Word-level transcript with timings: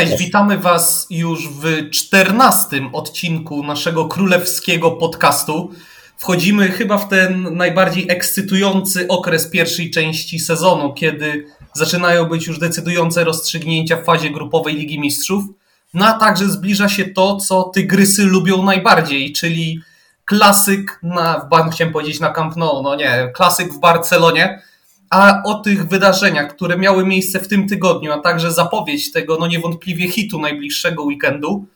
Cześć, 0.00 0.18
witamy 0.18 0.58
Was 0.58 1.06
już 1.10 1.48
w 1.48 1.90
czternastym 1.90 2.94
odcinku 2.94 3.62
naszego 3.62 4.04
królewskiego 4.04 4.90
podcastu. 4.90 5.70
Wchodzimy 6.16 6.68
chyba 6.68 6.98
w 6.98 7.08
ten 7.08 7.56
najbardziej 7.56 8.10
ekscytujący 8.10 9.08
okres 9.08 9.50
pierwszej 9.50 9.90
części 9.90 10.38
sezonu, 10.38 10.94
kiedy 10.94 11.46
zaczynają 11.74 12.24
być 12.24 12.46
już 12.46 12.58
decydujące 12.58 13.24
rozstrzygnięcia 13.24 13.96
w 13.96 14.04
fazie 14.04 14.30
grupowej 14.30 14.74
Ligi 14.74 15.00
Mistrzów. 15.00 15.44
No 15.94 16.06
a 16.06 16.18
także 16.18 16.48
zbliża 16.48 16.88
się 16.88 17.04
to, 17.04 17.36
co 17.36 17.62
tygrysy 17.62 18.24
lubią 18.24 18.62
najbardziej, 18.62 19.32
czyli 19.32 19.80
klasyk 20.24 21.00
na, 21.02 21.48
chciałem 21.72 21.92
powiedzieć 21.92 22.20
na 22.20 22.30
Camp 22.30 22.56
Nou, 22.56 22.82
no 22.82 22.94
nie, 22.94 23.30
klasyk 23.34 23.72
w 23.72 23.78
Barcelonie 23.78 24.62
a 25.10 25.42
o 25.44 25.54
tych 25.54 25.88
wydarzeniach, 25.88 26.54
które 26.54 26.78
miały 26.78 27.06
miejsce 27.06 27.40
w 27.40 27.48
tym 27.48 27.68
tygodniu, 27.68 28.12
a 28.12 28.18
także 28.18 28.52
zapowiedź 28.52 29.12
tego 29.12 29.36
no 29.40 29.46
niewątpliwie 29.46 30.08
hitu 30.08 30.40
najbliższego 30.40 31.02
weekendu, 31.02 31.66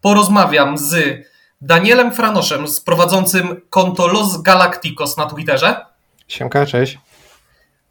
porozmawiam 0.00 0.78
z 0.78 1.22
Danielem 1.60 2.12
Franoszem, 2.12 2.68
z 2.68 2.80
prowadzącym 2.80 3.60
konto 3.70 4.06
Los 4.06 4.42
Galacticos 4.42 5.16
na 5.16 5.26
Twitterze. 5.26 5.86
Siemka, 6.28 6.66
cześć. 6.66 6.98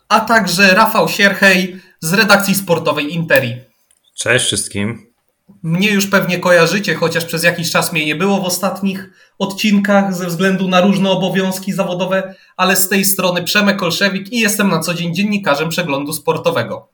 A 0.09 0.19
także 0.19 0.73
Rafał 0.73 1.09
Sierchej 1.09 1.79
z 1.99 2.13
redakcji 2.13 2.55
sportowej 2.55 3.13
Interi. 3.13 3.55
Cześć 4.15 4.45
wszystkim. 4.45 5.10
Mnie 5.63 5.91
już 5.91 6.07
pewnie 6.07 6.39
kojarzycie, 6.39 6.95
chociaż 6.95 7.25
przez 7.25 7.43
jakiś 7.43 7.71
czas 7.71 7.93
mnie 7.93 8.05
nie 8.05 8.15
było 8.15 8.41
w 8.41 8.45
ostatnich 8.45 9.09
odcinkach 9.39 10.15
ze 10.15 10.27
względu 10.27 10.67
na 10.67 10.81
różne 10.81 11.09
obowiązki 11.09 11.73
zawodowe, 11.73 12.35
ale 12.57 12.75
z 12.75 12.89
tej 12.89 13.05
strony 13.05 13.43
Przemek 13.43 13.83
Olszewik 13.83 14.33
i 14.33 14.39
jestem 14.39 14.69
na 14.69 14.79
co 14.79 14.93
dzień 14.93 15.15
dziennikarzem 15.15 15.69
przeglądu 15.69 16.13
sportowego. 16.13 16.87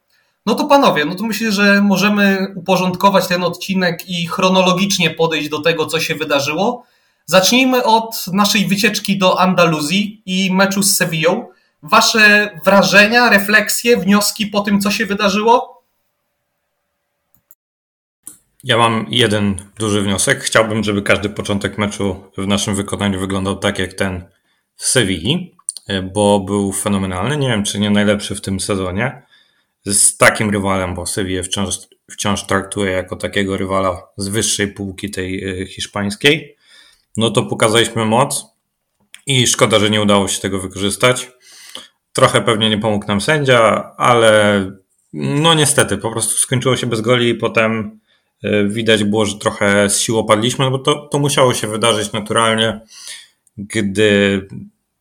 No 0.46 0.56
to 0.56 0.66
panowie, 0.66 1.06
no 1.06 1.16
to 1.16 1.24
myślę, 1.24 1.52
że 1.52 1.82
możemy 1.82 2.54
uporządkować 2.56 3.28
ten 3.28 3.44
odcinek 3.44 4.10
i 4.10 4.28
chronologicznie 4.28 5.10
podejść 5.10 5.50
do 5.50 5.62
tego, 5.62 5.86
co 5.86 6.00
się 6.00 6.16
wydarzyło. 6.16 6.84
Zacznijmy 7.26 7.84
od 7.84 8.26
naszej 8.34 8.68
wycieczki 8.68 9.18
do 9.18 9.40
Andaluzji 9.40 10.22
i 10.26 10.54
meczu 10.54 10.84
z 10.84 10.98
Sevillą. 10.98 11.48
Wasze 11.84 12.50
wrażenia, 12.66 13.30
refleksje, 13.30 13.98
wnioski 13.98 14.48
po 14.48 14.62
tym, 14.62 14.82
co 14.82 14.92
się 14.92 15.06
wydarzyło? 15.06 15.77
Ja 18.68 18.78
mam 18.78 19.06
jeden 19.10 19.56
duży 19.80 20.02
wniosek. 20.02 20.40
Chciałbym, 20.44 20.84
żeby 20.84 21.02
każdy 21.02 21.30
początek 21.30 21.78
meczu 21.78 22.24
w 22.38 22.48
naszym 22.48 22.76
wykonaniu 22.76 23.20
wyglądał 23.20 23.56
tak 23.56 23.80
jak 23.80 23.94
ten 23.94 24.26
w 24.76 24.86
Sewilli, 24.86 25.56
bo 26.14 26.40
był 26.40 26.72
fenomenalny. 26.72 27.38
Nie 27.38 27.48
wiem, 27.48 27.64
czy 27.64 27.80
nie 27.80 27.90
najlepszy 27.90 28.36
w 28.36 28.42
tym 28.42 28.60
sezonie. 28.60 29.22
Z 29.86 30.18
takim 30.18 30.50
rywalem, 30.50 30.96
bo 30.96 31.06
Sevilla 31.06 31.44
wciąż, 31.44 31.76
wciąż 32.12 32.44
traktuje 32.44 32.92
jako 32.92 33.16
takiego 33.16 33.58
rywala 33.58 34.02
z 34.18 34.28
wyższej 34.28 34.68
półki 34.68 35.12
tej 35.12 35.62
e, 35.62 35.66
hiszpańskiej. 35.66 36.58
No 37.18 37.32
to 37.32 37.44
pokazaliśmy 37.44 38.06
moc 38.06 38.46
i 39.26 39.48
szkoda, 39.48 39.80
że 39.80 39.90
nie 39.90 40.02
udało 40.02 40.28
się 40.28 40.42
tego 40.42 40.60
wykorzystać. 40.60 41.32
Trochę 42.14 42.42
pewnie 42.42 42.70
nie 42.70 42.78
pomógł 42.78 43.08
nam 43.08 43.22
sędzia, 43.22 43.92
ale 43.98 44.64
no 45.14 45.54
niestety, 45.54 45.98
po 45.98 46.12
prostu 46.12 46.38
skończyło 46.38 46.76
się 46.76 46.88
bez 46.88 47.02
goli 47.02 47.30
i 47.30 47.36
potem 47.36 48.00
E, 48.02 48.07
widać 48.68 49.04
było, 49.04 49.26
że 49.26 49.38
trochę 49.38 49.90
z 49.90 50.00
sił 50.00 50.18
opadliśmy, 50.18 50.66
no 50.66 50.72
bo 50.72 50.80
to, 50.80 51.08
to 51.08 51.20
musiało 51.20 51.54
się 51.54 51.68
wydarzyć 51.68 52.12
naturalnie, 52.12 52.82
gdy 53.58 54.48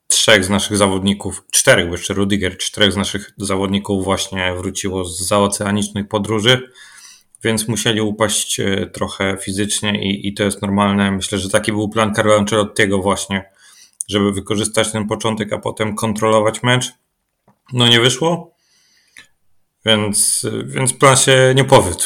trzech 0.06 0.44
z 0.44 0.50
naszych 0.50 0.77
zawodników, 0.77 1.44
czterech, 1.50 1.87
bo 1.87 1.93
jeszcze 1.93 2.15
Rudiger, 2.15 2.59
czterech 2.59 2.93
z 2.93 2.97
naszych 2.97 3.33
zawodników 3.37 4.05
właśnie 4.05 4.55
wróciło 4.56 5.05
z 5.05 5.21
zaoceanicznych 5.21 6.09
podróży, 6.09 6.71
więc 7.44 7.69
musieli 7.69 8.00
upaść 8.00 8.60
e, 8.60 8.87
trochę 8.87 9.37
fizycznie 9.41 10.03
i, 10.03 10.28
i 10.28 10.34
to 10.34 10.44
jest 10.44 10.62
normalne. 10.62 11.10
Myślę, 11.10 11.39
że 11.39 11.50
taki 11.50 11.72
był 11.72 11.89
plan 11.89 12.15
Carlo 12.15 12.37
Ancelottiego 12.37 12.99
właśnie, 13.03 13.50
żeby 14.09 14.33
wykorzystać 14.33 14.93
ten 14.93 15.06
początek, 15.06 15.53
a 15.53 15.59
potem 15.59 15.94
kontrolować 15.94 16.62
mecz. 16.62 16.93
No 17.72 17.89
nie 17.89 18.00
wyszło, 18.00 18.55
więc, 19.84 20.47
więc 20.65 20.93
plan 20.93 21.16
się 21.16 21.53
nie 21.56 21.65
powiódł. 21.65 22.05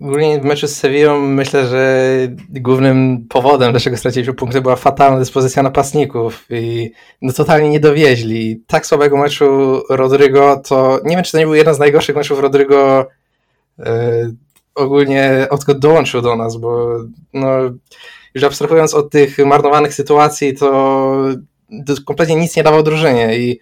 Ogólnie 0.00 0.40
w 0.40 0.44
meczu 0.44 0.68
z 0.68 0.76
Sevillą 0.76 1.20
myślę, 1.20 1.66
że 1.66 2.12
głównym 2.50 3.26
powodem, 3.28 3.70
dlaczego 3.70 3.96
straciliśmy 3.96 4.34
punkty, 4.34 4.60
była 4.60 4.76
fatalna 4.76 5.18
dyspozycja 5.18 5.62
napastników 5.62 6.46
i 6.50 6.92
no, 7.22 7.32
totalnie 7.32 7.70
nie 7.70 7.80
dowieźli. 7.80 8.62
Tak 8.66 8.86
słabego 8.86 9.16
meczu 9.16 9.82
Rodrygo 9.88 10.62
to 10.68 11.00
nie 11.04 11.16
wiem, 11.16 11.24
czy 11.24 11.32
to 11.32 11.38
nie 11.38 11.44
był 11.44 11.54
jeden 11.54 11.74
z 11.74 11.78
najgorszych 11.78 12.16
meczów 12.16 12.40
Rodrygo 12.40 13.06
e, 13.78 14.30
ogólnie 14.74 15.46
odkąd 15.50 15.78
dołączył 15.78 16.22
do 16.22 16.36
nas, 16.36 16.56
bo 16.56 16.98
no, 17.34 17.48
już 18.34 18.44
abstrahując 18.44 18.94
od 18.94 19.10
tych 19.10 19.38
marnowanych 19.38 19.94
sytuacji, 19.94 20.54
to, 20.54 21.14
to 21.86 21.94
kompletnie 22.06 22.36
nic 22.36 22.56
nie 22.56 22.62
dawał 22.62 22.82
drużynie 22.82 23.38
i 23.38 23.60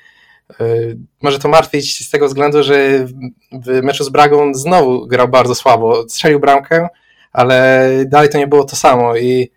może 1.23 1.39
to 1.39 1.49
martwić 1.49 2.07
z 2.07 2.11
tego 2.11 2.27
względu, 2.27 2.62
że 2.62 3.07
w 3.53 3.83
meczu 3.83 4.05
z 4.05 4.09
Bragą 4.09 4.55
znowu 4.55 5.07
grał 5.07 5.29
bardzo 5.29 5.55
słabo. 5.55 6.09
Strzelił 6.09 6.41
bramkę, 6.41 6.89
ale 7.33 7.91
dalej 8.07 8.29
to 8.29 8.39
nie 8.39 8.47
było 8.47 8.65
to 8.65 8.77
samo 8.77 9.17
i 9.17 9.51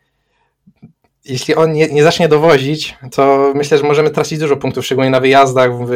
jeśli 1.26 1.56
on 1.56 1.72
nie, 1.74 1.88
nie, 1.88 2.04
zacznie 2.04 2.28
dowozić, 2.28 2.98
to 3.12 3.54
myślę, 3.56 3.78
że 3.78 3.84
możemy 3.84 4.10
tracić 4.10 4.40
dużo 4.40 4.58
punktów, 4.58 4.86
szczególnie 4.86 5.10
na 5.10 5.20
wyjazdach, 5.20 5.72
w, 5.88 5.92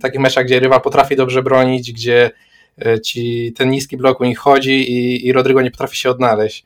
takich 0.00 0.20
meczach, 0.20 0.44
gdzie 0.44 0.60
rywal 0.60 0.80
potrafi 0.80 1.16
dobrze 1.16 1.42
bronić, 1.42 1.92
gdzie 1.92 2.30
y, 2.86 3.00
ci 3.00 3.52
ten 3.56 3.70
niski 3.70 3.96
blok 3.96 4.20
u 4.20 4.24
nich 4.24 4.38
chodzi 4.38 4.92
i, 4.92 5.26
i 5.26 5.32
Rodrigo 5.32 5.62
nie 5.62 5.70
potrafi 5.70 5.96
się 5.96 6.10
odnaleźć. 6.10 6.64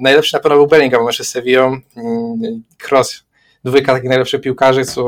Najlepszy 0.00 0.36
na 0.36 0.40
pewno 0.40 0.56
był 0.56 0.66
Bellingham 0.66 1.02
w 1.02 1.06
meczu 1.06 1.24
z 1.24 1.28
Sevillą. 1.28 1.80
Cross 2.88 3.24
dwójka 3.64 3.92
takich 3.92 4.08
najlepszych 4.08 4.40
piłkarzy, 4.40 4.84
co 4.84 5.02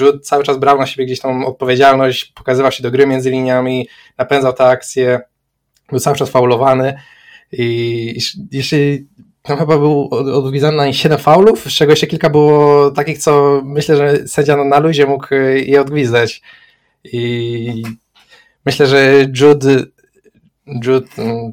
Jude 0.00 0.18
cały 0.20 0.44
czas 0.44 0.58
brał 0.58 0.78
na 0.78 0.86
siebie 0.86 1.06
gdzieś 1.06 1.20
tam 1.20 1.44
odpowiedzialność, 1.44 2.24
pokazywał 2.24 2.72
się 2.72 2.82
do 2.82 2.90
gry 2.90 3.06
między 3.06 3.30
liniami, 3.30 3.88
napędzał 4.18 4.52
te 4.52 4.64
akcje, 4.64 5.20
był 5.88 6.00
cały 6.00 6.16
czas 6.16 6.30
faulowany 6.30 7.00
i 7.52 8.18
jeśli 8.52 9.06
tam 9.42 9.58
chyba 9.58 9.78
był 9.78 10.08
odgwizdany 10.12 10.76
na 10.76 10.92
7 10.92 11.18
faulów, 11.18 11.64
z 11.64 11.72
czego 11.72 11.92
jeszcze 11.92 12.06
kilka 12.06 12.30
było 12.30 12.90
takich, 12.90 13.18
co 13.18 13.62
myślę, 13.64 13.96
że 13.96 14.28
sędzia 14.28 14.64
na 14.64 14.78
luzie 14.78 15.06
mógł 15.06 15.34
je 15.64 15.80
odgwizdać. 15.80 16.42
I 17.04 17.82
myślę, 18.66 18.86
że 18.86 19.26
Jude 19.40 19.84
Jude 20.84 21.06
mm, 21.18 21.52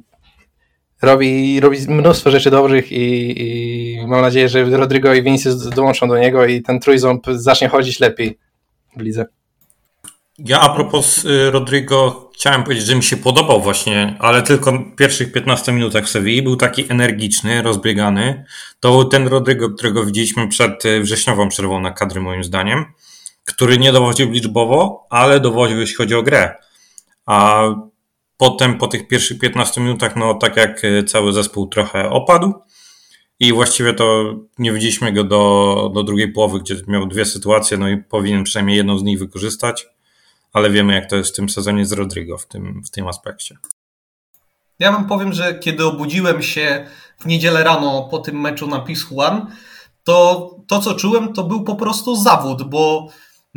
robi, 1.02 1.60
robi 1.60 1.78
mnóstwo 1.88 2.32
rzeczy 2.32 2.52
dobrych 2.52 2.92
i, 2.92 3.34
i 3.42 4.08
mam 4.08 4.22
nadzieję, 4.22 4.50
że 4.50 4.64
Rodrigo 4.64 5.14
i 5.14 5.24
Vinicius 5.24 5.70
dołączą 5.70 6.08
do 6.08 6.18
niego 6.18 6.46
i 6.46 6.62
ten 6.62 6.80
trójząb 6.80 7.26
zacznie 7.36 7.68
chodzić 7.68 8.00
lepiej 8.00 8.38
w 8.98 9.02
lidze. 9.02 9.26
Ja 10.40 10.60
a 10.60 10.70
propos 10.70 11.26
y, 11.26 11.52
Rodrigo 11.52 12.30
chciałem 12.36 12.64
powiedzieć, 12.64 12.86
że 12.86 12.96
mi 12.96 13.04
się 13.04 13.18
podobał 13.18 13.62
właśnie, 13.62 14.18
ale 14.20 14.42
tylko 14.42 14.72
w 14.72 14.96
pierwszych 14.96 15.32
15 15.32 15.72
minutach 15.72 16.06
w 16.06 16.10
Sewilli 16.10 16.42
był 16.42 16.56
taki 16.56 16.92
energiczny, 16.92 17.62
rozbiegany. 17.62 18.46
To 18.80 18.92
był 18.92 19.06
ten 19.06 19.28
Rodrigo, 19.28 19.70
którego 19.70 20.06
widzieliśmy 20.06 20.48
przed 20.48 20.86
y, 20.86 21.02
wrześniową 21.02 21.50
przerwą 21.50 21.80
na 21.80 21.92
kadry 21.92 22.22
moim 22.22 22.44
zdaniem, 22.44 22.86
który 23.44 23.78
nie 23.78 23.92
dowodził 23.92 24.32
liczbowo, 24.32 25.08
ale 25.10 25.40
dowodził 25.40 25.80
jeśli 25.80 25.96
chodzi 25.96 26.16
o 26.16 26.24
grę. 26.24 26.56
A 27.26 27.68
Potem 28.38 28.78
po 28.78 28.88
tych 28.88 29.08
pierwszych 29.08 29.40
15 29.40 29.82
minutach, 29.82 30.16
no 30.16 30.34
tak 30.34 30.58
jak 30.58 30.86
e, 30.86 31.04
cały 31.04 31.34
zespół 31.34 31.68
trochę 31.68 32.10
opadł 32.10 32.54
i 33.40 33.54
właściwie 33.54 33.94
to 33.94 34.36
nie 34.58 34.74
widzieliśmy 34.74 35.14
go 35.14 35.24
do, 35.24 35.92
do 35.94 36.04
drugiej 36.04 36.32
połowy, 36.32 36.60
gdzie 36.60 36.76
miał 36.88 37.08
dwie 37.08 37.26
sytuacje, 37.26 37.78
no 37.78 37.90
i 37.90 37.98
powinien 37.98 38.44
przynajmniej 38.44 38.78
jedną 38.78 38.98
z 38.98 39.04
nich 39.04 39.20
wykorzystać, 39.20 39.88
ale 40.54 40.70
wiemy 40.70 40.94
jak 40.94 41.10
to 41.10 41.16
jest 41.16 41.34
w 41.34 41.36
tym 41.36 41.50
sezonie 41.50 41.86
z 41.86 41.92
Rodrigo 41.92 42.38
w 42.38 42.48
tym, 42.48 42.82
w 42.84 42.90
tym 42.90 43.08
aspekcie. 43.08 43.58
Ja 44.80 44.92
wam 44.92 45.08
powiem, 45.08 45.34
że 45.34 45.60
kiedy 45.60 45.86
obudziłem 45.86 46.42
się 46.44 46.88
w 47.20 47.26
niedzielę 47.26 47.64
rano 47.64 48.08
po 48.12 48.20
tym 48.20 48.42
meczu 48.42 48.68
na 48.68 48.80
PiS 48.80 49.06
One, 49.18 49.46
to 50.04 50.50
to 50.68 50.80
co 50.80 50.94
czułem 50.94 51.34
to 51.34 51.44
był 51.44 51.64
po 51.64 51.76
prostu 51.76 52.16
zawód, 52.16 52.70
bo 52.70 53.08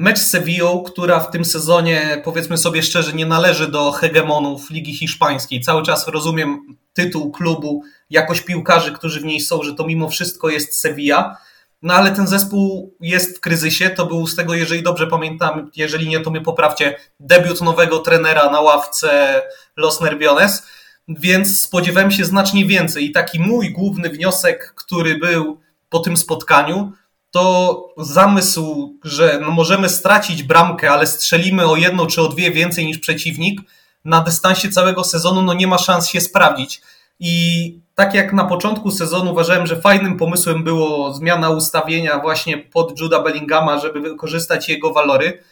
Mecz 0.00 0.18
z 0.18 0.30
Sevillą, 0.30 0.82
która 0.82 1.20
w 1.20 1.30
tym 1.30 1.44
sezonie, 1.44 2.22
powiedzmy 2.24 2.58
sobie 2.58 2.82
szczerze, 2.82 3.12
nie 3.12 3.26
należy 3.26 3.68
do 3.68 3.92
hegemonów 3.92 4.70
Ligi 4.70 4.94
Hiszpańskiej. 4.94 5.60
Cały 5.60 5.82
czas 5.82 6.08
rozumiem 6.08 6.76
tytuł 6.92 7.30
klubu, 7.30 7.82
jakość 8.10 8.40
piłkarzy, 8.40 8.92
którzy 8.92 9.20
w 9.20 9.24
niej 9.24 9.40
są, 9.40 9.62
że 9.62 9.74
to 9.74 9.86
mimo 9.86 10.08
wszystko 10.08 10.48
jest 10.48 10.80
Sevilla. 10.80 11.36
No 11.82 11.94
ale 11.94 12.10
ten 12.10 12.26
zespół 12.26 12.94
jest 13.00 13.36
w 13.36 13.40
kryzysie. 13.40 13.90
To 13.90 14.06
był 14.06 14.26
z 14.26 14.36
tego, 14.36 14.54
jeżeli 14.54 14.82
dobrze 14.82 15.06
pamiętam, 15.06 15.70
jeżeli 15.76 16.08
nie, 16.08 16.20
to 16.20 16.30
mnie 16.30 16.40
poprawcie, 16.40 16.96
debiut 17.20 17.60
nowego 17.60 17.98
trenera 17.98 18.50
na 18.50 18.60
ławce 18.60 19.42
Los 19.76 20.00
Nerviones, 20.00 20.66
więc 21.08 21.60
spodziewałem 21.60 22.10
się 22.10 22.24
znacznie 22.24 22.66
więcej. 22.66 23.04
I 23.04 23.12
taki 23.12 23.40
mój 23.40 23.72
główny 23.72 24.08
wniosek, 24.08 24.74
który 24.76 25.18
był 25.18 25.60
po 25.88 25.98
tym 25.98 26.16
spotkaniu, 26.16 26.92
to 27.30 27.88
zamysł, 27.98 28.94
że 29.04 29.38
no 29.42 29.50
możemy 29.50 29.88
stracić 29.88 30.42
bramkę, 30.42 30.90
ale 30.90 31.06
strzelimy 31.06 31.66
o 31.66 31.76
jedną 31.76 32.06
czy 32.06 32.22
o 32.22 32.28
dwie 32.28 32.50
więcej 32.50 32.86
niż 32.86 32.98
przeciwnik, 32.98 33.60
na 34.04 34.20
dystansie 34.20 34.68
całego 34.68 35.04
sezonu 35.04 35.42
no 35.42 35.54
nie 35.54 35.66
ma 35.66 35.78
szans 35.78 36.08
się 36.08 36.20
sprawdzić. 36.20 36.82
I 37.20 37.78
tak 37.94 38.14
jak 38.14 38.32
na 38.32 38.44
początku 38.44 38.90
sezonu 38.90 39.32
uważałem, 39.32 39.66
że 39.66 39.80
fajnym 39.80 40.16
pomysłem 40.16 40.64
było 40.64 41.14
zmiana 41.14 41.50
ustawienia 41.50 42.18
właśnie 42.18 42.58
pod 42.58 43.00
Juda 43.00 43.22
Bellingama, 43.22 43.78
żeby 43.78 44.00
wykorzystać 44.00 44.68
jego 44.68 44.92
walory, 44.92 45.42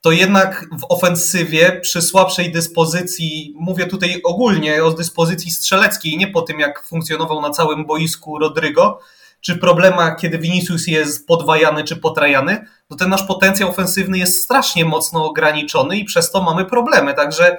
to 0.00 0.12
jednak 0.12 0.66
w 0.80 0.84
ofensywie 0.88 1.80
przy 1.80 2.02
słabszej 2.02 2.52
dyspozycji, 2.52 3.54
mówię 3.56 3.86
tutaj 3.86 4.20
ogólnie 4.24 4.84
o 4.84 4.90
dyspozycji 4.90 5.50
strzeleckiej, 5.50 6.18
nie 6.18 6.28
po 6.28 6.42
tym 6.42 6.60
jak 6.60 6.82
funkcjonował 6.84 7.40
na 7.40 7.50
całym 7.50 7.86
boisku 7.86 8.38
Rodrygo, 8.38 9.00
czy 9.46 9.56
problemach, 9.56 10.16
kiedy 10.20 10.38
Vinicius 10.38 10.86
jest 10.86 11.26
podwajany 11.26 11.84
czy 11.84 11.96
potrajany, 11.96 12.66
to 12.88 12.96
ten 12.96 13.08
nasz 13.08 13.22
potencjał 13.22 13.70
ofensywny 13.70 14.18
jest 14.18 14.42
strasznie 14.42 14.84
mocno 14.84 15.24
ograniczony 15.24 15.96
i 15.96 16.04
przez 16.04 16.30
to 16.30 16.42
mamy 16.42 16.64
problemy. 16.64 17.14
Także 17.14 17.56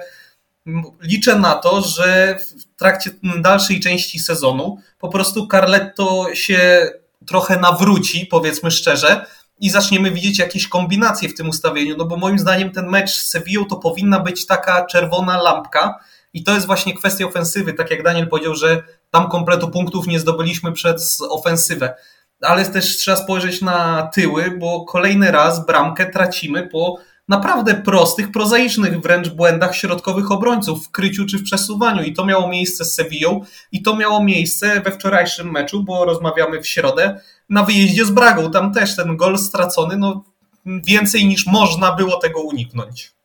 liczę 1.00 1.38
na 1.38 1.54
to, 1.54 1.80
że 1.82 2.38
w 2.38 2.78
trakcie 2.78 3.10
dalszej 3.40 3.80
części 3.80 4.18
sezonu 4.18 4.78
po 4.98 5.08
prostu 5.08 5.46
Carletto 5.46 6.34
się 6.34 6.90
trochę 7.26 7.60
nawróci, 7.60 8.26
powiedzmy 8.26 8.70
szczerze, 8.70 9.26
i 9.60 9.70
zaczniemy 9.70 10.10
widzieć 10.10 10.38
jakieś 10.38 10.68
kombinacje 10.68 11.28
w 11.28 11.34
tym 11.34 11.48
ustawieniu, 11.48 11.96
no 11.98 12.04
bo 12.04 12.16
moim 12.16 12.38
zdaniem 12.38 12.70
ten 12.70 12.86
mecz 12.86 13.10
z 13.10 13.28
Sevillą 13.28 13.64
to 13.64 13.76
powinna 13.76 14.20
być 14.20 14.46
taka 14.46 14.86
czerwona 14.86 15.42
lampka 15.42 15.98
i 16.36 16.44
to 16.44 16.54
jest 16.54 16.66
właśnie 16.66 16.94
kwestia 16.94 17.26
ofensywy, 17.26 17.72
tak 17.72 17.90
jak 17.90 18.02
Daniel 18.02 18.28
powiedział, 18.28 18.54
że 18.54 18.82
tam 19.10 19.28
kompletu 19.28 19.68
punktów 19.68 20.06
nie 20.06 20.20
zdobyliśmy 20.20 20.72
przez 20.72 21.22
ofensywę. 21.30 21.94
Ale 22.40 22.64
też 22.64 22.96
trzeba 22.96 23.16
spojrzeć 23.16 23.62
na 23.62 24.10
tyły, 24.14 24.50
bo 24.58 24.84
kolejny 24.84 25.30
raz 25.30 25.66
bramkę 25.66 26.06
tracimy 26.06 26.68
po 26.68 26.98
naprawdę 27.28 27.74
prostych, 27.74 28.32
prozaicznych 28.32 29.00
wręcz 29.00 29.28
błędach 29.28 29.76
środkowych 29.76 30.30
obrońców 30.30 30.86
w 30.86 30.90
kryciu 30.90 31.26
czy 31.26 31.38
w 31.38 31.42
przesuwaniu. 31.42 32.02
I 32.02 32.12
to 32.12 32.24
miało 32.24 32.48
miejsce 32.48 32.84
z 32.84 32.94
Sevillą 32.94 33.40
i 33.72 33.82
to 33.82 33.96
miało 33.96 34.24
miejsce 34.24 34.80
we 34.80 34.92
wczorajszym 34.92 35.50
meczu, 35.50 35.84
bo 35.84 36.04
rozmawiamy 36.04 36.62
w 36.62 36.66
środę, 36.66 37.20
na 37.48 37.62
wyjeździe 37.62 38.04
z 38.04 38.10
Bragą. 38.10 38.50
Tam 38.50 38.72
też 38.72 38.96
ten 38.96 39.16
gol 39.16 39.38
stracony, 39.38 39.96
no 39.96 40.24
więcej 40.66 41.26
niż 41.26 41.46
można 41.46 41.92
było 41.92 42.16
tego 42.16 42.40
uniknąć. 42.40 43.15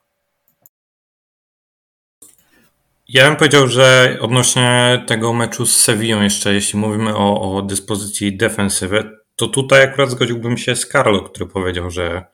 Ja 3.13 3.27
bym 3.27 3.35
powiedział, 3.35 3.67
że 3.67 4.17
odnośnie 4.21 5.03
tego 5.07 5.33
meczu 5.33 5.65
z 5.65 5.77
Sevillą 5.77 6.21
jeszcze, 6.21 6.53
jeśli 6.53 6.79
mówimy 6.79 7.15
o, 7.15 7.57
o 7.57 7.61
dyspozycji 7.61 8.37
defensywy, 8.37 9.17
to 9.35 9.47
tutaj 9.47 9.83
akurat 9.83 10.09
zgodziłbym 10.09 10.57
się 10.57 10.75
z 10.75 10.87
Carlo, 10.87 11.21
który 11.21 11.45
powiedział, 11.45 11.89
że, 11.89 12.25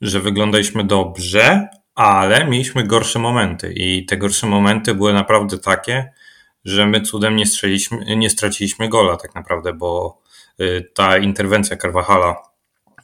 że 0.00 0.20
wyglądaliśmy 0.20 0.84
dobrze, 0.84 1.68
ale 1.94 2.44
mieliśmy 2.44 2.84
gorsze 2.84 3.18
momenty 3.18 3.72
i 3.72 4.06
te 4.06 4.16
gorsze 4.16 4.46
momenty 4.46 4.94
były 4.94 5.12
naprawdę 5.12 5.58
takie, 5.58 6.12
że 6.64 6.86
my 6.86 7.00
cudem 7.00 7.36
nie, 7.36 7.44
nie 8.16 8.30
straciliśmy 8.30 8.88
gola 8.88 9.16
tak 9.16 9.34
naprawdę, 9.34 9.72
bo 9.72 10.20
y, 10.60 10.90
ta 10.94 11.18
interwencja 11.18 11.76
Carvajala 11.76 12.36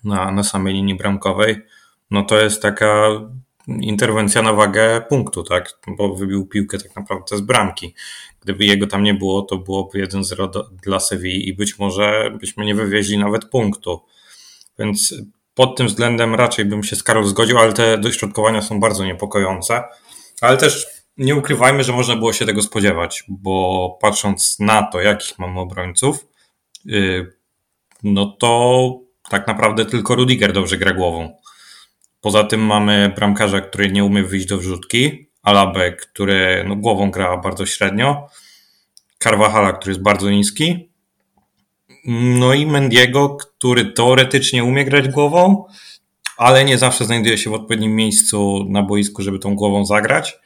na, 0.04 0.30
na 0.30 0.42
samej 0.42 0.74
linii 0.74 0.94
bramkowej, 0.94 1.56
no 2.10 2.22
to 2.22 2.40
jest 2.40 2.62
taka 2.62 3.08
interwencja 3.68 4.42
na 4.42 4.52
wagę 4.52 5.00
punktu, 5.08 5.42
tak? 5.42 5.78
Bo 5.86 6.14
wybił 6.14 6.46
piłkę 6.46 6.78
tak 6.78 6.96
naprawdę 6.96 7.36
z 7.36 7.40
bramki. 7.40 7.94
Gdyby 8.40 8.64
jego 8.64 8.86
tam 8.86 9.02
nie 9.02 9.14
było, 9.14 9.42
to 9.42 9.56
byłoby 9.56 10.06
1-0 10.06 10.64
dla 10.82 11.00
Sewilli 11.00 11.48
i 11.48 11.54
być 11.54 11.78
może 11.78 12.36
byśmy 12.40 12.64
nie 12.64 12.74
wywieźli 12.74 13.18
nawet 13.18 13.44
punktu. 13.44 14.00
Więc 14.78 15.14
pod 15.54 15.76
tym 15.76 15.86
względem 15.86 16.34
raczej 16.34 16.64
bym 16.64 16.84
się 16.84 16.96
z 16.96 17.02
Karol 17.02 17.24
zgodził, 17.24 17.58
ale 17.58 17.72
te 17.72 17.98
dośrodkowania 17.98 18.62
są 18.62 18.80
bardzo 18.80 19.04
niepokojące. 19.04 19.82
Ale 20.40 20.56
też 20.56 20.86
nie 21.16 21.36
ukrywajmy, 21.36 21.84
że 21.84 21.92
można 21.92 22.16
było 22.16 22.32
się 22.32 22.46
tego 22.46 22.62
spodziewać, 22.62 23.24
bo 23.28 23.98
patrząc 24.00 24.56
na 24.60 24.82
to, 24.82 25.00
jakich 25.00 25.38
mamy 25.38 25.60
obrońców, 25.60 26.26
yy, 26.84 27.32
no 28.02 28.26
to 28.26 28.92
tak 29.30 29.46
naprawdę 29.46 29.86
tylko 29.86 30.14
Rudiger 30.14 30.52
dobrze 30.52 30.76
gra 30.76 30.92
głową. 30.92 31.37
Poza 32.20 32.44
tym 32.44 32.60
mamy 32.60 33.12
bramkarza, 33.16 33.60
który 33.60 33.92
nie 33.92 34.04
umie 34.04 34.22
wyjść 34.22 34.46
do 34.46 34.58
wrzutki, 34.58 35.28
Alabę, 35.42 35.92
który 35.92 36.64
no, 36.68 36.76
głową 36.76 37.10
gra 37.10 37.36
bardzo 37.36 37.66
średnio, 37.66 38.28
Carvajala, 39.18 39.72
który 39.72 39.90
jest 39.90 40.02
bardzo 40.02 40.30
niski, 40.30 40.88
no 42.38 42.54
i 42.54 42.66
Mendiego, 42.66 43.36
który 43.36 43.92
teoretycznie 43.92 44.64
umie 44.64 44.84
grać 44.84 45.08
głową, 45.08 45.64
ale 46.36 46.64
nie 46.64 46.78
zawsze 46.78 47.04
znajduje 47.04 47.38
się 47.38 47.50
w 47.50 47.54
odpowiednim 47.54 47.96
miejscu 47.96 48.66
na 48.68 48.82
boisku, 48.82 49.22
żeby 49.22 49.38
tą 49.38 49.54
głową 49.54 49.86
zagrać, 49.86 50.38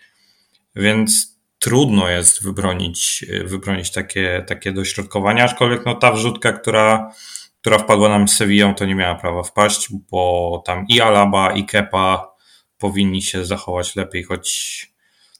więc 0.77 1.39
trudno 1.59 2.09
jest 2.09 2.43
wybronić, 2.43 3.25
wybronić 3.45 3.91
takie, 3.91 4.45
takie 4.49 4.73
dośrodkowania, 4.73 5.45
aczkolwiek 5.45 5.87
no, 5.87 5.95
ta 5.95 6.13
wrzutka, 6.13 6.53
która 6.53 7.13
która 7.63 7.79
wpadła 7.79 8.09
nam 8.09 8.29
z 8.29 8.37
Sevillą, 8.37 8.75
to 8.75 8.85
nie 8.85 8.95
miała 8.95 9.15
prawa 9.15 9.43
wpaść, 9.43 9.89
bo 10.11 10.63
tam 10.67 10.85
i 10.89 11.01
Alaba, 11.01 11.53
i 11.53 11.65
Kepa 11.65 12.35
powinni 12.79 13.23
się 13.23 13.45
zachować 13.45 13.97
lepiej, 13.97 14.23
choć 14.23 14.87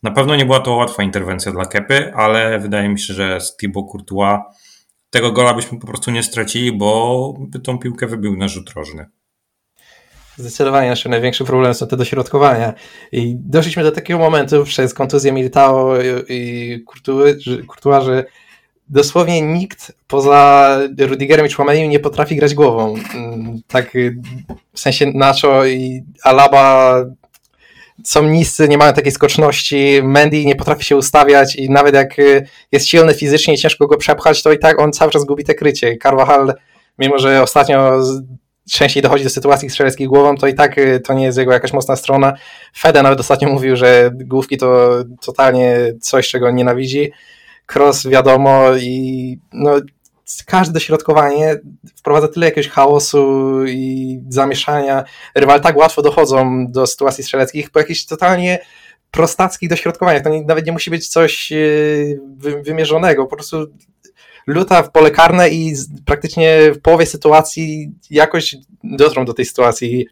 na 0.03 0.11
pewno 0.11 0.37
nie 0.37 0.47
była 0.47 0.61
to 0.61 0.73
łatwa 0.73 1.03
interwencja 1.03 1.53
dla 1.53 1.67
Kepy, 1.67 2.13
ale 2.15 2.59
wydaje 2.59 2.89
mi 2.89 3.01
się, 3.01 3.15
że 3.15 3.41
z 3.41 3.57
Thibaut 3.57 3.93
Courtois 3.93 4.39
tego 5.11 5.33
gola 5.33 5.55
byśmy 5.55 5.79
po 5.79 5.87
prostu 5.87 6.11
nie 6.11 6.23
stracili, 6.23 6.73
bo 6.73 7.35
by 7.39 7.61
tą 7.61 7.79
piłkę 7.79 8.07
wybił 8.07 8.37
na 8.37 8.49
rzut 8.49 8.71
rożny. 8.71 9.07
Zdecydowanie 10.37 10.91
nasze 10.91 11.09
największy 11.09 11.45
problem 11.45 11.75
są 11.75 11.87
te 11.87 11.97
dośrodkowania. 11.97 12.75
I 13.13 13.37
doszliśmy 13.39 13.83
do 13.83 13.93
takiego 13.93 14.19
momentu 14.19 14.65
przez 14.65 14.95
kontuzję 14.95 15.33
Militao 15.33 15.95
i 16.29 16.85
Courtois, 16.87 18.05
że 18.05 18.25
dosłownie 18.93 19.43
nikt 19.43 19.93
poza 20.09 20.79
Rudigerem 20.99 21.47
i 21.47 21.51
Chouameni 21.51 21.89
nie 21.89 22.01
potrafi 22.01 22.37
grać 22.37 22.55
głową. 22.55 22.95
Mm, 23.15 23.61
tak 23.69 23.93
w 24.73 24.81
sensie 24.81 25.07
Nacho 25.15 25.67
i 25.67 26.03
Alaba 26.23 26.97
są 28.05 28.23
niscy, 28.23 28.69
nie 28.69 28.79
mają 28.79 28.93
takiej 28.93 29.13
skoczności, 29.13 30.01
Mendy 30.03 30.45
nie 30.45 30.57
potrafi 30.57 30.85
się 30.85 30.97
ustawiać 30.97 31.57
i 31.57 31.71
nawet 31.71 31.95
jak 31.95 32.17
jest 32.73 32.87
silny 32.87 33.15
fizycznie 33.15 33.55
i 33.55 33.59
ciężko 33.59 33.87
go 33.87 33.97
przepchać, 33.97 34.43
to 34.43 34.53
i 34.53 34.59
tak 34.59 34.81
on 34.81 34.93
cały 34.93 35.11
czas 35.11 35.25
gubi 35.25 35.45
te 35.45 35.55
krycie. 35.55 35.97
Carvajal, 36.03 36.55
mimo 36.99 37.19
że 37.19 37.43
ostatnio 37.43 38.03
częściej 38.71 39.03
dochodzi 39.03 39.25
do 39.25 39.31
sytuacji 39.31 39.71
strzeleckich 39.71 40.09
głową, 40.09 40.37
to 40.37 40.47
i 40.47 40.55
tak 40.55 40.77
to 41.05 41.15
nie 41.15 41.25
jest 41.25 41.39
jego 41.39 41.53
jakaś 41.53 41.73
mocna 41.73 41.97
strona. 41.97 42.35
Fede 42.79 43.03
nawet 43.03 43.21
ostatnio 43.21 43.49
mówił, 43.49 43.77
że 43.77 44.11
główki 44.15 44.57
to 44.57 44.91
totalnie 45.25 45.77
coś, 46.01 46.29
czego 46.29 46.51
nienawidzi 46.51 47.13
cross 47.75 48.07
wiadomo 48.07 48.77
i 48.77 49.39
no, 49.53 49.81
każde 50.47 50.73
dośrodkowanie 50.73 51.61
wprowadza 51.97 52.29
tyle 52.29 52.47
jakiegoś 52.47 52.69
chaosu 52.69 53.53
i 53.67 54.19
zamieszania. 54.29 55.05
Rywal 55.35 55.61
tak 55.61 55.77
łatwo 55.77 56.03
dochodzą 56.03 56.67
do 56.67 56.87
sytuacji 56.87 57.25
strzeleckich 57.25 57.71
po 57.71 57.79
jakichś 57.79 58.05
totalnie 58.07 58.59
prostackich 59.11 59.69
dośrodkowaniach. 59.69 60.23
To 60.23 60.29
nie, 60.29 60.43
nawet 60.43 60.67
nie 60.67 60.73
musi 60.73 60.91
być 60.91 61.09
coś 61.09 61.53
e, 61.53 61.57
wy, 62.37 62.63
wymierzonego. 62.63 63.27
Po 63.27 63.37
prostu 63.37 63.67
luta 64.47 64.83
w 64.83 64.91
pole 64.91 65.11
karne 65.11 65.49
i 65.49 65.75
praktycznie 66.07 66.73
w 66.75 66.81
połowie 66.81 67.07
sytuacji 67.07 67.93
jakoś 68.11 68.57
dotrą 68.85 69.25
do 69.25 69.35
tej 69.35 69.45
sytuacji. 69.45 70.07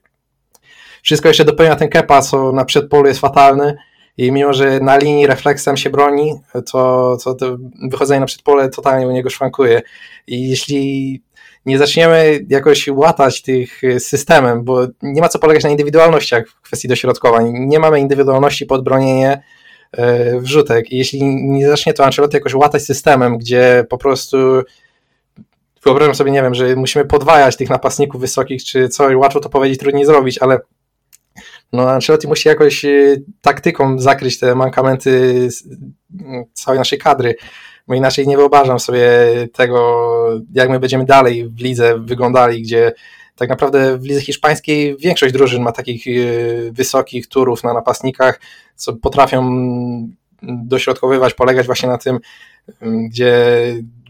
Wszystko 1.02 1.28
jeszcze 1.28 1.44
dopełnia 1.44 1.76
ten 1.76 1.88
kepa, 1.88 2.22
co 2.22 2.52
na 2.52 2.64
przedpolu 2.64 3.06
jest 3.06 3.20
fatalny 3.20 3.76
i 4.20 4.32
mimo, 4.32 4.52
że 4.52 4.80
na 4.80 4.98
linii 4.98 5.26
refleksem 5.26 5.76
się 5.76 5.90
broni, 5.90 6.34
to, 6.72 7.16
to, 7.24 7.34
to 7.34 7.56
wychodzenie 7.82 8.20
na 8.20 8.26
przedpole 8.26 8.68
totalnie 8.68 9.08
u 9.08 9.10
niego 9.10 9.30
szwankuje. 9.30 9.82
I 10.26 10.48
jeśli 10.48 11.22
nie 11.66 11.78
zaczniemy 11.78 12.40
jakoś 12.48 12.88
łatać 12.88 13.42
tych 13.42 13.80
systemem, 13.98 14.64
bo 14.64 14.86
nie 15.02 15.20
ma 15.20 15.28
co 15.28 15.38
polegać 15.38 15.64
na 15.64 15.70
indywidualnościach 15.70 16.48
w 16.48 16.60
kwestii 16.60 16.88
dośrodkowań. 16.88 17.52
Nie 17.52 17.78
mamy 17.78 18.00
indywidualności 18.00 18.66
pod 18.66 18.84
bronienie 18.84 19.42
e, 19.92 20.40
wrzutek. 20.40 20.92
I 20.92 20.96
jeśli 20.96 21.22
nie 21.24 21.68
zacznie 21.68 21.94
to 21.94 22.04
Ancelotti 22.04 22.36
jakoś 22.36 22.54
łatać 22.54 22.82
systemem, 22.82 23.38
gdzie 23.38 23.84
po 23.88 23.98
prostu 23.98 24.36
wyobrażam 25.84 26.14
sobie, 26.14 26.30
nie 26.30 26.42
wiem, 26.42 26.54
że 26.54 26.76
musimy 26.76 27.04
podwajać 27.04 27.56
tych 27.56 27.70
napastników 27.70 28.20
wysokich, 28.20 28.64
czy 28.64 28.88
coś, 28.88 29.14
łatwo 29.14 29.40
to 29.40 29.48
powiedzieć, 29.48 29.80
trudniej 29.80 30.04
zrobić, 30.04 30.38
ale 30.38 30.60
no 31.72 31.90
Ancelotti 31.90 32.28
musi 32.28 32.48
jakoś 32.48 32.84
y, 32.84 33.24
taktyką 33.40 33.98
zakryć 33.98 34.38
te 34.38 34.54
mankamenty 34.54 35.48
całej 36.52 36.78
naszej 36.78 36.98
kadry, 36.98 37.34
bo 37.88 37.94
inaczej 37.94 38.28
nie 38.28 38.36
wyobrażam 38.36 38.80
sobie 38.80 39.08
tego, 39.52 40.06
jak 40.54 40.70
my 40.70 40.80
będziemy 40.80 41.04
dalej 41.04 41.48
w 41.48 41.60
lidze 41.60 41.98
wyglądali, 41.98 42.62
gdzie 42.62 42.92
tak 43.36 43.48
naprawdę 43.48 43.98
w 43.98 44.04
lidze 44.04 44.20
hiszpańskiej 44.20 44.96
większość 44.96 45.32
drużyn 45.34 45.62
ma 45.62 45.72
takich 45.72 46.06
y, 46.06 46.70
wysokich 46.72 47.28
turów 47.28 47.64
na 47.64 47.74
napastnikach, 47.74 48.40
co 48.74 48.92
potrafią 48.92 49.50
dośrodkowywać, 50.42 51.34
polegać 51.34 51.66
właśnie 51.66 51.88
na 51.88 51.98
tym, 51.98 52.18
gdzie 52.82 53.34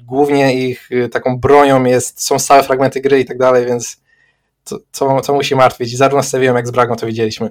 głównie 0.02 0.68
ich 0.68 0.92
y, 0.92 1.08
taką 1.08 1.40
bronią 1.40 1.84
jest, 1.84 2.22
są 2.24 2.38
stałe 2.38 2.62
fragmenty 2.62 3.00
gry 3.00 3.20
i 3.20 3.24
tak 3.24 3.38
dalej, 3.38 3.66
więc 3.66 4.00
co, 4.64 4.78
co, 5.22 5.34
musi 5.34 5.56
martwić. 5.56 5.96
Zarówno 5.96 6.22
z 6.22 6.28
Sevillą, 6.28 6.54
jak 6.54 6.68
z 6.68 6.70
Bragą 6.70 6.96
to 6.96 7.06
widzieliśmy. 7.06 7.50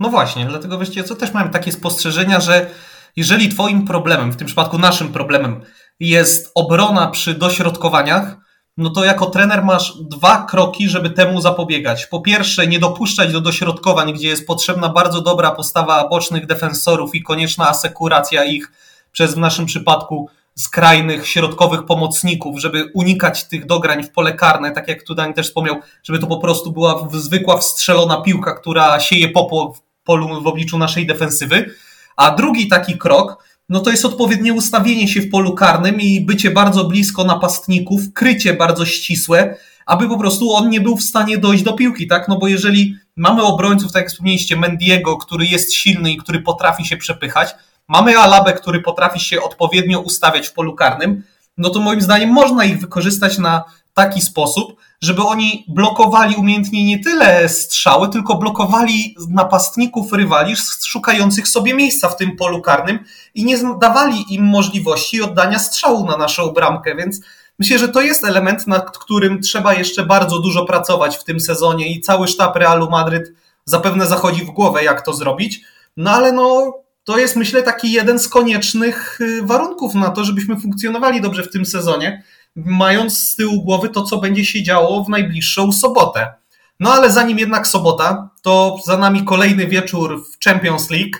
No 0.00 0.08
właśnie, 0.08 0.46
dlatego 0.46 0.78
wiecie 0.78 1.04
co, 1.04 1.16
też 1.16 1.32
mam 1.32 1.50
takie 1.50 1.72
spostrzeżenia, 1.72 2.40
że 2.40 2.70
jeżeli 3.16 3.48
twoim 3.48 3.86
problemem, 3.86 4.32
w 4.32 4.36
tym 4.36 4.46
przypadku 4.46 4.78
naszym 4.78 5.12
problemem, 5.12 5.60
jest 6.00 6.50
obrona 6.54 7.06
przy 7.06 7.34
dośrodkowaniach, 7.34 8.36
no 8.76 8.90
to 8.90 9.04
jako 9.04 9.26
trener 9.26 9.64
masz 9.64 9.92
dwa 10.02 10.46
kroki, 10.46 10.88
żeby 10.88 11.10
temu 11.10 11.40
zapobiegać. 11.40 12.06
Po 12.06 12.20
pierwsze, 12.20 12.66
nie 12.66 12.78
dopuszczać 12.78 13.32
do 13.32 13.40
dośrodkowań, 13.40 14.12
gdzie 14.12 14.28
jest 14.28 14.46
potrzebna 14.46 14.88
bardzo 14.88 15.20
dobra 15.20 15.50
postawa 15.50 16.08
bocznych 16.08 16.46
defensorów 16.46 17.14
i 17.14 17.22
konieczna 17.22 17.68
asekuracja 17.68 18.44
ich 18.44 18.72
przez 19.12 19.34
w 19.34 19.38
naszym 19.38 19.66
przypadku 19.66 20.30
skrajnych, 20.58 21.28
środkowych 21.28 21.84
pomocników, 21.84 22.60
żeby 22.60 22.90
unikać 22.94 23.44
tych 23.44 23.66
dograń 23.66 24.02
w 24.02 24.10
pole 24.10 24.34
karne, 24.34 24.70
tak 24.70 24.88
jak 24.88 25.02
tutaj 25.02 25.34
też 25.34 25.46
wspomniał, 25.46 25.76
żeby 26.02 26.18
to 26.18 26.26
po 26.26 26.38
prostu 26.38 26.72
była 26.72 27.08
zwykła 27.12 27.58
wstrzelona 27.58 28.20
piłka, 28.22 28.54
która 28.54 29.00
sieje 29.00 29.28
popło 29.28 29.72
w 29.72 29.80
polu 30.04 30.42
w 30.42 30.46
obliczu 30.46 30.78
naszej 30.78 31.06
defensywy. 31.06 31.70
A 32.16 32.30
drugi 32.30 32.68
taki 32.68 32.98
krok, 32.98 33.44
no 33.68 33.80
to 33.80 33.90
jest 33.90 34.04
odpowiednie 34.04 34.52
ustawienie 34.52 35.08
się 35.08 35.20
w 35.20 35.30
polu 35.30 35.54
karnym 35.54 36.00
i 36.00 36.20
bycie 36.20 36.50
bardzo 36.50 36.84
blisko 36.84 37.24
napastników, 37.24 38.00
krycie 38.14 38.54
bardzo 38.54 38.86
ścisłe, 38.86 39.56
aby 39.86 40.08
po 40.08 40.18
prostu 40.18 40.52
on 40.52 40.70
nie 40.70 40.80
był 40.80 40.96
w 40.96 41.02
stanie 41.02 41.38
dojść 41.38 41.62
do 41.62 41.72
piłki, 41.72 42.06
tak? 42.06 42.28
No 42.28 42.38
bo 42.38 42.48
jeżeli 42.48 42.94
mamy 43.16 43.42
obrońców, 43.42 43.92
tak 43.92 44.02
jak 44.02 44.10
wspomnieliście, 44.10 44.56
Mendiego, 44.56 45.16
który 45.16 45.46
jest 45.46 45.74
silny 45.74 46.12
i 46.12 46.16
który 46.16 46.40
potrafi 46.40 46.84
się 46.84 46.96
przepychać, 46.96 47.54
mamy 47.88 48.18
Alabę, 48.18 48.52
który 48.52 48.80
potrafi 48.80 49.20
się 49.20 49.42
odpowiednio 49.42 50.00
ustawiać 50.00 50.48
w 50.48 50.52
polu 50.52 50.74
karnym, 50.74 51.22
no 51.58 51.70
to 51.70 51.80
moim 51.80 52.00
zdaniem 52.00 52.30
można 52.30 52.64
ich 52.64 52.80
wykorzystać 52.80 53.38
na 53.38 53.64
taki 53.94 54.20
sposób, 54.20 54.76
żeby 55.02 55.22
oni 55.22 55.64
blokowali 55.68 56.36
umiejętnie 56.36 56.84
nie 56.84 56.98
tyle 56.98 57.48
strzały, 57.48 58.08
tylko 58.08 58.34
blokowali 58.34 59.16
napastników 59.28 60.12
rywali 60.12 60.54
szukających 60.86 61.48
sobie 61.48 61.74
miejsca 61.74 62.08
w 62.08 62.16
tym 62.16 62.36
polu 62.36 62.62
karnym 62.62 62.98
i 63.34 63.44
nie 63.44 63.58
dawali 63.80 64.34
im 64.34 64.44
możliwości 64.44 65.22
oddania 65.22 65.58
strzału 65.58 66.06
na 66.06 66.16
naszą 66.16 66.50
bramkę, 66.50 66.94
więc 66.94 67.20
myślę, 67.58 67.78
że 67.78 67.88
to 67.88 68.00
jest 68.00 68.24
element, 68.24 68.66
nad 68.66 68.98
którym 68.98 69.42
trzeba 69.42 69.74
jeszcze 69.74 70.06
bardzo 70.06 70.38
dużo 70.38 70.64
pracować 70.64 71.16
w 71.16 71.24
tym 71.24 71.40
sezonie 71.40 71.92
i 71.92 72.00
cały 72.00 72.28
sztab 72.28 72.56
Realu 72.56 72.90
Madryt 72.90 73.32
zapewne 73.64 74.06
zachodzi 74.06 74.44
w 74.44 74.50
głowę, 74.50 74.84
jak 74.84 75.02
to 75.02 75.12
zrobić, 75.12 75.60
no 75.96 76.10
ale 76.10 76.32
no 76.32 76.74
to 77.08 77.18
jest 77.18 77.36
myślę 77.36 77.62
taki 77.62 77.92
jeden 77.92 78.18
z 78.18 78.28
koniecznych 78.28 79.20
y, 79.20 79.42
warunków 79.42 79.94
na 79.94 80.10
to, 80.10 80.24
żebyśmy 80.24 80.60
funkcjonowali 80.60 81.20
dobrze 81.20 81.42
w 81.42 81.50
tym 81.50 81.66
sezonie, 81.66 82.22
mając 82.56 83.18
z 83.18 83.36
tyłu 83.36 83.62
głowy 83.62 83.88
to, 83.88 84.02
co 84.02 84.18
będzie 84.18 84.44
się 84.44 84.62
działo 84.62 85.04
w 85.04 85.08
najbliższą 85.08 85.72
sobotę. 85.72 86.32
No 86.80 86.92
ale 86.92 87.10
zanim 87.10 87.38
jednak 87.38 87.68
sobota, 87.68 88.30
to 88.42 88.76
za 88.86 88.98
nami 88.98 89.24
kolejny 89.24 89.66
wieczór 89.66 90.24
w 90.24 90.44
Champions 90.44 90.90
League, 90.90 91.18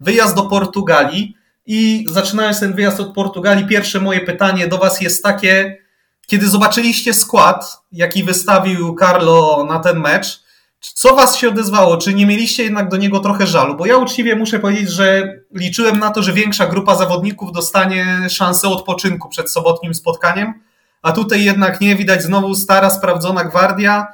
wyjazd 0.00 0.34
do 0.34 0.42
Portugalii. 0.42 1.36
I 1.66 2.04
zaczynając 2.08 2.60
ten 2.60 2.72
wyjazd 2.72 3.00
od 3.00 3.14
Portugalii, 3.14 3.66
pierwsze 3.66 4.00
moje 4.00 4.20
pytanie 4.20 4.66
do 4.66 4.78
Was 4.78 5.00
jest 5.00 5.22
takie, 5.22 5.78
kiedy 6.26 6.48
zobaczyliście 6.48 7.14
skład, 7.14 7.82
jaki 7.92 8.24
wystawił 8.24 8.96
Carlo 8.98 9.66
na 9.68 9.78
ten 9.78 10.00
mecz, 10.00 10.42
co 10.80 11.16
Was 11.16 11.36
się 11.36 11.48
odezwało? 11.48 11.96
Czy 11.96 12.14
nie 12.14 12.26
mieliście 12.26 12.62
jednak 12.62 12.88
do 12.88 12.96
niego 12.96 13.20
trochę 13.20 13.46
żalu? 13.46 13.76
Bo 13.76 13.86
ja 13.86 13.96
uczciwie 13.96 14.36
muszę 14.36 14.58
powiedzieć, 14.58 14.90
że 14.90 15.34
liczyłem 15.54 15.98
na 15.98 16.10
to, 16.10 16.22
że 16.22 16.32
większa 16.32 16.66
grupa 16.66 16.94
zawodników 16.94 17.52
dostanie 17.52 18.26
szansę 18.30 18.68
odpoczynku 18.68 19.28
przed 19.28 19.52
sobotnim 19.52 19.94
spotkaniem, 19.94 20.54
a 21.02 21.12
tutaj 21.12 21.44
jednak 21.44 21.80
nie 21.80 21.96
widać 21.96 22.22
znowu 22.22 22.54
stara, 22.54 22.90
sprawdzona 22.90 23.44
gwardia. 23.44 24.06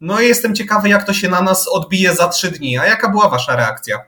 No 0.00 0.20
i 0.20 0.26
jestem 0.26 0.54
ciekawy, 0.54 0.88
jak 0.88 1.04
to 1.04 1.14
się 1.14 1.28
na 1.28 1.42
nas 1.42 1.68
odbije 1.68 2.14
za 2.14 2.28
trzy 2.28 2.50
dni. 2.50 2.78
A 2.78 2.86
jaka 2.86 3.08
była 3.08 3.28
wasza 3.28 3.56
reakcja? 3.56 3.98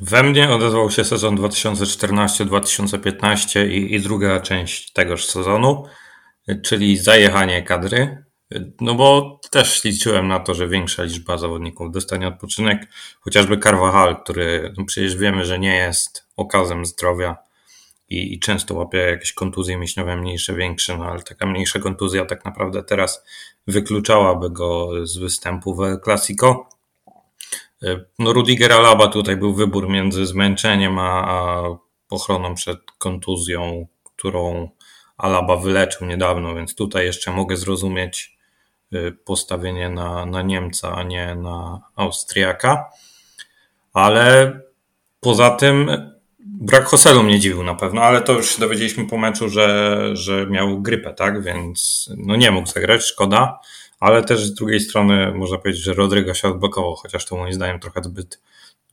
We 0.00 0.22
mnie 0.22 0.50
odezwał 0.50 0.90
się 0.90 1.04
sezon 1.04 1.36
2014-2015 1.36 3.66
i, 3.66 3.94
i 3.94 4.00
druga 4.00 4.40
część 4.40 4.92
tegoż 4.92 5.24
sezonu, 5.24 5.84
czyli 6.62 6.96
zajechanie 6.96 7.62
kadry. 7.62 8.24
No 8.80 8.94
bo 8.94 9.40
też 9.50 9.84
liczyłem 9.84 10.28
na 10.28 10.40
to, 10.40 10.54
że 10.54 10.68
większa 10.68 11.02
liczba 11.02 11.38
zawodników 11.38 11.92
dostanie 11.92 12.28
odpoczynek, 12.28 12.88
chociażby 13.20 13.58
Carvajal, 13.58 14.22
który 14.22 14.74
no 14.78 14.84
przecież 14.84 15.16
wiemy, 15.16 15.44
że 15.44 15.58
nie 15.58 15.76
jest 15.76 16.26
okazem 16.36 16.86
zdrowia 16.86 17.36
i, 18.08 18.34
i 18.34 18.40
często 18.40 18.74
łapie 18.74 18.98
jakieś 18.98 19.32
kontuzje 19.32 19.78
mięśniowe, 19.78 20.16
mniejsze, 20.16 20.54
większe, 20.54 20.98
no 20.98 21.04
ale 21.04 21.22
taka 21.22 21.46
mniejsza 21.46 21.78
kontuzja 21.78 22.26
tak 22.26 22.44
naprawdę 22.44 22.82
teraz 22.82 23.24
wykluczałaby 23.66 24.50
go 24.50 24.90
z 25.06 25.18
występu 25.18 25.74
w 25.74 25.80
Clasico. 26.04 26.68
No 28.18 28.32
Rudiger 28.32 28.72
Alaba 28.72 29.08
tutaj 29.08 29.36
był 29.36 29.54
wybór 29.54 29.88
między 29.88 30.26
zmęczeniem 30.26 30.98
a, 30.98 31.24
a 31.26 31.62
ochroną 32.10 32.54
przed 32.54 32.78
kontuzją, 32.98 33.86
którą 34.04 34.68
Alaba 35.16 35.56
wyleczył 35.56 36.06
niedawno, 36.06 36.54
więc 36.54 36.74
tutaj 36.74 37.06
jeszcze 37.06 37.32
mogę 37.32 37.56
zrozumieć 37.56 38.31
postawienie 39.24 39.90
na, 39.90 40.26
na 40.26 40.42
Niemca, 40.42 40.94
a 40.94 41.02
nie 41.02 41.34
na 41.34 41.80
Austriaka. 41.96 42.90
Ale 43.92 44.60
poza 45.20 45.50
tym 45.50 45.90
Brak 46.46 46.84
Hoselu 46.84 47.22
mnie 47.22 47.40
dziwił 47.40 47.62
na 47.62 47.74
pewno, 47.74 48.02
ale 48.02 48.22
to 48.22 48.32
już 48.32 48.58
dowiedzieliśmy 48.58 49.06
po 49.06 49.18
meczu, 49.18 49.48
że, 49.48 50.10
że 50.12 50.46
miał 50.46 50.82
grypę, 50.82 51.14
tak? 51.14 51.42
Więc 51.42 52.10
no 52.16 52.36
nie 52.36 52.50
mógł 52.50 52.68
zagrać, 52.68 53.04
szkoda. 53.04 53.58
Ale 54.00 54.22
też 54.22 54.44
z 54.44 54.54
drugiej 54.54 54.80
strony 54.80 55.32
można 55.34 55.58
powiedzieć, 55.58 55.82
że 55.82 55.94
Rodrygo 55.94 56.34
się 56.34 56.48
odblokował, 56.48 56.94
chociaż 56.94 57.26
to 57.26 57.36
moim 57.36 57.52
zdaniem 57.52 57.80
trochę 57.80 58.02
zbyt 58.02 58.40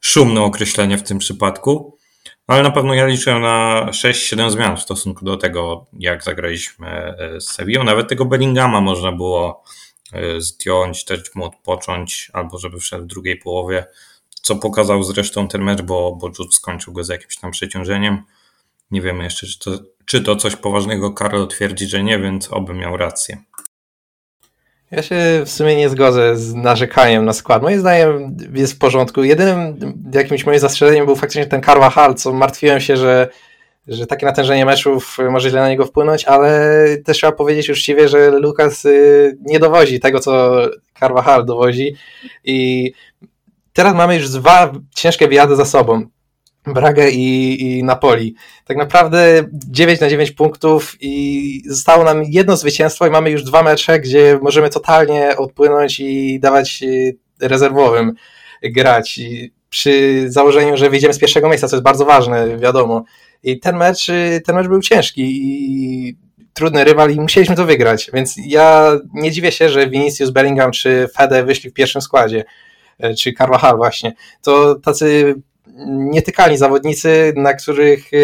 szumne 0.01 0.41
określenie 0.41 0.98
w 0.98 1.03
tym 1.03 1.18
przypadku. 1.18 1.98
Ale 2.48 2.63
na 2.63 2.72
pewno 2.72 2.94
ja 2.94 3.06
liczyłem 3.06 3.41
na 3.41 3.88
6-7 3.91 4.50
zmian 4.50 4.77
w 4.77 4.82
stosunku 4.82 5.25
do 5.25 5.38
tego, 5.38 5.86
jak 6.00 6.24
zagraliśmy 6.24 6.88
e, 6.88 7.41
z 7.41 7.50
Sevillą. 7.50 7.84
Nawet 7.84 8.10
tego 8.10 8.25
Bellingama 8.25 8.82
można 8.82 9.12
było 9.12 9.63
zdjąć, 10.38 11.06
też 11.06 11.36
mu 11.36 11.46
odpocząć, 11.46 12.32
albo 12.34 12.58
żeby 12.58 12.80
wszedł 12.80 13.04
w 13.04 13.08
drugiej 13.08 13.38
połowie 13.38 13.86
co 14.42 14.56
pokazał 14.56 15.04
zresztą 15.04 15.48
ten 15.48 15.63
mecz, 15.63 15.82
bo, 15.82 16.16
bo 16.16 16.28
Jude 16.28 16.51
skończył 16.51 16.94
go 16.94 17.04
z 17.04 17.10
jakimś 17.10 17.38
tam 17.38 17.51
przeciążeniem. 17.51 18.24
Nie 18.92 19.01
wiemy 19.01 19.24
jeszcze, 19.24 19.48
czy 19.48 19.60
to, 19.60 19.72
czy 20.06 20.22
to 20.22 20.36
coś 20.36 20.56
poważnego. 20.56 21.13
Karol 21.13 21.48
twierdzi, 21.48 21.88
że 21.88 22.04
nie, 22.04 22.20
więc 22.20 22.54
oby 22.54 22.74
miał 22.74 22.98
rację. 22.98 23.38
Ja 24.92 25.04
się 25.04 25.16
w 25.46 25.50
sumie 25.50 25.75
nie 25.75 25.89
zgodzę 25.89 26.38
z 26.38 26.54
narzekaniem 26.54 27.25
na 27.25 27.34
skład. 27.34 27.62
Moim 27.62 27.80
zdaniem 27.80 28.38
jest 28.54 28.74
w 28.74 28.78
porządku. 28.78 29.24
Jedynym 29.24 29.94
jakimś 30.13 30.46
moim 30.46 30.60
zastrzeżeniem 30.60 31.06
był 31.06 31.16
faktycznie 31.16 31.46
ten 31.46 31.63
Carvajal, 31.63 32.16
co 32.16 32.34
martwiłem 32.34 32.80
się, 32.80 32.98
że, 32.98 33.30
że 33.88 34.07
takie 34.07 34.25
natężenie 34.25 34.65
meczów 34.65 35.17
może 35.29 35.50
źle 35.50 35.62
na 35.62 35.69
niego 35.69 35.86
wpłynąć, 35.86 36.25
ale 36.25 36.74
też 37.05 37.17
trzeba 37.17 37.31
powiedzieć 37.33 37.69
uczciwie, 37.69 38.09
że 38.09 38.31
Lukas 38.31 38.86
y, 38.86 39.38
nie 39.41 39.59
dowozi 39.59 40.00
tego, 40.00 40.19
co 40.19 40.62
Carvajal 41.00 41.45
dowozi 41.45 41.95
i 42.43 42.91
teraz 43.74 43.95
mamy 43.95 44.15
już 44.15 44.29
dwa 44.29 44.71
ciężkie 44.95 45.27
wyjazdy 45.27 45.55
za 45.55 45.65
sobą. 45.65 46.05
Bragę 46.67 47.09
i, 47.09 47.62
i 47.62 47.83
Napoli. 47.83 48.36
Tak 48.65 48.77
naprawdę 48.77 49.43
9 49.53 50.00
na 50.00 50.09
9 50.09 50.31
punktów 50.31 50.95
i 51.01 51.63
zostało 51.67 52.03
nam 52.03 52.24
jedno 52.24 52.57
zwycięstwo 52.57 53.07
i 53.07 53.09
mamy 53.09 53.29
już 53.29 53.43
dwa 53.43 53.63
mecze, 53.63 54.00
gdzie 54.00 54.39
możemy 54.41 54.69
totalnie 54.69 55.38
odpłynąć 55.38 56.00
i 56.00 56.39
dawać 56.39 56.83
y, 56.83 57.17
rezerwowym 57.41 58.13
grać. 58.63 59.17
I 59.17 59.53
przy 59.69 60.24
założeniu, 60.27 60.77
że 60.77 60.89
wyjdziemy 60.89 61.13
z 61.13 61.19
pierwszego 61.19 61.50
miejsca, 61.50 61.67
co 61.67 61.75
jest 61.75 61.83
bardzo 61.83 62.05
ważne, 62.05 62.57
wiadomo. 62.57 63.03
I 63.43 63.60
ten 63.60 63.77
mecz, 63.77 64.10
y, 64.10 64.41
ten 64.46 64.55
mecz 64.55 64.67
był 64.67 64.81
ciężki 64.81 65.24
i 65.25 66.17
trudny 66.53 66.84
rywal 66.84 67.12
i 67.12 67.19
musieliśmy 67.19 67.55
to 67.55 67.65
wygrać, 67.65 68.12
więc 68.13 68.36
ja 68.46 68.98
nie 69.13 69.31
dziwię 69.31 69.51
się, 69.51 69.69
że 69.69 69.89
Vinicius 69.89 70.29
Bellingham 70.29 70.72
czy 70.72 71.08
Fede 71.17 71.43
wyszli 71.43 71.69
w 71.69 71.74
pierwszym 71.74 72.01
składzie. 72.01 72.43
E, 73.00 73.13
czy 73.13 73.34
Carvajal 73.34 73.77
właśnie, 73.77 74.13
to 74.41 74.75
tacy 74.75 75.36
nietykalni 75.88 76.58
zawodnicy, 76.58 77.34
na 77.36 77.53
których 77.53 78.13
e, 78.13 78.17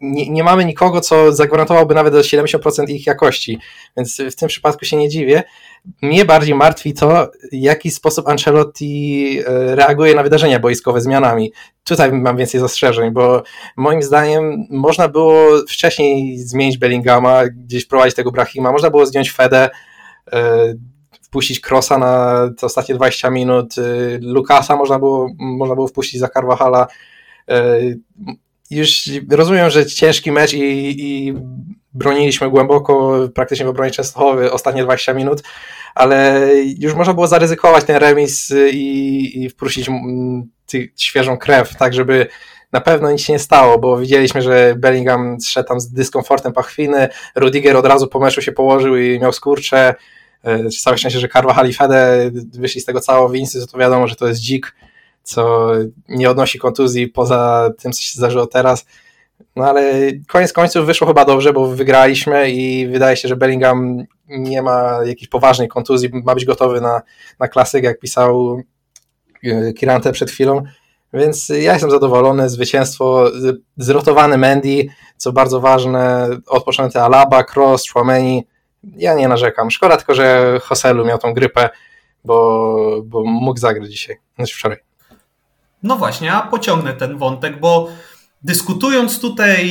nie, 0.00 0.30
nie, 0.30 0.44
mamy 0.44 0.64
nikogo, 0.64 1.00
co 1.00 1.32
zagwarantowałby 1.32 1.94
nawet 1.94 2.12
do 2.12 2.20
70% 2.20 2.90
ich 2.90 3.06
jakości, 3.06 3.58
więc 3.96 4.20
w 4.30 4.36
tym 4.36 4.48
przypadku 4.48 4.84
się 4.84 4.96
nie 4.96 5.08
dziwię. 5.08 5.42
Mnie 6.02 6.24
bardziej 6.24 6.54
martwi 6.54 6.94
to, 6.94 7.30
w 7.52 7.54
jaki 7.56 7.90
sposób 7.90 8.28
Ancelotti 8.28 9.38
e, 9.46 9.76
reaguje 9.76 10.14
na 10.14 10.22
wydarzenia 10.22 10.60
boiskowe 10.60 11.00
zmianami. 11.00 11.52
Tutaj 11.84 12.12
mam 12.12 12.36
więcej 12.36 12.60
zastrzeżeń, 12.60 13.10
bo 13.10 13.42
moim 13.76 14.02
zdaniem 14.02 14.66
można 14.70 15.08
było 15.08 15.58
wcześniej 15.68 16.38
zmienić 16.38 16.78
Bellingama, 16.78 17.46
gdzieś 17.46 17.86
prowadzić 17.86 18.16
tego 18.16 18.32
Brahima, 18.32 18.72
można 18.72 18.90
było 18.90 19.06
zdjąć 19.06 19.32
Fedę, 19.32 19.70
wpuścić 21.34 21.60
Krosa 21.60 21.98
na 21.98 22.34
te 22.58 22.66
ostatnie 22.66 22.94
20 22.94 23.30
minut, 23.30 23.78
y, 23.78 24.18
Lukasa 24.22 24.76
można 24.76 24.98
było, 24.98 25.28
można 25.38 25.74
było 25.74 25.88
wpuścić 25.88 26.20
za 26.20 26.28
Carvajala. 26.28 26.86
Już 28.70 29.10
rozumiem, 29.30 29.70
że 29.70 29.86
ciężki 29.86 30.32
mecz 30.32 30.52
i, 30.52 30.60
i 30.98 31.34
broniliśmy 31.92 32.50
głęboko, 32.50 33.18
praktycznie 33.34 33.66
w 33.66 33.68
obronie 33.68 33.90
Częstochowy 33.90 34.52
ostatnie 34.52 34.84
20 34.84 35.14
minut, 35.14 35.42
ale 35.94 36.48
już 36.78 36.94
można 36.94 37.14
było 37.14 37.26
zaryzykować 37.26 37.84
ten 37.84 37.96
remis 37.96 38.52
i, 38.72 39.42
i 39.42 39.48
wpuścić 39.48 39.88
mm, 39.88 40.50
świeżą 40.96 41.36
krew, 41.36 41.76
tak 41.76 41.94
żeby 41.94 42.26
na 42.72 42.80
pewno 42.80 43.10
nic 43.10 43.20
się 43.20 43.32
nie 43.32 43.38
stało, 43.38 43.78
bo 43.78 43.98
widzieliśmy, 43.98 44.42
że 44.42 44.74
Bellingham 44.78 45.36
szedł 45.46 45.68
tam 45.68 45.80
z 45.80 45.90
dyskomfortem 45.90 46.52
pachwiny, 46.52 47.08
Rudiger 47.34 47.76
od 47.76 47.86
razu 47.86 48.06
po 48.06 48.20
meczu 48.20 48.42
się 48.42 48.52
położył 48.52 48.96
i 48.96 49.20
miał 49.20 49.32
skurcze, 49.32 49.94
e, 50.44 50.70
całe 50.70 50.98
szczęście, 50.98 51.20
że 51.20 51.28
Carvajal 51.28 51.68
i 51.68 51.72
Fede 51.72 52.30
wyszli 52.32 52.80
z 52.80 52.84
tego 52.84 53.00
całego 53.00 53.28
Vinicius, 53.28 53.66
to 53.66 53.78
wiadomo, 53.78 54.08
że 54.08 54.16
to 54.16 54.28
jest 54.28 54.40
dzik, 54.40 54.74
co 55.24 55.72
nie 56.08 56.30
odnosi 56.30 56.58
kontuzji 56.58 57.08
poza 57.08 57.70
tym, 57.78 57.92
co 57.92 58.02
się 58.02 58.18
zdarzyło 58.18 58.46
teraz, 58.46 58.86
no 59.56 59.64
ale 59.64 60.10
koniec 60.28 60.52
końców 60.52 60.86
wyszło 60.86 61.06
chyba 61.06 61.24
dobrze, 61.24 61.52
bo 61.52 61.66
wygraliśmy 61.66 62.50
i 62.50 62.86
wydaje 62.86 63.16
się, 63.16 63.28
że 63.28 63.36
Bellingham 63.36 64.04
nie 64.28 64.62
ma 64.62 64.98
jakiejś 65.06 65.28
poważnej 65.28 65.68
kontuzji, 65.68 66.10
ma 66.24 66.34
być 66.34 66.44
gotowy 66.44 66.80
na, 66.80 67.02
na 67.38 67.48
klasyk, 67.48 67.84
jak 67.84 67.98
pisał 67.98 68.60
e, 69.44 69.72
Kirante 69.72 70.12
przed 70.12 70.30
chwilą. 70.30 70.62
Więc 71.12 71.48
ja 71.48 71.72
jestem 71.72 71.90
zadowolony, 71.90 72.48
zwycięstwo, 72.48 73.30
zrotowany 73.76 74.38
Mendy, 74.38 74.86
co 75.16 75.32
bardzo 75.32 75.60
ważne, 75.60 76.28
odpoczęty 76.46 77.00
Alaba, 77.00 77.44
Cross, 77.54 77.90
Chouameni, 77.90 78.46
ja 78.96 79.14
nie 79.14 79.28
narzekam. 79.28 79.70
Szkoda 79.70 79.96
tylko, 79.96 80.14
że 80.14 80.58
Hoselu 80.62 81.04
miał 81.04 81.18
tą 81.18 81.34
grypę, 81.34 81.70
bo, 82.24 83.02
bo 83.04 83.24
mógł 83.24 83.60
zagrać 83.60 83.90
dzisiaj, 83.90 84.16
znaczy 84.36 84.54
wczoraj. 84.54 84.78
No 85.84 85.96
właśnie, 85.96 86.32
a 86.32 86.42
pociągnę 86.42 86.92
ten 86.92 87.18
wątek, 87.18 87.60
bo 87.60 87.88
dyskutując 88.42 89.20
tutaj 89.20 89.70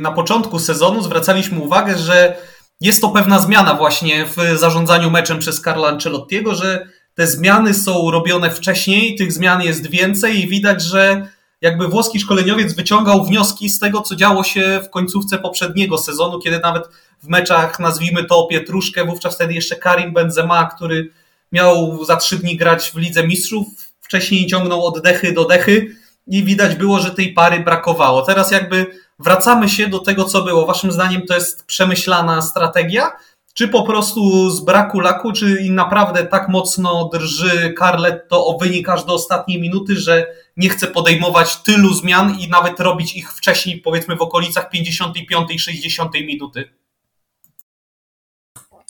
na 0.00 0.12
początku 0.12 0.58
sezonu 0.58 1.02
zwracaliśmy 1.02 1.60
uwagę, 1.60 1.98
że 1.98 2.36
jest 2.80 3.00
to 3.00 3.08
pewna 3.08 3.38
zmiana 3.38 3.74
właśnie 3.74 4.26
w 4.26 4.58
zarządzaniu 4.58 5.10
meczem 5.10 5.38
przez 5.38 5.62
Carla 5.62 5.88
Ancelottiego, 5.88 6.54
że 6.54 6.88
te 7.14 7.26
zmiany 7.26 7.74
są 7.74 8.10
robione 8.10 8.50
wcześniej, 8.50 9.16
tych 9.16 9.32
zmian 9.32 9.62
jest 9.62 9.90
więcej 9.90 10.40
i 10.40 10.48
widać, 10.48 10.82
że 10.82 11.28
jakby 11.60 11.88
włoski 11.88 12.20
szkoleniowiec 12.20 12.74
wyciągał 12.74 13.24
wnioski 13.24 13.68
z 13.68 13.78
tego, 13.78 14.00
co 14.00 14.16
działo 14.16 14.44
się 14.44 14.80
w 14.84 14.90
końcówce 14.90 15.38
poprzedniego 15.38 15.98
sezonu, 15.98 16.38
kiedy 16.38 16.58
nawet 16.58 16.88
w 17.22 17.28
meczach, 17.28 17.80
nazwijmy 17.80 18.24
to 18.24 18.46
Pietruszkę, 18.50 19.04
wówczas 19.04 19.34
wtedy 19.34 19.54
jeszcze 19.54 19.76
Karim 19.76 20.12
Benzema, 20.12 20.66
który 20.66 21.10
miał 21.52 22.04
za 22.04 22.16
trzy 22.16 22.38
dni 22.38 22.56
grać 22.56 22.90
w 22.90 22.96
Lidze 22.96 23.26
Mistrzów, 23.26 23.66
wcześniej 24.08 24.46
ciągnął 24.46 24.86
oddechy 24.86 25.32
do 25.32 25.44
dechy 25.44 25.96
i 26.26 26.44
widać 26.44 26.74
było, 26.74 26.98
że 26.98 27.10
tej 27.10 27.32
pary 27.32 27.60
brakowało. 27.60 28.22
Teraz 28.22 28.50
jakby 28.50 28.86
wracamy 29.18 29.68
się 29.68 29.86
do 29.86 29.98
tego, 29.98 30.24
co 30.24 30.42
było. 30.42 30.66
Waszym 30.66 30.92
zdaniem 30.92 31.22
to 31.26 31.34
jest 31.34 31.66
przemyślana 31.66 32.42
strategia, 32.42 33.12
czy 33.54 33.68
po 33.68 33.82
prostu 33.82 34.50
z 34.50 34.60
braku 34.60 35.00
laku, 35.00 35.32
czy 35.32 35.70
naprawdę 35.70 36.26
tak 36.26 36.48
mocno 36.48 37.10
drży 37.12 37.74
Carletto 37.78 38.46
o 38.46 38.58
wynik 38.58 38.88
aż 38.88 39.04
do 39.04 39.14
ostatniej 39.14 39.60
minuty, 39.60 39.96
że 39.96 40.26
nie 40.56 40.68
chce 40.68 40.86
podejmować 40.86 41.56
tylu 41.56 41.94
zmian 41.94 42.36
i 42.40 42.48
nawet 42.48 42.80
robić 42.80 43.16
ich 43.16 43.32
wcześniej, 43.32 43.78
powiedzmy 43.78 44.16
w 44.16 44.22
okolicach 44.22 44.70
55-60 44.72 46.26
minuty? 46.26 46.70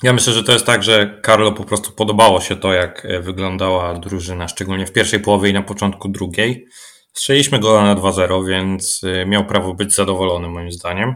Ja 0.02 0.12
myślę, 0.12 0.32
że 0.32 0.44
to 0.44 0.52
jest 0.52 0.66
tak, 0.66 0.82
że 0.82 1.20
Carlo 1.26 1.52
po 1.52 1.64
prostu 1.64 1.92
podobało 1.92 2.40
się 2.40 2.56
to, 2.56 2.72
jak 2.72 3.06
wyglądała 3.20 3.94
drużyna, 3.94 4.48
szczególnie 4.48 4.86
w 4.86 4.92
pierwszej 4.92 5.20
połowie 5.20 5.50
i 5.50 5.52
na 5.52 5.62
początku 5.62 6.08
drugiej. 6.08 6.66
Strzeliśmy 7.12 7.58
gola 7.58 7.82
na 7.82 8.00
2-0, 8.00 8.46
więc 8.46 9.02
y, 9.04 9.26
miał 9.26 9.46
prawo 9.46 9.74
być 9.74 9.94
zadowolony 9.94 10.48
moim 10.48 10.72
zdaniem. 10.72 11.14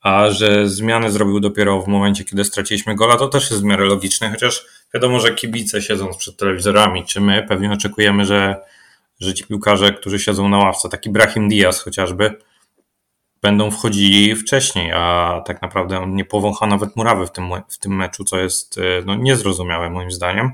A 0.00 0.30
że 0.30 0.68
zmiany 0.68 1.10
zrobił 1.10 1.40
dopiero 1.40 1.82
w 1.82 1.88
momencie, 1.88 2.24
kiedy 2.24 2.44
straciliśmy 2.44 2.94
gola, 2.94 3.16
to 3.16 3.28
też 3.28 3.50
jest 3.50 3.62
w 3.62 3.64
miarę 3.64 3.84
logiczne, 3.84 4.30
chociaż 4.30 4.66
wiadomo, 4.94 5.20
że 5.20 5.34
kibice 5.34 5.82
siedząc 5.82 6.16
przed 6.16 6.36
telewizorami, 6.36 7.04
czy 7.04 7.20
my 7.20 7.46
pewnie 7.48 7.72
oczekujemy, 7.72 8.24
że, 8.24 8.56
że 9.20 9.34
ci 9.34 9.44
piłkarze, 9.44 9.92
którzy 9.92 10.18
siedzą 10.18 10.48
na 10.48 10.58
ławce, 10.58 10.88
taki 10.88 11.10
Brahim 11.10 11.48
Diaz 11.48 11.80
chociażby, 11.80 12.34
będą 13.42 13.70
wchodzili 13.70 14.36
wcześniej, 14.36 14.92
a 14.92 15.42
tak 15.46 15.62
naprawdę 15.62 16.00
on 16.00 16.14
nie 16.14 16.24
powącha 16.24 16.66
nawet 16.66 16.96
murawy 16.96 17.26
w 17.26 17.30
tym, 17.30 17.50
w 17.68 17.78
tym 17.78 17.96
meczu, 17.96 18.24
co 18.24 18.38
jest 18.38 18.78
y, 18.78 19.02
no, 19.06 19.14
niezrozumiałe 19.14 19.90
moim 19.90 20.10
zdaniem. 20.10 20.50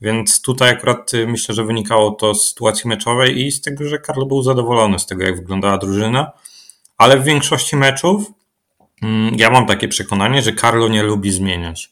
Więc 0.00 0.42
tutaj 0.42 0.70
akurat 0.70 1.14
y, 1.14 1.26
myślę, 1.26 1.54
że 1.54 1.64
wynikało 1.64 2.10
to 2.10 2.34
z 2.34 2.48
sytuacji 2.48 2.88
meczowej 2.88 3.46
i 3.46 3.52
z 3.52 3.60
tego, 3.60 3.88
że 3.88 3.98
Karlo 3.98 4.26
był 4.26 4.42
zadowolony 4.42 4.98
z 4.98 5.06
tego, 5.06 5.24
jak 5.24 5.36
wyglądała 5.36 5.78
drużyna. 5.78 6.32
Ale 6.98 7.18
w 7.18 7.24
większości 7.24 7.76
meczów 7.76 8.32
mm, 9.02 9.34
ja 9.38 9.50
mam 9.50 9.66
takie 9.66 9.88
przekonanie, 9.88 10.42
że 10.42 10.52
Carlo 10.52 10.88
nie 10.88 11.02
lubi 11.02 11.30
zmieniać. 11.30 11.90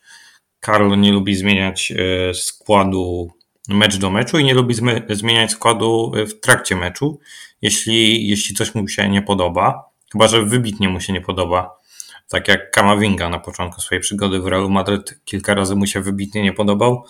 Carlo 0.64 0.96
nie 0.96 1.12
lubi 1.12 1.36
zmieniać 1.36 1.92
y, 2.30 2.34
składu 2.34 3.30
mecz 3.68 3.96
do 3.96 4.10
meczu 4.10 4.38
i 4.38 4.44
nie 4.44 4.54
lubi 4.54 4.74
zmieniać 5.10 5.50
składu 5.50 6.12
w 6.26 6.40
trakcie 6.40 6.76
meczu, 6.76 7.18
jeśli, 7.62 8.28
jeśli 8.28 8.56
coś 8.56 8.74
mu 8.74 8.88
się 8.88 9.08
nie 9.08 9.22
podoba. 9.22 9.95
Chyba, 10.12 10.28
że 10.28 10.42
wybitnie 10.42 10.88
mu 10.88 11.00
się 11.00 11.12
nie 11.12 11.20
podoba. 11.20 11.80
Tak 12.28 12.48
jak 12.48 12.70
Kamavinga 12.70 13.28
na 13.28 13.38
początku 13.38 13.80
swojej 13.80 14.02
przygody 14.02 14.40
w 14.40 14.46
Realu 14.46 14.70
Madryt 14.70 15.20
kilka 15.24 15.54
razy 15.54 15.76
mu 15.76 15.86
się 15.86 16.00
wybitnie 16.00 16.42
nie 16.42 16.52
podobał 16.52 17.04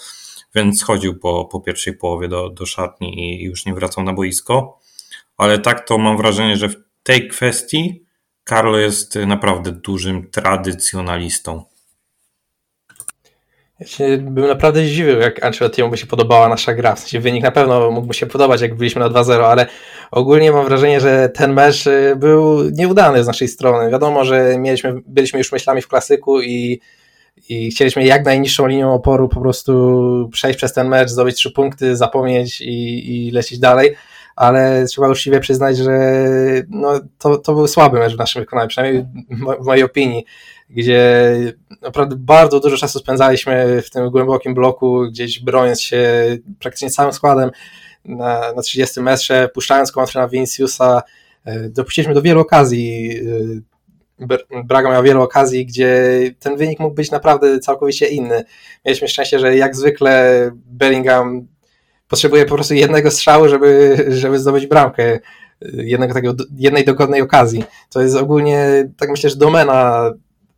więc 0.57 0.85
chodził 0.85 1.19
po, 1.19 1.45
po 1.45 1.61
pierwszej 1.61 1.97
połowie 1.97 2.29
do, 2.29 2.51
do 2.51 2.67
szatni 2.67 3.21
i 3.21 3.45
już 3.45 3.67
nie 3.67 3.75
wracał 3.75 4.05
na 4.05 4.13
boisko. 4.13 4.81
Ale 5.37 5.59
tak 5.59 5.89
to 5.89 5.99
mam 5.99 6.17
wrażenie, 6.17 6.57
że 6.57 6.69
w 6.69 6.77
tej 7.03 7.29
kwestii 7.29 8.05
Karlo 8.45 8.79
jest 8.79 9.17
naprawdę 9.27 9.73
dużym 9.73 10.31
tradycjonalistą. 10.31 11.65
Ja 13.81 13.87
się 13.87 14.19
bym 14.19 14.47
naprawdę 14.47 14.87
zdziwił, 14.87 15.19
jak 15.19 15.45
Ancelottiemu 15.45 15.91
by 15.91 15.97
się 15.97 16.07
podobała 16.07 16.49
nasza 16.49 16.75
gra. 16.75 16.95
W 16.95 16.99
sensie 16.99 17.21
wynik 17.21 17.43
na 17.43 17.51
pewno 17.51 17.91
mógłby 17.91 18.15
się 18.15 18.27
podobać, 18.27 18.61
jak 18.61 18.75
byliśmy 18.75 19.01
na 19.01 19.09
2-0, 19.09 19.45
ale 19.45 19.67
ogólnie 20.11 20.53
mam 20.53 20.65
wrażenie, 20.65 21.01
że 21.01 21.29
ten 21.29 21.53
mecz 21.53 21.87
y, 21.87 22.17
był 22.17 22.71
nieudany 22.71 23.25
z 23.25 23.27
naszej 23.27 23.49
strony. 23.49 23.91
Wiadomo, 23.91 24.25
że 24.25 24.59
mieliśmy, 24.59 24.95
byliśmy 25.07 25.39
już 25.39 25.53
myślami 25.53 25.83
w 25.83 25.89
klasyku 25.89 26.41
i 26.43 26.81
i 27.49 27.71
chcieliśmy 27.71 28.05
jak 28.05 28.25
najniższą 28.25 28.67
linią 28.67 28.95
oporu 28.95 29.29
po 29.29 29.41
prostu 29.41 30.29
przejść 30.33 30.57
przez 30.57 30.73
ten 30.73 30.89
mecz, 30.89 31.11
zdobyć 31.11 31.37
trzy 31.37 31.51
punkty, 31.51 31.97
zapomnieć 31.97 32.61
i, 32.61 33.27
i 33.27 33.31
lecieć 33.31 33.59
dalej, 33.59 33.97
ale 34.37 34.85
trzeba 34.87 35.09
uczciwie 35.09 35.41
przyznać, 35.41 35.77
że 35.77 36.25
no, 36.69 37.01
to, 37.19 37.39
to 37.39 37.55
był 37.55 37.69
słaby 37.69 37.99
mecz 37.99 38.15
w 38.15 38.19
naszym 38.19 38.43
wykonaniu, 38.43 38.69
przynajmniej 38.69 39.05
w 39.61 39.67
mojej 39.67 39.85
opinii, 39.85 40.25
gdzie 40.71 41.33
naprawdę 41.83 42.17
bardzo 42.19 42.61
dużo 42.61 42.77
czasu 42.77 42.99
spędzaliśmy 42.99 43.83
w 43.83 43.91
tym 43.91 44.11
głębokim 44.11 44.55
bloku, 44.55 45.03
gdzieś 45.09 45.41
broniąc 45.41 45.81
się 45.81 46.03
praktycznie 46.61 46.91
całym 46.91 47.13
składem 47.13 47.51
na, 48.09 48.53
na 48.53 48.63
30 48.63 49.01
metrze, 49.01 49.49
puszczając 49.55 49.93
kontrę 49.93 50.21
na 50.21 50.29
Viniciusa, 50.29 51.03
e, 51.45 51.69
dopuściliśmy 51.69 52.15
do 52.15 52.23
wielu 52.23 52.41
okazji 52.41 53.19
e, 53.63 53.77
Braga 54.65 54.91
miał 54.91 55.03
wiele 55.03 55.21
okazji, 55.21 55.67
gdzie 55.67 56.21
ten 56.41 56.57
wynik 56.57 56.79
mógł 56.79 56.95
być 56.95 57.11
naprawdę 57.11 57.59
całkowicie 57.59 58.07
inny. 58.07 58.45
Mieliśmy 58.85 59.09
szczęście, 59.09 59.39
że 59.39 59.57
jak 59.57 59.77
zwykle 59.77 60.51
Bellingham 60.55 61.47
potrzebuje 62.09 62.45
po 62.45 62.55
prostu 62.55 62.75
jednego 62.75 63.11
strzału, 63.11 63.49
żeby, 63.49 63.97
żeby 64.09 64.39
zdobyć 64.39 64.67
bramkę, 64.67 65.19
jednego 65.73 66.15
takiego, 66.15 66.35
jednej 66.57 66.85
dogodnej 66.85 67.21
okazji. 67.21 67.65
To 67.91 68.01
jest 68.01 68.17
ogólnie, 68.17 68.89
tak 68.97 69.11
myślę, 69.11 69.31
że 69.31 69.37
domena 69.37 70.11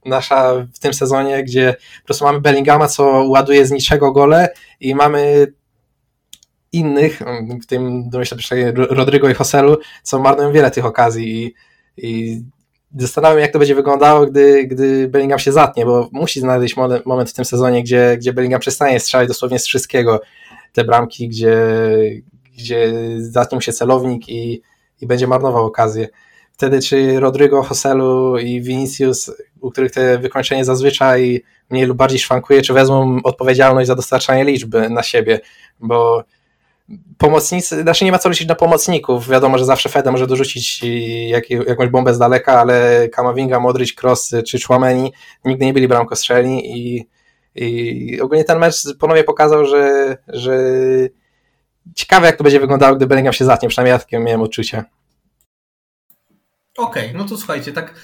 nasza 0.04 0.66
w 0.74 0.78
tym 0.78 0.94
sezonie, 0.94 1.44
gdzie 1.44 1.76
po 2.02 2.06
prostu 2.06 2.24
mamy 2.24 2.40
Bellingama, 2.40 2.88
co 2.88 3.04
ładuje 3.04 3.66
z 3.66 3.70
niczego 3.70 4.12
gole 4.12 4.48
i 4.80 4.94
mamy 4.94 5.52
innych, 6.72 7.22
w 7.62 7.66
tym 7.66 8.10
domyślę 8.10 8.36
Rodrigo 8.74 9.28
i 9.28 9.34
Hoselu, 9.34 9.76
co 10.02 10.18
marnują 10.18 10.52
wiele 10.52 10.70
tych 10.70 10.84
okazji 10.84 11.44
i, 11.44 11.54
i 11.96 12.42
Zastanawiam 12.96 13.38
się, 13.38 13.42
jak 13.42 13.52
to 13.52 13.58
będzie 13.58 13.74
wyglądało, 13.74 14.26
gdy, 14.26 14.66
gdy 14.66 15.08
Bellingham 15.08 15.38
się 15.38 15.52
zatnie, 15.52 15.84
bo 15.84 16.08
musi 16.12 16.40
znaleźć 16.40 16.76
moment 17.04 17.30
w 17.30 17.32
tym 17.32 17.44
sezonie, 17.44 17.82
gdzie, 17.82 18.16
gdzie 18.18 18.32
Bellingham 18.32 18.60
przestanie 18.60 19.00
strzelać 19.00 19.28
dosłownie 19.28 19.58
z 19.58 19.66
wszystkiego. 19.66 20.20
Te 20.72 20.84
bramki, 20.84 21.28
gdzie, 21.28 21.56
gdzie 22.58 22.92
zatnie 23.18 23.56
mu 23.56 23.62
się 23.62 23.72
celownik 23.72 24.28
i, 24.28 24.62
i 25.00 25.06
będzie 25.06 25.26
marnował 25.26 25.66
okazję. 25.66 26.08
Wtedy 26.52 26.82
czy 26.82 27.20
Rodrigo, 27.20 27.62
Hoselu 27.62 28.38
i 28.38 28.62
Vinicius, 28.62 29.30
u 29.60 29.70
których 29.70 29.92
te 29.92 30.18
wykończenie 30.18 30.64
zazwyczaj 30.64 31.44
mniej 31.70 31.86
lub 31.86 31.96
bardziej 31.96 32.18
szwankuje, 32.18 32.62
czy 32.62 32.72
wezmą 32.72 33.18
odpowiedzialność 33.24 33.86
za 33.86 33.94
dostarczanie 33.94 34.44
liczby 34.44 34.90
na 34.90 35.02
siebie, 35.02 35.40
bo 35.80 36.24
pomocnicy, 37.18 37.82
znaczy 37.82 38.04
nie 38.04 38.12
ma 38.12 38.18
co 38.18 38.28
liczyć 38.28 38.48
na 38.48 38.54
pomocników. 38.54 39.28
Wiadomo, 39.28 39.58
że 39.58 39.64
zawsze 39.64 39.88
Fede 39.88 40.12
może 40.12 40.26
dorzucić 40.26 40.82
jak, 41.28 41.50
jakąś 41.50 41.88
bombę 41.88 42.14
z 42.14 42.18
daleka, 42.18 42.60
ale 42.60 43.08
Kamavinga, 43.08 43.60
Modric, 43.60 44.02
Cross 44.02 44.34
czy 44.46 44.58
Chouameni 44.60 45.12
nigdy 45.44 45.66
nie 45.66 45.72
byli 45.72 45.88
bramkostrzelni 45.88 46.78
i, 46.78 47.08
i 47.54 48.20
ogólnie 48.20 48.44
ten 48.44 48.58
mecz 48.58 48.74
ponownie 48.98 49.24
pokazał, 49.24 49.66
że, 49.66 50.16
że 50.28 50.58
ciekawe 51.94 52.26
jak 52.26 52.36
to 52.36 52.44
będzie 52.44 52.60
wyglądało, 52.60 52.96
gdy 52.96 53.06
Bellingham 53.06 53.34
się 53.34 53.44
zatnie, 53.44 53.68
przynajmniej 53.68 53.92
ja 53.92 53.98
takie 53.98 54.18
miałem 54.18 54.42
odczucie. 54.42 54.84
Okej, 56.78 57.06
okay, 57.06 57.18
no 57.18 57.24
to 57.24 57.36
słuchajcie, 57.36 57.72
tak 57.72 57.94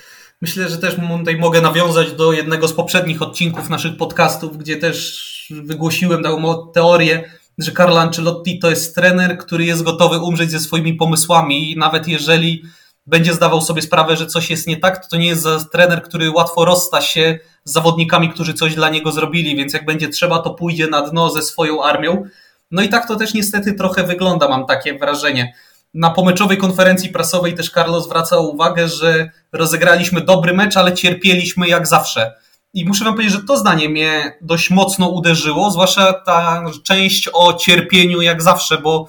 Myślę, 0.40 0.68
że 0.68 0.78
też 0.78 0.96
tutaj 1.18 1.36
mogę 1.36 1.60
nawiązać 1.60 2.12
do 2.12 2.32
jednego 2.32 2.68
z 2.68 2.72
poprzednich 2.72 3.22
odcinków 3.22 3.70
naszych 3.70 3.96
podcastów, 3.96 4.58
gdzie 4.58 4.76
też 4.76 5.52
wygłosiłem 5.64 6.22
taką 6.22 6.72
teorię, 6.72 7.30
że 7.58 7.72
Carlo 7.72 8.00
Ancelotti 8.00 8.58
to 8.58 8.70
jest 8.70 8.94
trener, 8.94 9.38
który 9.38 9.64
jest 9.64 9.82
gotowy 9.82 10.18
umrzeć 10.18 10.50
ze 10.50 10.60
swoimi 10.60 10.94
pomysłami 10.94 11.72
i 11.72 11.78
nawet 11.78 12.08
jeżeli 12.08 12.62
będzie 13.06 13.34
zdawał 13.34 13.60
sobie 13.60 13.82
sprawę, 13.82 14.16
że 14.16 14.26
coś 14.26 14.50
jest 14.50 14.66
nie 14.66 14.76
tak, 14.76 15.02
to 15.02 15.08
to 15.08 15.16
nie 15.16 15.26
jest 15.26 15.46
trener, 15.72 16.02
który 16.02 16.30
łatwo 16.30 16.64
rozsta 16.64 17.00
się 17.00 17.38
z 17.64 17.72
zawodnikami, 17.72 18.30
którzy 18.30 18.54
coś 18.54 18.74
dla 18.74 18.88
niego 18.88 19.12
zrobili, 19.12 19.56
więc 19.56 19.72
jak 19.72 19.84
będzie 19.84 20.08
trzeba, 20.08 20.38
to 20.38 20.54
pójdzie 20.54 20.86
na 20.86 21.02
dno 21.02 21.30
ze 21.30 21.42
swoją 21.42 21.84
armią. 21.84 22.24
No 22.70 22.82
i 22.82 22.88
tak 22.88 23.08
to 23.08 23.16
też 23.16 23.34
niestety 23.34 23.74
trochę 23.74 24.04
wygląda, 24.04 24.48
mam 24.48 24.66
takie 24.66 24.98
wrażenie. 24.98 25.54
Na 25.94 26.10
pomeczowej 26.10 26.58
konferencji 26.58 27.08
prasowej 27.08 27.54
też 27.54 27.70
Carlos 27.70 28.04
zwracał 28.04 28.50
uwagę, 28.50 28.88
że 28.88 29.30
rozegraliśmy 29.52 30.20
dobry 30.20 30.54
mecz, 30.54 30.76
ale 30.76 30.94
cierpieliśmy 30.94 31.68
jak 31.68 31.86
zawsze. 31.86 32.32
I 32.74 32.84
muszę 32.84 33.04
wam 33.04 33.14
powiedzieć, 33.14 33.34
że 33.34 33.46
to 33.46 33.56
zdanie 33.56 33.88
mnie 33.88 34.38
dość 34.40 34.70
mocno 34.70 35.08
uderzyło, 35.08 35.70
zwłaszcza 35.70 36.12
ta 36.12 36.64
część 36.82 37.28
o 37.32 37.52
cierpieniu 37.52 38.20
jak 38.20 38.42
zawsze, 38.42 38.78
bo 38.78 39.08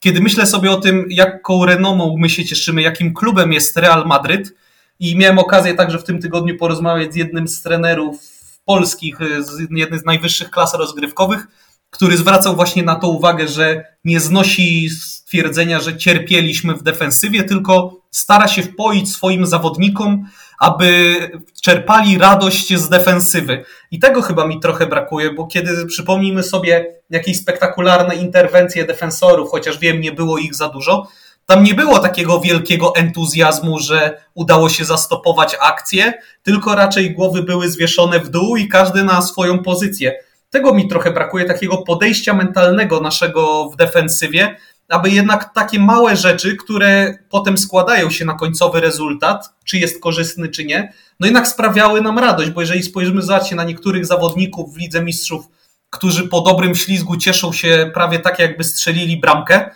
kiedy 0.00 0.20
myślę 0.20 0.46
sobie 0.46 0.70
o 0.70 0.76
tym, 0.76 1.06
jaką 1.10 1.66
renomą 1.66 2.16
my 2.18 2.30
się 2.30 2.44
cieszymy, 2.44 2.82
jakim 2.82 3.14
klubem 3.14 3.52
jest 3.52 3.76
Real 3.76 4.06
Madryt, 4.06 4.54
i 5.00 5.16
miałem 5.16 5.38
okazję 5.38 5.74
także 5.74 5.98
w 5.98 6.04
tym 6.04 6.20
tygodniu 6.20 6.56
porozmawiać 6.58 7.12
z 7.12 7.16
jednym 7.16 7.48
z 7.48 7.62
trenerów 7.62 8.20
polskich, 8.64 9.18
z 9.38 10.00
z 10.00 10.04
najwyższych 10.04 10.50
klas 10.50 10.74
rozgrywkowych, 10.74 11.46
który 11.90 12.16
zwracał 12.16 12.56
właśnie 12.56 12.82
na 12.82 12.94
to 12.94 13.08
uwagę, 13.08 13.48
że 13.48 13.84
nie 14.04 14.20
znosi 14.20 14.90
stwierdzenia, 14.90 15.80
że 15.80 15.96
cierpieliśmy 15.96 16.74
w 16.74 16.82
defensywie, 16.82 17.44
tylko 17.44 18.00
stara 18.10 18.48
się 18.48 18.62
wpoić 18.62 19.12
swoim 19.12 19.46
zawodnikom, 19.46 20.28
aby 20.58 21.14
czerpali 21.62 22.18
radość 22.18 22.76
z 22.76 22.88
defensywy. 22.88 23.64
I 23.90 23.98
tego 23.98 24.22
chyba 24.22 24.46
mi 24.46 24.60
trochę 24.60 24.86
brakuje, 24.86 25.32
bo 25.32 25.46
kiedy 25.46 25.86
przypomnijmy 25.86 26.42
sobie 26.42 26.94
jakieś 27.10 27.36
spektakularne 27.36 28.14
interwencje 28.14 28.84
defensorów, 28.84 29.50
chociaż 29.50 29.78
wiem, 29.78 30.00
nie 30.00 30.12
było 30.12 30.38
ich 30.38 30.54
za 30.54 30.68
dużo, 30.68 31.08
tam 31.46 31.64
nie 31.64 31.74
było 31.74 31.98
takiego 31.98 32.40
wielkiego 32.40 32.94
entuzjazmu, 32.96 33.78
że 33.78 34.18
udało 34.34 34.68
się 34.68 34.84
zastopować 34.84 35.56
akcję, 35.60 36.12
tylko 36.42 36.74
raczej 36.74 37.14
głowy 37.14 37.42
były 37.42 37.70
zwieszone 37.70 38.20
w 38.20 38.28
dół 38.28 38.56
i 38.56 38.68
każdy 38.68 39.04
na 39.04 39.22
swoją 39.22 39.58
pozycję. 39.58 40.18
Tego 40.50 40.74
mi 40.74 40.88
trochę 40.88 41.10
brakuje, 41.10 41.44
takiego 41.44 41.76
podejścia 41.76 42.34
mentalnego 42.34 43.00
naszego 43.00 43.70
w 43.70 43.76
defensywie, 43.76 44.56
aby 44.88 45.10
jednak 45.10 45.54
takie 45.54 45.78
małe 45.78 46.16
rzeczy, 46.16 46.56
które 46.56 47.18
potem 47.28 47.58
składają 47.58 48.10
się 48.10 48.24
na 48.24 48.34
końcowy 48.34 48.80
rezultat, 48.80 49.54
czy 49.64 49.78
jest 49.78 50.02
korzystny, 50.02 50.48
czy 50.48 50.64
nie, 50.64 50.92
no 51.20 51.26
jednak 51.26 51.48
sprawiały 51.48 52.00
nam 52.00 52.18
radość, 52.18 52.50
bo 52.50 52.60
jeżeli 52.60 52.82
spojrzymy 52.82 53.22
zobaczcie 53.22 53.56
na 53.56 53.64
niektórych 53.64 54.06
zawodników 54.06 54.74
w 54.74 54.78
Lidze 54.78 55.02
Mistrzów, 55.02 55.44
którzy 55.90 56.28
po 56.28 56.40
dobrym 56.40 56.74
ślizgu 56.74 57.16
cieszą 57.16 57.52
się 57.52 57.90
prawie 57.94 58.18
tak, 58.18 58.38
jakby 58.38 58.64
strzelili 58.64 59.16
bramkę, 59.16 59.70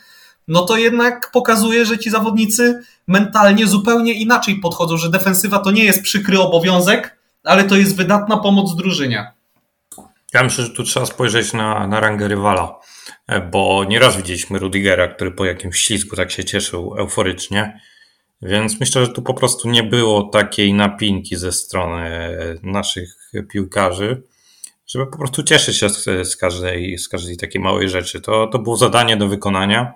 no 0.48 0.62
to 0.62 0.76
jednak 0.76 1.30
pokazuje, 1.32 1.86
że 1.86 1.98
ci 1.98 2.10
zawodnicy 2.10 2.82
mentalnie 3.06 3.66
zupełnie 3.66 4.12
inaczej 4.12 4.56
podchodzą, 4.56 4.96
że 4.96 5.10
defensywa 5.10 5.58
to 5.58 5.70
nie 5.70 5.84
jest 5.84 6.02
przykry 6.02 6.40
obowiązek, 6.40 7.18
ale 7.44 7.64
to 7.64 7.76
jest 7.76 7.96
wydatna 7.96 8.36
pomoc 8.36 8.76
drużynie. 8.76 9.32
Ja 10.34 10.42
myślę, 10.42 10.64
że 10.64 10.70
tu 10.70 10.84
trzeba 10.84 11.06
spojrzeć 11.06 11.52
na, 11.52 11.86
na 11.86 12.00
rangę 12.00 12.28
rywala, 12.28 12.74
bo 13.50 13.84
nieraz 13.84 14.16
widzieliśmy 14.16 14.58
Rudigera, 14.58 15.08
który 15.08 15.30
po 15.30 15.44
jakimś 15.44 15.80
ślizgu 15.80 16.16
tak 16.16 16.30
się 16.30 16.44
cieszył 16.44 16.94
euforycznie, 16.98 17.80
więc 18.42 18.80
myślę, 18.80 19.06
że 19.06 19.12
tu 19.12 19.22
po 19.22 19.34
prostu 19.34 19.70
nie 19.70 19.82
było 19.82 20.22
takiej 20.22 20.74
napinki 20.74 21.36
ze 21.36 21.52
strony 21.52 22.36
naszych 22.62 23.30
piłkarzy, 23.50 24.22
żeby 24.86 25.06
po 25.06 25.18
prostu 25.18 25.42
cieszyć 25.42 25.76
się 25.76 25.88
z, 26.24 26.36
każdej, 26.36 26.98
z 26.98 27.08
każdej 27.08 27.36
takiej 27.36 27.60
małej 27.60 27.88
rzeczy. 27.88 28.20
To, 28.20 28.46
to 28.46 28.58
było 28.58 28.76
zadanie 28.76 29.16
do 29.16 29.28
wykonania, 29.28 29.94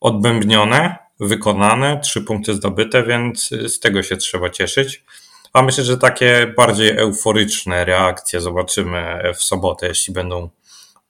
odbębnione, 0.00 0.96
wykonane, 1.20 2.00
trzy 2.00 2.22
punkty 2.22 2.54
zdobyte, 2.54 3.02
więc 3.02 3.48
z 3.48 3.80
tego 3.80 4.02
się 4.02 4.16
trzeba 4.16 4.50
cieszyć. 4.50 5.04
A 5.52 5.62
myślę, 5.62 5.84
że 5.84 5.98
takie 5.98 6.54
bardziej 6.56 6.90
euforyczne 6.90 7.84
reakcje 7.84 8.40
zobaczymy 8.40 9.32
w 9.36 9.42
sobotę, 9.42 9.88
jeśli 9.88 10.14
będą, 10.14 10.50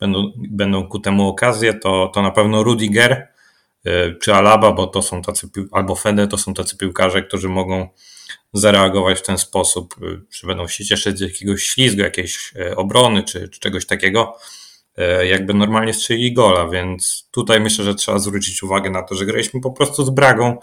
będą, 0.03 0.33
będą 0.37 0.89
ku 0.89 0.99
temu 0.99 1.29
okazje, 1.29 1.75
to, 1.75 2.11
to 2.15 2.23
na 2.23 2.31
pewno 2.31 2.63
Rudiger 2.63 3.29
y, 3.87 4.17
czy 4.23 4.35
Alaba, 4.35 4.73
bo 4.73 4.87
to 4.87 5.03
są 5.03 5.23
tacy, 5.23 5.49
albo 5.73 5.95
Fede, 5.95 6.29
to 6.29 6.39
są 6.39 6.55
tacy 6.55 6.77
piłkarze, 6.77 7.23
którzy 7.23 7.49
mogą 7.49 7.89
zareagować 8.53 9.19
w 9.19 9.23
ten 9.23 9.39
sposób, 9.39 9.95
y, 10.03 10.21
czy 10.31 10.47
będą 10.47 10.69
się 10.69 10.85
cieszyć 10.85 11.19
z 11.19 11.21
jakiegoś 11.21 11.63
ślizgu, 11.63 12.01
jakiejś 12.01 12.53
y, 12.57 12.77
obrony, 12.77 13.23
czy, 13.23 13.49
czy 13.49 13.61
czegoś 13.61 13.87
takiego, 13.87 14.37
jakby 15.25 15.55
normalnie 15.55 15.95
strzelili 15.95 16.33
gola, 16.33 16.69
więc 16.69 17.29
tutaj 17.31 17.61
myślę, 17.61 17.85
że 17.85 17.95
trzeba 17.95 18.19
zwrócić 18.19 18.63
uwagę 18.63 18.91
na 18.91 19.03
to, 19.03 19.15
że 19.15 19.27
graliśmy 19.27 19.61
po 19.61 19.71
prostu 19.71 20.05
z 20.05 20.11
Bragą, 20.11 20.59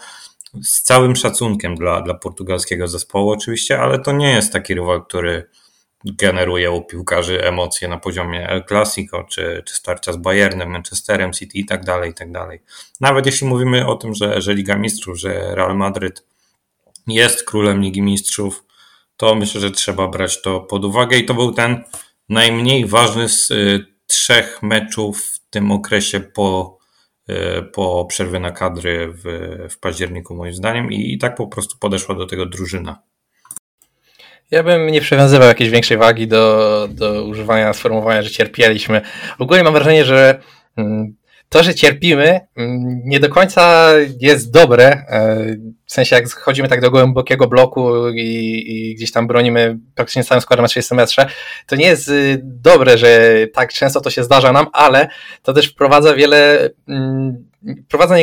z 0.64 0.82
całym 0.82 1.16
szacunkiem 1.16 1.76
dla, 1.76 2.02
dla 2.02 2.14
portugalskiego 2.14 2.88
zespołu 2.88 3.30
oczywiście, 3.32 3.80
ale 3.80 4.00
to 4.00 4.12
nie 4.12 4.32
jest 4.32 4.54
taki 4.54 4.74
rywal, 4.74 5.06
który 5.06 5.50
generuje 6.06 6.72
u 6.72 6.82
piłkarzy 6.82 7.44
emocje 7.44 7.88
na 7.88 7.98
poziomie 7.98 8.50
El 8.50 8.64
Clasico, 8.68 9.24
czy, 9.24 9.64
czy 9.66 9.76
starcia 9.76 10.14
z 10.14 10.18
Bayernem, 10.18 10.70
Manchesterem 10.70 11.34
City 11.34 11.58
i 11.58 11.66
tak 11.66 11.86
dalej, 11.86 12.12
i 12.12 12.14
tak 12.14 12.32
dalej. 12.32 12.60
Nawet 13.02 13.26
jeśli 13.26 13.48
mówimy 13.48 13.88
o 13.88 13.96
tym, 13.96 14.16
że, 14.16 14.42
że 14.42 14.54
Liga 14.54 14.78
Mistrzów, 14.78 15.20
że 15.20 15.56
Real 15.56 15.78
Madryt 15.78 16.26
jest 17.08 17.44
królem 17.44 17.82
Ligi 17.82 18.02
Mistrzów, 18.02 18.66
to 19.18 19.36
myślę, 19.36 19.62
że 19.62 19.72
trzeba 19.72 20.08
brać 20.08 20.42
to 20.42 20.60
pod 20.60 20.86
uwagę 20.86 21.18
i 21.18 21.26
to 21.26 21.34
był 21.34 21.54
ten 21.54 21.84
najmniej 22.30 22.86
ważny 22.86 23.30
z 23.30 23.52
y, 23.52 23.86
trzech 24.08 24.64
meczów 24.64 25.22
w 25.22 25.40
tym 25.50 25.72
okresie 25.72 26.20
po 26.20 26.80
E, 27.30 27.62
po 27.62 28.06
przerwie 28.06 28.40
na 28.40 28.52
kadry 28.52 29.14
w, 29.14 29.24
w 29.70 29.80
październiku, 29.80 30.36
moim 30.36 30.54
zdaniem, 30.54 30.92
i, 30.92 31.14
i 31.14 31.18
tak 31.18 31.36
po 31.36 31.48
prostu 31.48 31.78
podeszła 31.78 32.16
do 32.16 32.26
tego 32.26 32.46
drużyna. 32.46 33.02
Ja 34.52 34.64
bym 34.64 34.88
nie 34.88 35.02
przywiązywał 35.02 35.48
jakiejś 35.48 35.70
większej 35.70 35.98
wagi 35.98 36.28
do, 36.28 36.88
do 36.92 37.24
używania 37.24 37.74
sformułowania, 37.74 38.22
że 38.22 38.30
cierpieliśmy. 38.30 39.02
Ogólnie 39.40 39.64
mam 39.64 39.74
wrażenie, 39.74 40.06
że 40.06 40.40
mm, 40.78 41.16
to, 41.50 41.64
że 41.64 41.76
cierpimy, 41.76 42.40
mm, 42.56 43.02
nie 43.06 43.20
do 43.20 43.30
końca 43.30 43.92
jest 44.20 44.52
dobre. 44.52 44.86
E, 44.88 45.46
w 45.86 45.94
sensie, 45.94 46.16
jak 46.16 46.30
chodzimy 46.30 46.68
tak 46.68 46.82
do 46.82 46.92
głębokiego 46.92 47.48
bloku 47.48 48.10
i, 48.10 48.64
i 48.68 48.96
gdzieś 48.96 49.12
tam 49.12 49.28
bronimy 49.28 49.78
praktycznie 49.96 50.24
całym 50.24 50.42
składem 50.42 50.64
na 50.64 50.70
30 50.70 50.96
metrze, 50.96 51.30
to 51.68 51.76
nie 51.76 51.86
jest 51.86 52.10
y, 52.10 52.42
dobre, 52.44 52.98
że 52.98 53.36
tak 53.54 53.74
często 53.74 54.02
to 54.02 54.10
się 54.10 54.24
zdarza 54.24 54.52
nam, 54.52 54.68
ale 54.74 55.10
to 55.44 55.54
też 55.54 55.72
wprowadza 55.72 56.16
wiele 56.16 56.70
mm, 56.88 57.49
wprowadza 57.86 58.16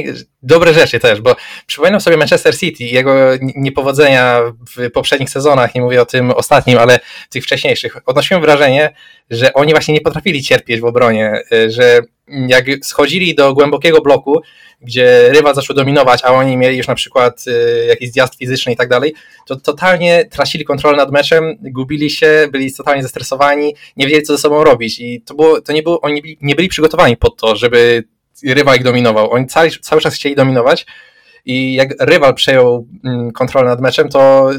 dobre 0.42 0.74
rzeczy 0.74 1.00
też, 1.00 1.20
bo 1.20 1.36
przypominam 1.66 2.00
sobie 2.00 2.16
Manchester 2.16 2.58
City 2.58 2.84
i 2.84 2.92
jego 2.92 3.14
niepowodzenia 3.56 4.40
w 4.76 4.90
poprzednich 4.90 5.30
sezonach, 5.30 5.74
nie 5.74 5.80
mówię 5.80 6.02
o 6.02 6.06
tym 6.06 6.30
ostatnim, 6.30 6.78
ale 6.78 7.00
tych 7.30 7.44
wcześniejszych. 7.44 7.96
Odnosiłem 8.06 8.42
wrażenie, 8.42 8.94
że 9.30 9.52
oni 9.52 9.72
właśnie 9.72 9.94
nie 9.94 10.00
potrafili 10.00 10.42
cierpieć 10.42 10.80
w 10.80 10.84
obronie, 10.84 11.42
y, 11.52 11.70
że 11.70 12.00
jak 12.48 12.64
schodzili 12.82 13.34
do 13.34 13.54
głębokiego 13.54 14.00
bloku, 14.00 14.40
gdzie 14.80 15.28
rywal 15.32 15.54
zaczął 15.54 15.76
dominować, 15.76 16.20
a 16.24 16.32
oni 16.32 16.56
mieli 16.56 16.76
już 16.76 16.88
na 16.88 16.94
przykład 16.94 17.44
y, 17.46 17.86
jakiś 17.86 18.12
zjazd 18.12 18.38
fizyczny 18.38 18.72
i 18.72 18.76
tak 18.76 18.88
dalej, 18.88 19.14
to 19.46 19.56
totalnie 19.56 20.24
tracili 20.24 20.64
kontrolę 20.64 20.96
nad 20.96 21.12
meczem, 21.12 21.44
gubili 21.60 22.10
się, 22.10 22.48
byli 22.52 22.74
totalnie 22.74 23.02
zestresowani, 23.02 23.74
nie 23.96 24.06
wiedzieli 24.06 24.22
co 24.22 24.32
ze 24.32 24.42
sobą 24.42 24.64
robić 24.64 25.00
i 25.00 25.22
to 25.22 25.34
było, 25.34 25.60
to 25.60 25.72
nie 25.72 25.82
było, 25.82 26.00
oni 26.00 26.38
nie 26.40 26.54
byli 26.54 26.68
przygotowani 26.68 27.16
pod 27.16 27.36
to, 27.36 27.56
żeby 27.56 28.04
rywal 28.44 28.76
ich 28.76 28.82
dominował. 28.82 29.30
Oni 29.30 29.46
cały, 29.46 29.70
cały 29.70 30.00
czas 30.00 30.14
chcieli 30.14 30.34
dominować 30.34 30.86
i 31.44 31.74
jak 31.74 31.88
rywal 32.00 32.34
przejął 32.34 32.86
mm, 33.04 33.32
kontrolę 33.32 33.68
nad 33.68 33.80
meczem, 33.80 34.08
to 34.08 34.50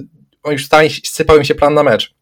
już 0.52 0.64
totalnie 0.64 0.90
sypał 1.04 1.38
im 1.38 1.44
się 1.44 1.56
plan 1.56 1.74
na 1.74 1.84
mecz. 1.84 2.18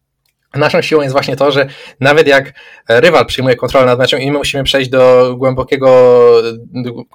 Naszą 0.54 0.82
siłą 0.82 1.02
jest 1.02 1.12
właśnie 1.12 1.36
to, 1.36 1.52
że 1.52 1.68
nawet 2.00 2.26
jak 2.26 2.52
rywal 2.88 3.26
przyjmuje 3.26 3.56
kontrolę 3.56 3.86
nad 3.86 3.98
meczem 3.98 4.20
i 4.20 4.30
my 4.30 4.38
musimy 4.38 4.64
przejść 4.64 4.90
do 4.90 5.34
głębokiego, 5.38 6.12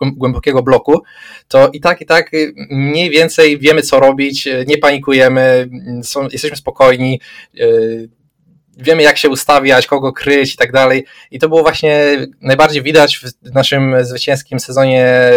głębokiego 0.01 0.63
bloku, 0.63 1.01
to 1.47 1.69
i 1.73 1.81
tak, 1.81 2.01
i 2.01 2.05
tak 2.05 2.31
mniej 2.69 3.09
więcej 3.09 3.59
wiemy, 3.59 3.81
co 3.81 3.99
robić, 3.99 4.47
nie 4.67 4.77
panikujemy, 4.77 5.69
są, 6.03 6.27
jesteśmy 6.31 6.57
spokojni, 6.57 7.21
yy, 7.53 8.09
wiemy, 8.77 9.03
jak 9.03 9.17
się 9.17 9.29
ustawiać, 9.29 9.87
kogo 9.87 10.13
kryć 10.13 10.53
i 10.53 10.57
tak 10.57 10.71
dalej. 10.71 11.05
I 11.31 11.39
to 11.39 11.49
było 11.49 11.61
właśnie 11.61 12.27
najbardziej 12.41 12.83
widać 12.83 13.19
w 13.41 13.53
naszym 13.53 14.05
zwycięskim 14.05 14.59
sezonie, 14.59 15.31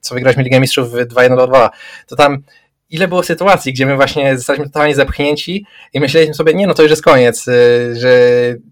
co 0.00 0.14
wygraliśmy 0.14 0.42
Ligę 0.42 0.60
Mistrzów 0.60 0.92
2-1-2. 0.92 1.68
To 2.06 2.16
tam 2.16 2.42
ile 2.90 3.08
było 3.08 3.22
sytuacji, 3.22 3.72
gdzie 3.72 3.86
my 3.86 3.96
właśnie 3.96 4.36
zostaliśmy 4.36 4.66
totalnie 4.66 4.94
zepchnięci 4.94 5.66
i 5.92 6.00
myśleliśmy 6.00 6.34
sobie, 6.34 6.54
nie 6.54 6.66
no 6.66 6.74
to 6.74 6.82
już 6.82 6.90
jest 6.90 7.02
koniec, 7.02 7.48
y, 7.48 7.94
że 7.96 8.18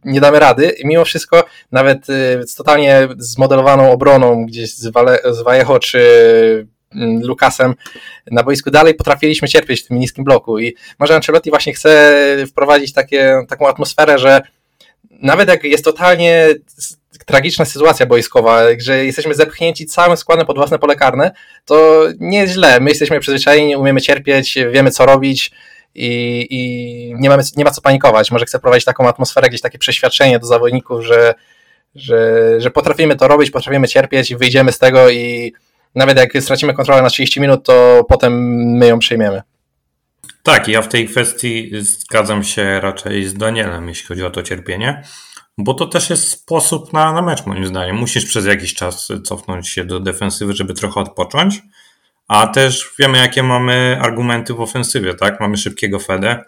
nie 0.05 0.21
damy 0.21 0.39
rady 0.39 0.69
i 0.69 0.87
mimo 0.87 1.05
wszystko 1.05 1.45
nawet 1.73 2.11
y, 2.11 2.43
z 2.47 2.55
totalnie 2.55 3.09
zmodelowaną 3.19 3.93
obroną 3.93 4.47
gdzieś 4.47 4.75
z, 4.75 4.87
Vale, 4.87 5.19
z 5.31 5.43
Vallejo 5.43 5.79
czy 5.79 6.69
Lukasem 7.23 7.75
na 8.31 8.43
boisku 8.43 8.71
dalej 8.71 8.95
potrafiliśmy 8.95 9.49
cierpieć 9.49 9.83
w 9.83 9.87
tym 9.87 9.99
niskim 9.99 10.25
bloku 10.25 10.59
i 10.59 10.77
może 10.99 11.15
Ancelotti 11.15 11.51
właśnie 11.51 11.73
chce 11.73 12.17
wprowadzić 12.51 12.93
takie, 12.93 13.41
taką 13.49 13.69
atmosferę, 13.69 14.19
że 14.19 14.43
nawet 15.11 15.49
jak 15.49 15.65
jest 15.65 15.85
totalnie 15.85 16.49
tragiczna 17.27 17.65
sytuacja 17.65 18.07
boiskowa, 18.07 18.63
że 18.79 19.05
jesteśmy 19.05 19.35
zepchnięci 19.35 19.87
całym 19.87 20.17
składem 20.17 20.47
pod 20.47 20.57
własne 20.57 20.79
pole 20.79 20.97
karne, 20.97 21.33
to 21.65 22.05
nie 22.21 22.39
jest 22.39 22.53
źle. 22.53 22.81
My 22.81 22.91
jesteśmy 22.91 23.21
przyzwyczajeni, 23.21 23.77
umiemy 23.77 24.01
cierpieć, 24.01 24.59
wiemy 24.73 24.91
co 24.91 25.07
robić 25.07 25.51
i, 25.95 26.47
i 26.51 27.15
nie, 27.19 27.29
mamy, 27.29 27.43
nie 27.57 27.65
ma 27.65 27.71
co 27.71 27.81
panikować. 27.81 28.31
Może 28.31 28.45
chcę 28.45 28.59
prowadzić 28.59 28.85
taką 28.85 29.09
atmosferę, 29.09 29.49
gdzieś 29.49 29.61
takie 29.61 29.79
przeświadczenie 29.79 30.39
do 30.39 30.47
zawodników, 30.47 31.05
że, 31.05 31.35
że, 31.95 32.61
że 32.61 32.71
potrafimy 32.71 33.17
to 33.17 33.29
robić, 33.29 33.51
potrafimy 33.51 33.89
cierpieć 33.89 34.31
i 34.31 34.37
wyjdziemy 34.37 34.73
z 34.73 34.79
tego 34.79 35.11
i 35.11 35.53
nawet 35.95 36.19
jak 36.19 36.33
stracimy 36.41 36.75
kontrolę 36.75 37.03
na 37.03 37.11
30 37.11 37.41
minut, 37.41 37.65
to 37.65 38.05
potem 38.09 38.33
my 38.79 38.87
ją 38.87 38.99
przyjmiemy. 38.99 39.43
Tak, 40.43 40.69
ja 40.69 40.83
w 40.83 40.89
tej 40.89 41.09
kwestii 41.09 41.71
zgadzam 41.81 42.45
się 42.45 42.81
raczej 42.81 43.25
z 43.25 43.35
Danielem, 43.35 43.89
jeśli 43.89 44.07
chodzi 44.07 44.25
o 44.25 44.31
to 44.31 44.43
cierpienie, 44.43 45.05
bo 45.59 45.75
to 45.75 45.87
też 45.87 46.11
jest 46.11 46.29
sposób 46.29 46.93
na, 46.93 47.13
na 47.13 47.23
mecz, 47.23 47.47
moim 47.47 47.67
zdaniem. 47.67 47.97
Musisz 47.97 48.25
przez 48.25 48.47
jakiś 48.47 48.75
czas 48.75 49.09
cofnąć 49.25 49.69
się 49.69 49.85
do 49.85 50.01
defensywy, 50.01 50.53
żeby 50.53 50.75
trochę 50.75 51.01
odpocząć, 51.01 51.63
a 52.29 52.47
też 52.47 52.95
wiemy, 52.99 53.19
jakie 53.19 53.43
mamy 53.43 53.99
argumenty 54.01 54.55
w 54.55 54.61
ofensywie, 54.61 55.15
tak? 55.15 55.41
Mamy 55.41 55.57
szybkiego 55.57 55.99
Fede, 55.99 56.45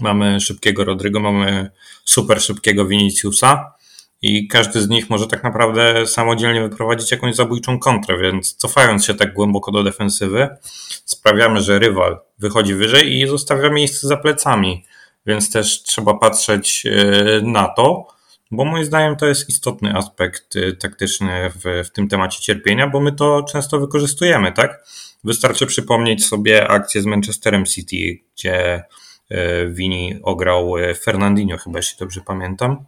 mamy 0.00 0.40
szybkiego 0.40 0.84
Rodrygo, 0.84 1.20
mamy 1.20 1.70
super 2.04 2.42
szybkiego 2.42 2.86
Viniciusa 2.86 3.77
i 4.22 4.48
każdy 4.48 4.80
z 4.80 4.88
nich 4.88 5.10
może 5.10 5.26
tak 5.26 5.44
naprawdę 5.44 6.06
samodzielnie 6.06 6.60
wyprowadzić 6.62 7.10
jakąś 7.10 7.34
zabójczą 7.34 7.78
kontrę, 7.78 8.18
więc 8.18 8.54
cofając 8.54 9.04
się 9.04 9.14
tak 9.14 9.34
głęboko 9.34 9.72
do 9.72 9.82
defensywy, 9.82 10.48
sprawiamy, 11.04 11.60
że 11.60 11.78
rywal 11.78 12.20
wychodzi 12.38 12.74
wyżej 12.74 13.12
i 13.12 13.28
zostawia 13.28 13.70
miejsce 13.70 14.08
za 14.08 14.16
plecami, 14.16 14.84
więc 15.26 15.52
też 15.52 15.82
trzeba 15.82 16.14
patrzeć 16.14 16.86
e, 16.86 17.40
na 17.42 17.68
to, 17.68 18.06
bo 18.50 18.64
moim 18.64 18.84
zdaniem 18.84 19.16
to 19.16 19.26
jest 19.26 19.48
istotny 19.48 19.94
aspekt 19.94 20.56
e, 20.56 20.72
taktyczny 20.72 21.50
w, 21.50 21.82
w 21.84 21.90
tym 21.90 22.08
temacie 22.08 22.40
cierpienia, 22.40 22.88
bo 22.88 23.00
my 23.00 23.12
to 23.12 23.42
często 23.42 23.80
wykorzystujemy, 23.80 24.52
tak? 24.52 24.84
Wystarczy 25.24 25.66
przypomnieć 25.66 26.26
sobie 26.26 26.68
akcję 26.68 27.02
z 27.02 27.06
Manchesterem 27.06 27.64
City, 27.64 28.24
gdzie 28.34 28.82
Vini 29.68 30.14
e, 30.14 30.22
ograł 30.22 30.74
Fernandinho, 31.02 31.58
chyba 31.58 31.78
jeśli 31.78 31.98
dobrze 31.98 32.20
pamiętam 32.20 32.84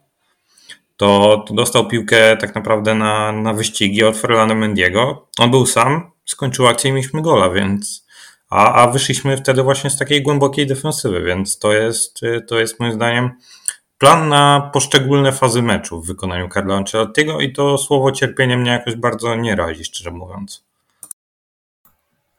to, 1.01 1.45
to 1.49 1.55
dostał 1.55 1.89
piłkę 1.89 2.37
tak 2.37 2.55
naprawdę 2.55 2.95
na, 2.95 3.33
na 3.33 3.53
wyścigi 3.53 4.05
od 4.05 4.17
Ferlana 4.17 4.55
Mendiego. 4.55 5.29
On 5.39 5.51
był 5.51 5.67
sam, 5.67 6.11
skończył 6.25 6.67
akcję 6.67 6.91
i 6.91 6.93
mieliśmy 6.93 7.23
gola, 7.23 7.51
więc 7.51 8.07
a, 8.51 8.73
a 8.73 8.91
wyszliśmy 8.91 9.37
wtedy 9.37 9.63
właśnie 9.63 9.91
z 9.91 9.99
takiej 9.99 10.23
głębokiej 10.23 10.67
defensywy, 10.67 11.23
więc 11.23 11.59
to 11.59 11.73
jest, 11.73 12.21
to 12.49 12.59
jest 12.61 12.81
moim 12.81 12.93
zdaniem 12.93 13.31
plan 13.99 14.29
na 14.29 14.71
poszczególne 14.73 15.33
fazy 15.33 15.63
meczu 15.63 16.01
w 16.01 16.07
wykonaniu 16.07 16.49
Carlo 16.49 16.77
Ancelottiego 16.77 17.41
i 17.41 17.53
to 17.53 17.79
słowo 17.79 18.13
cierpienie 18.13 18.57
mnie 18.57 18.71
jakoś 18.71 18.97
bardzo 18.97 19.35
nie 19.35 19.57
razi, 19.57 19.85
szczerze 19.85 20.11
mówiąc. 20.11 20.65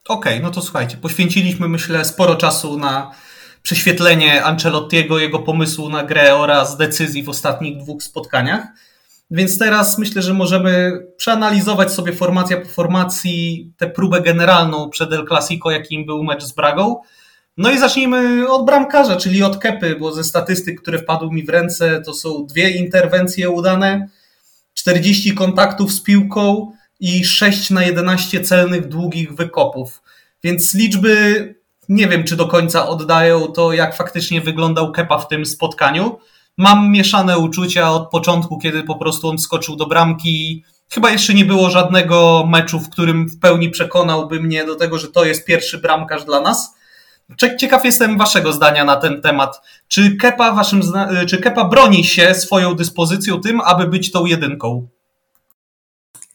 Okej, 0.08 0.32
okay, 0.32 0.42
no 0.42 0.50
to 0.50 0.62
słuchajcie, 0.62 0.96
poświęciliśmy 0.96 1.68
myślę 1.68 2.04
sporo 2.04 2.36
czasu 2.36 2.78
na 2.78 3.10
prześwietlenie 3.62 4.44
Ancelottiego, 4.44 5.18
jego 5.18 5.38
pomysłu 5.38 5.88
na 5.88 6.04
grę 6.04 6.34
oraz 6.34 6.76
decyzji 6.76 7.22
w 7.22 7.28
ostatnich 7.28 7.76
dwóch 7.76 8.02
spotkaniach. 8.02 8.66
Więc 9.30 9.58
teraz 9.58 9.98
myślę, 9.98 10.22
że 10.22 10.34
możemy 10.34 11.02
przeanalizować 11.16 11.92
sobie 11.92 12.12
formacja 12.12 12.60
po 12.60 12.68
formacji 12.68 13.72
tę 13.76 13.90
próbę 13.90 14.20
generalną 14.20 14.90
przed 14.90 15.12
El 15.12 15.26
Clasico, 15.28 15.70
jakim 15.70 16.06
był 16.06 16.24
mecz 16.24 16.44
z 16.44 16.52
Bragą. 16.52 16.96
No 17.56 17.70
i 17.70 17.78
zacznijmy 17.78 18.48
od 18.48 18.66
bramkarza, 18.66 19.16
czyli 19.16 19.42
od 19.42 19.58
Kepy, 19.58 19.96
bo 19.96 20.12
ze 20.12 20.24
statystyk, 20.24 20.82
które 20.82 20.98
wpadły 20.98 21.32
mi 21.32 21.44
w 21.44 21.48
ręce, 21.48 22.02
to 22.06 22.14
są 22.14 22.46
dwie 22.46 22.70
interwencje 22.70 23.50
udane, 23.50 24.08
40 24.74 25.34
kontaktów 25.34 25.92
z 25.92 26.02
piłką 26.02 26.72
i 27.00 27.24
6 27.24 27.70
na 27.70 27.82
11 27.82 28.40
celnych 28.40 28.88
długich 28.88 29.34
wykopów. 29.34 30.02
Więc 30.42 30.74
liczby 30.74 31.54
nie 31.88 32.08
wiem, 32.08 32.24
czy 32.24 32.36
do 32.36 32.46
końca 32.46 32.88
oddają 32.88 33.46
to, 33.46 33.72
jak 33.72 33.96
faktycznie 33.96 34.40
wyglądał 34.40 34.92
Kepa 34.92 35.18
w 35.18 35.28
tym 35.28 35.46
spotkaniu. 35.46 36.18
Mam 36.58 36.90
mieszane 36.90 37.38
uczucia 37.38 37.90
od 37.90 38.10
początku, 38.10 38.58
kiedy 38.58 38.82
po 38.82 38.94
prostu 38.94 39.28
on 39.28 39.38
skoczył 39.38 39.76
do 39.76 39.86
bramki. 39.86 40.64
Chyba 40.90 41.10
jeszcze 41.10 41.34
nie 41.34 41.44
było 41.44 41.70
żadnego 41.70 42.46
meczu, 42.48 42.80
w 42.80 42.90
którym 42.90 43.28
w 43.28 43.38
pełni 43.38 43.70
przekonałby 43.70 44.40
mnie 44.40 44.64
do 44.64 44.74
tego, 44.74 44.98
że 44.98 45.08
to 45.08 45.24
jest 45.24 45.44
pierwszy 45.44 45.78
bramkarz 45.78 46.24
dla 46.24 46.40
nas. 46.40 46.74
Ciekaw 47.58 47.84
jestem 47.84 48.18
waszego 48.18 48.52
zdania 48.52 48.84
na 48.84 48.96
ten 48.96 49.22
temat. 49.22 49.60
Czy 49.88 50.16
Kepa, 50.16 50.52
waszym, 50.52 50.80
czy 51.28 51.38
Kepa 51.38 51.64
broni 51.64 52.04
się 52.04 52.34
swoją 52.34 52.74
dyspozycją 52.74 53.40
tym, 53.40 53.60
aby 53.60 53.86
być 53.86 54.12
tą 54.12 54.26
jedynką? 54.26 54.88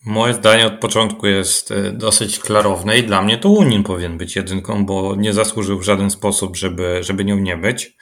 Moje 0.07 0.33
zdanie 0.33 0.67
od 0.67 0.79
początku 0.79 1.27
jest 1.27 1.71
e, 1.71 1.91
dosyć 1.91 2.39
klarowne 2.39 2.97
i 2.97 3.03
dla 3.03 3.21
mnie 3.21 3.37
to 3.37 3.49
Unin 3.49 3.83
powinien 3.83 4.17
być 4.17 4.35
jedynką, 4.35 4.85
bo 4.85 5.15
nie 5.15 5.33
zasłużył 5.33 5.79
w 5.79 5.83
żaden 5.83 6.11
sposób, 6.11 6.57
żeby, 6.57 6.99
żeby 7.03 7.25
nią 7.25 7.37
nie 7.37 7.57
być. 7.57 7.97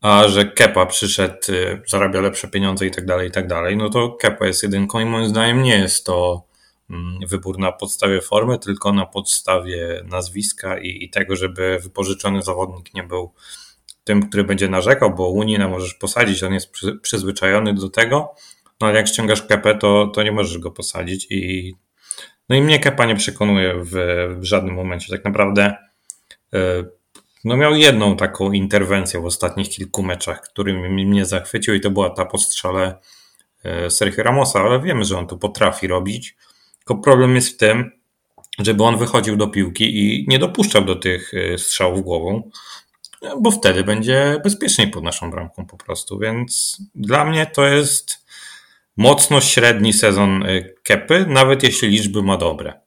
A 0.00 0.28
że 0.28 0.44
Kepa 0.44 0.86
przyszedł, 0.86 1.34
e, 1.48 1.82
zarabia 1.86 2.20
lepsze 2.20 2.48
pieniądze 2.48 2.86
i 2.86 2.90
tak 2.90 3.06
dalej, 3.06 3.28
i 3.28 3.30
tak 3.30 3.46
dalej, 3.46 3.76
no 3.76 3.90
to 3.90 4.12
Kepa 4.12 4.46
jest 4.46 4.62
jedynką 4.62 5.00
i 5.00 5.04
moim 5.04 5.28
zdaniem 5.28 5.62
nie 5.62 5.78
jest 5.78 6.06
to 6.06 6.46
mm, 6.90 7.18
wybór 7.26 7.58
na 7.58 7.72
podstawie 7.72 8.20
formy, 8.20 8.58
tylko 8.58 8.92
na 8.92 9.06
podstawie 9.06 10.04
nazwiska 10.04 10.78
i, 10.78 11.04
i 11.04 11.10
tego, 11.10 11.36
żeby 11.36 11.78
wypożyczony 11.82 12.42
zawodnik 12.42 12.94
nie 12.94 13.02
był 13.02 13.32
tym, 14.04 14.28
który 14.28 14.44
będzie 14.44 14.68
narzekał, 14.68 15.14
bo 15.14 15.28
Unina 15.28 15.68
możesz 15.68 15.94
posadzić, 15.94 16.42
on 16.42 16.54
jest 16.54 16.70
przy, 16.70 16.98
przyzwyczajony 17.02 17.74
do 17.74 17.88
tego, 17.88 18.34
no 18.80 18.86
ale 18.86 18.96
jak 18.96 19.08
ściągasz 19.08 19.42
kepę, 19.42 19.74
to, 19.74 20.06
to 20.06 20.22
nie 20.22 20.32
możesz 20.32 20.58
go 20.58 20.70
posadzić 20.70 21.26
i 21.30 21.74
no 22.48 22.56
i 22.56 22.62
mnie 22.62 22.78
kepa 22.78 23.06
nie 23.06 23.16
przekonuje 23.16 23.74
w, 23.84 23.90
w 24.38 24.44
żadnym 24.44 24.74
momencie. 24.74 25.16
Tak 25.16 25.24
naprawdę 25.24 25.74
e, 26.54 26.84
no 27.44 27.56
miał 27.56 27.74
jedną 27.74 28.16
taką 28.16 28.52
interwencję 28.52 29.20
w 29.20 29.24
ostatnich 29.24 29.68
kilku 29.68 30.02
meczach, 30.02 30.40
który 30.40 30.90
mnie 30.90 31.24
zachwycił 31.24 31.74
i 31.74 31.80
to 31.80 31.90
była 31.90 32.10
ta 32.10 32.24
postrzale 32.24 32.98
e, 33.64 33.90
Sergio 33.90 34.22
Ramosa, 34.22 34.60
ale 34.60 34.80
wiemy, 34.80 35.04
że 35.04 35.18
on 35.18 35.26
to 35.26 35.36
potrafi 35.36 35.86
robić. 35.86 36.36
Tylko 36.78 37.02
problem 37.02 37.34
jest 37.34 37.54
w 37.54 37.56
tym, 37.56 37.90
żeby 38.58 38.84
on 38.84 38.98
wychodził 38.98 39.36
do 39.36 39.46
piłki 39.46 39.98
i 39.98 40.26
nie 40.28 40.38
dopuszczał 40.38 40.84
do 40.84 40.94
tych 40.94 41.32
e, 41.34 41.58
strzałów 41.58 42.02
głową, 42.02 42.50
bo 43.40 43.50
wtedy 43.50 43.84
będzie 43.84 44.40
bezpieczniej 44.44 44.88
pod 44.88 45.04
naszą 45.04 45.30
bramką 45.30 45.66
po 45.66 45.76
prostu. 45.76 46.18
Więc 46.18 46.82
dla 46.94 47.24
mnie 47.24 47.46
to 47.46 47.66
jest 47.66 48.27
mocno 48.98 49.40
średni 49.40 49.92
sezon 49.92 50.42
y, 50.42 50.74
Kepy, 50.82 51.26
nawet 51.28 51.62
jeśli 51.62 51.88
liczby 51.88 52.22
ma 52.22 52.36
dobre. 52.36 52.80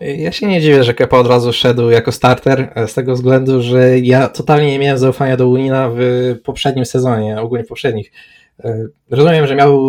Ja 0.00 0.32
się 0.32 0.46
nie 0.46 0.60
dziwię, 0.60 0.84
że 0.84 0.94
Kepa 0.94 1.18
od 1.18 1.26
razu 1.26 1.52
szedł 1.52 1.90
jako 1.90 2.12
starter, 2.12 2.72
e, 2.74 2.88
z 2.88 2.94
tego 2.94 3.14
względu, 3.14 3.62
że 3.62 3.98
ja 3.98 4.28
totalnie 4.28 4.66
nie 4.66 4.78
miałem 4.78 4.98
zaufania 4.98 5.36
do 5.36 5.48
Unina 5.48 5.90
w 5.94 6.00
poprzednim 6.44 6.86
sezonie, 6.86 7.40
ogólnie 7.40 7.64
poprzednich. 7.64 8.12
E, 8.64 8.86
rozumiem, 9.10 9.46
że 9.46 9.54
miał 9.54 9.80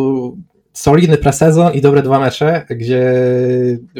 solidny 0.73 1.17
presezon 1.17 1.73
i 1.73 1.81
dobre 1.81 2.01
dwa 2.01 2.19
mecze, 2.19 2.65
gdzie 2.69 3.13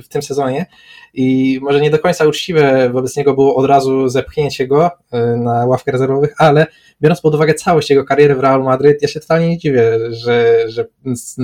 w 0.03 0.07
tym 0.07 0.21
sezonie. 0.21 0.65
I 1.13 1.59
może 1.61 1.81
nie 1.81 1.89
do 1.89 1.99
końca 1.99 2.25
uczciwe 2.25 2.89
wobec 2.89 3.17
niego 3.17 3.33
było 3.33 3.55
od 3.55 3.65
razu 3.65 4.09
zepchnięcie 4.09 4.67
go 4.67 4.91
e, 5.11 5.35
na 5.37 5.65
ławkę 5.65 5.91
rezerwowych, 5.91 6.33
ale 6.37 6.65
biorąc 7.01 7.21
pod 7.21 7.35
uwagę 7.35 7.53
całość 7.53 7.89
jego 7.89 8.03
kariery 8.03 8.35
w 8.35 8.39
Real 8.39 8.63
Madryt, 8.63 9.01
ja 9.01 9.07
się 9.07 9.19
totalnie 9.19 9.49
nie 9.49 9.57
dziwię, 9.57 9.99
że, 10.09 10.65
że 10.67 10.85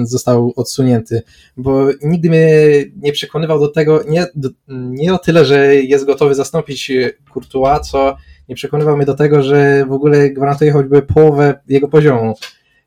został 0.04 0.54
odsunięty, 0.56 1.22
bo 1.58 1.88
nigdy 2.04 2.30
mnie 2.30 2.58
nie 3.02 3.12
przekonywał 3.12 3.60
do 3.60 3.68
tego, 3.68 4.04
nie, 4.08 4.26
nie 4.68 5.14
o 5.14 5.18
tyle, 5.18 5.46
że 5.46 5.76
jest 5.76 6.06
gotowy 6.06 6.36
zastąpić 6.36 6.92
Courtois, 7.34 7.90
co 7.92 8.16
nie 8.50 8.56
przekonywał 8.56 8.98
mnie 8.98 9.06
do 9.06 9.16
tego, 9.16 9.44
że 9.44 9.86
w 9.86 9.92
ogóle 9.92 10.30
gwarantuje 10.30 10.72
choćby 10.72 11.02
połowę 11.02 11.60
jego 11.68 11.88
poziomu. 11.88 12.34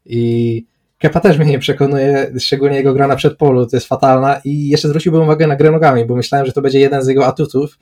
I 0.06 0.71
Kepa 1.02 1.20
też 1.20 1.38
mnie 1.38 1.50
nie 1.50 1.58
przekonuje, 1.58 2.32
szczególnie 2.38 2.76
jego 2.76 2.94
gra 2.94 3.06
na 3.06 3.16
przedpolu, 3.16 3.66
to 3.66 3.76
jest 3.76 3.88
fatalna 3.88 4.40
i 4.44 4.68
jeszcze 4.68 4.88
zwróciłbym 4.88 5.22
uwagę 5.22 5.46
na 5.46 5.56
grę 5.56 5.70
nogami, 5.70 6.04
bo 6.04 6.16
myślałem, 6.16 6.46
że 6.46 6.52
to 6.52 6.62
będzie 6.62 6.80
jeden 6.80 7.02
z 7.02 7.08
jego 7.08 7.26
atutów, 7.26 7.78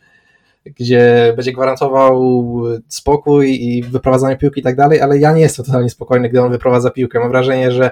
gdzie 0.65 1.33
będzie 1.37 1.53
gwarantował 1.53 2.63
spokój 2.89 3.65
i 3.65 3.83
wyprowadzanie 3.83 4.37
piłki 4.37 4.61
i 4.61 4.63
tak 4.63 4.77
dalej, 4.77 5.01
ale 5.01 5.19
ja 5.19 5.33
nie 5.33 5.41
jestem 5.41 5.65
totalnie 5.65 5.91
spokojny, 5.91 6.29
gdy 6.29 6.43
on 6.43 6.51
wyprowadza 6.51 6.91
piłkę. 6.91 7.21
Mam 7.21 7.31
wrażenie, 7.31 7.73
że 7.73 7.91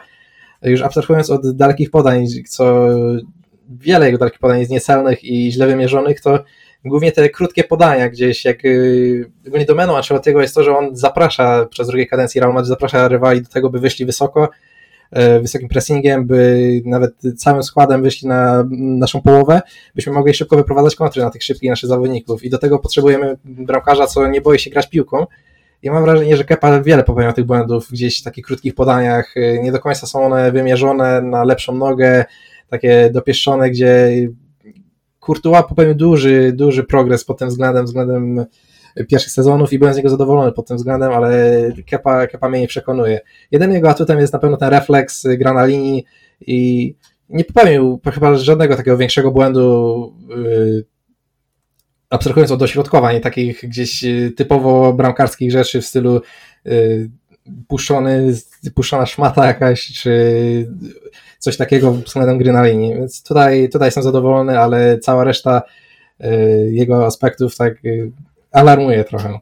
już 0.62 0.82
abstrahując 0.82 1.30
od 1.30 1.56
dalekich 1.56 1.90
podań, 1.90 2.26
co 2.48 2.88
wiele 3.68 4.06
jego 4.06 4.18
dalekich 4.18 4.40
podań 4.40 4.58
jest 4.58 4.70
niecelnych 4.70 5.24
i 5.24 5.52
źle 5.52 5.66
wymierzonych, 5.66 6.20
to 6.20 6.44
głównie 6.84 7.12
te 7.12 7.28
krótkie 7.28 7.64
podania 7.64 8.08
gdzieś, 8.08 8.44
jak 8.44 8.64
y, 8.64 9.30
głównie 9.44 9.66
domeną 9.66 9.96
Ancelottiego 9.96 10.40
jest 10.40 10.54
to, 10.54 10.62
że 10.62 10.76
on 10.76 10.96
zaprasza 10.96 11.66
przez 11.70 11.86
drugiej 11.88 12.08
kadencji 12.08 12.40
Real 12.40 12.52
Madrid, 12.52 12.68
zaprasza 12.68 13.08
rywali 13.08 13.42
do 13.42 13.48
tego, 13.48 13.70
by 13.70 13.80
wyszli 13.80 14.06
wysoko, 14.06 14.48
wysokim 15.40 15.68
pressingiem, 15.68 16.26
by 16.26 16.82
nawet 16.84 17.12
całym 17.36 17.62
składem 17.62 18.02
wyszli 18.02 18.28
na 18.28 18.64
naszą 18.70 19.20
połowę, 19.20 19.60
byśmy 19.94 20.12
mogli 20.12 20.34
szybko 20.34 20.56
wyprowadzać 20.56 20.96
kontry 20.96 21.22
na 21.22 21.30
tych 21.30 21.42
szybkich 21.42 21.70
naszych 21.70 21.88
zawodników 21.88 22.44
i 22.44 22.50
do 22.50 22.58
tego 22.58 22.78
potrzebujemy 22.78 23.36
bramkarza, 23.44 24.06
co 24.06 24.26
nie 24.26 24.40
boi 24.40 24.58
się 24.58 24.70
grać 24.70 24.88
piłką, 24.88 25.26
i 25.82 25.90
mam 25.90 26.04
wrażenie, 26.04 26.36
że 26.36 26.44
Kepa 26.44 26.80
wiele 26.80 27.04
popełniał 27.04 27.32
tych 27.32 27.44
błędów 27.44 27.88
gdzieś 27.90 28.20
w 28.20 28.24
takich 28.24 28.44
krótkich 28.44 28.74
podaniach. 28.74 29.34
Nie 29.62 29.72
do 29.72 29.78
końca 29.78 30.06
są 30.06 30.24
one 30.24 30.52
wymierzone 30.52 31.22
na 31.22 31.44
lepszą 31.44 31.74
nogę, 31.74 32.24
takie 32.68 33.10
dopieszczone, 33.12 33.70
gdzie 33.70 34.10
Courtois 35.26 35.64
popełnił 35.68 35.94
duży, 35.94 36.52
duży 36.52 36.84
progres 36.84 37.24
pod 37.24 37.38
tym 37.38 37.48
względem, 37.48 37.84
względem 37.84 38.44
pierwszych 39.06 39.32
sezonów 39.32 39.72
i 39.72 39.78
byłem 39.78 39.94
z 39.94 39.96
niego 39.96 40.08
zadowolony 40.08 40.52
pod 40.52 40.66
tym 40.66 40.76
względem, 40.76 41.12
ale 41.12 41.60
Kepa, 41.86 42.26
Kepa 42.26 42.48
mnie 42.48 42.60
nie 42.60 42.68
przekonuje. 42.68 43.20
Jedynym 43.50 43.74
jego 43.74 43.90
atutem 43.90 44.18
jest 44.18 44.32
na 44.32 44.38
pewno 44.38 44.56
ten 44.56 44.68
refleks, 44.68 45.26
gra 45.38 45.52
na 45.52 45.66
linii 45.66 46.04
i 46.40 46.94
nie 47.28 47.44
popełnił 47.44 48.00
chyba 48.14 48.36
żadnego 48.36 48.76
takiego 48.76 48.96
większego 48.96 49.30
błędu 49.30 50.12
yy, 50.28 50.84
abstrahując 52.10 52.50
od 52.50 52.60
dośrodkowań, 52.60 53.20
takich 53.20 53.60
gdzieś 53.62 54.04
y, 54.04 54.32
typowo 54.36 54.92
bramkarskich 54.92 55.52
rzeczy 55.52 55.80
w 55.80 55.86
stylu 55.86 56.20
yy, 56.64 57.10
puszczony, 57.68 58.34
puszczona 58.74 59.06
szmata 59.06 59.46
jakaś, 59.46 59.92
czy 59.92 60.12
coś 61.38 61.56
takiego 61.56 61.92
względem 61.92 62.38
gry 62.38 62.52
na 62.52 62.66
linii. 62.66 62.94
Więc 62.94 63.22
tutaj, 63.22 63.68
tutaj 63.68 63.86
jestem 63.86 64.02
zadowolony, 64.02 64.60
ale 64.60 64.98
cała 64.98 65.24
reszta 65.24 65.62
y, 66.20 66.70
jego 66.72 67.06
aspektów 67.06 67.56
tak 67.56 67.84
y, 67.84 68.12
alarmuje 68.52 69.04
trochę. 69.04 69.40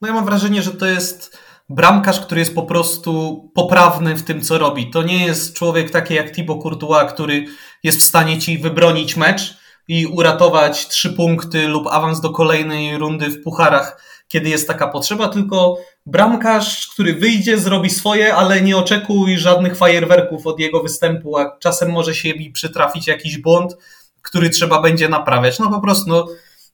No 0.00 0.08
ja 0.08 0.14
mam 0.14 0.24
wrażenie, 0.24 0.62
że 0.62 0.70
to 0.70 0.86
jest 0.86 1.38
bramkarz, 1.68 2.20
który 2.20 2.40
jest 2.40 2.54
po 2.54 2.62
prostu 2.62 3.42
poprawny 3.54 4.16
w 4.16 4.22
tym, 4.22 4.40
co 4.40 4.58
robi. 4.58 4.90
To 4.90 5.02
nie 5.02 5.26
jest 5.26 5.54
człowiek 5.54 5.90
taki 5.90 6.14
jak 6.14 6.30
Thibaut 6.30 6.62
Courtois, 6.62 7.12
który 7.12 7.44
jest 7.82 8.00
w 8.00 8.04
stanie 8.04 8.38
ci 8.38 8.58
wybronić 8.58 9.16
mecz 9.16 9.58
i 9.88 10.06
uratować 10.06 10.88
trzy 10.88 11.12
punkty 11.12 11.68
lub 11.68 11.86
awans 11.86 12.20
do 12.20 12.30
kolejnej 12.30 12.98
rundy 12.98 13.30
w 13.30 13.42
pucharach, 13.42 14.02
kiedy 14.28 14.48
jest 14.48 14.68
taka 14.68 14.88
potrzeba, 14.88 15.28
tylko 15.28 15.78
bramkarz, 16.06 16.88
który 16.88 17.14
wyjdzie, 17.14 17.58
zrobi 17.58 17.90
swoje, 17.90 18.34
ale 18.34 18.60
nie 18.60 18.76
oczekuj 18.76 19.38
żadnych 19.38 19.76
fajerwerków 19.76 20.46
od 20.46 20.60
jego 20.60 20.82
występu, 20.82 21.36
a 21.36 21.58
czasem 21.58 21.90
może 21.90 22.14
się 22.14 22.34
mi 22.34 22.50
przytrafić 22.50 23.06
jakiś 23.06 23.38
błąd, 23.38 23.76
który 24.22 24.50
trzeba 24.50 24.82
będzie 24.82 25.08
naprawiać. 25.08 25.58
No 25.58 25.70
po 25.70 25.80
prostu, 25.80 26.10
no, 26.10 26.26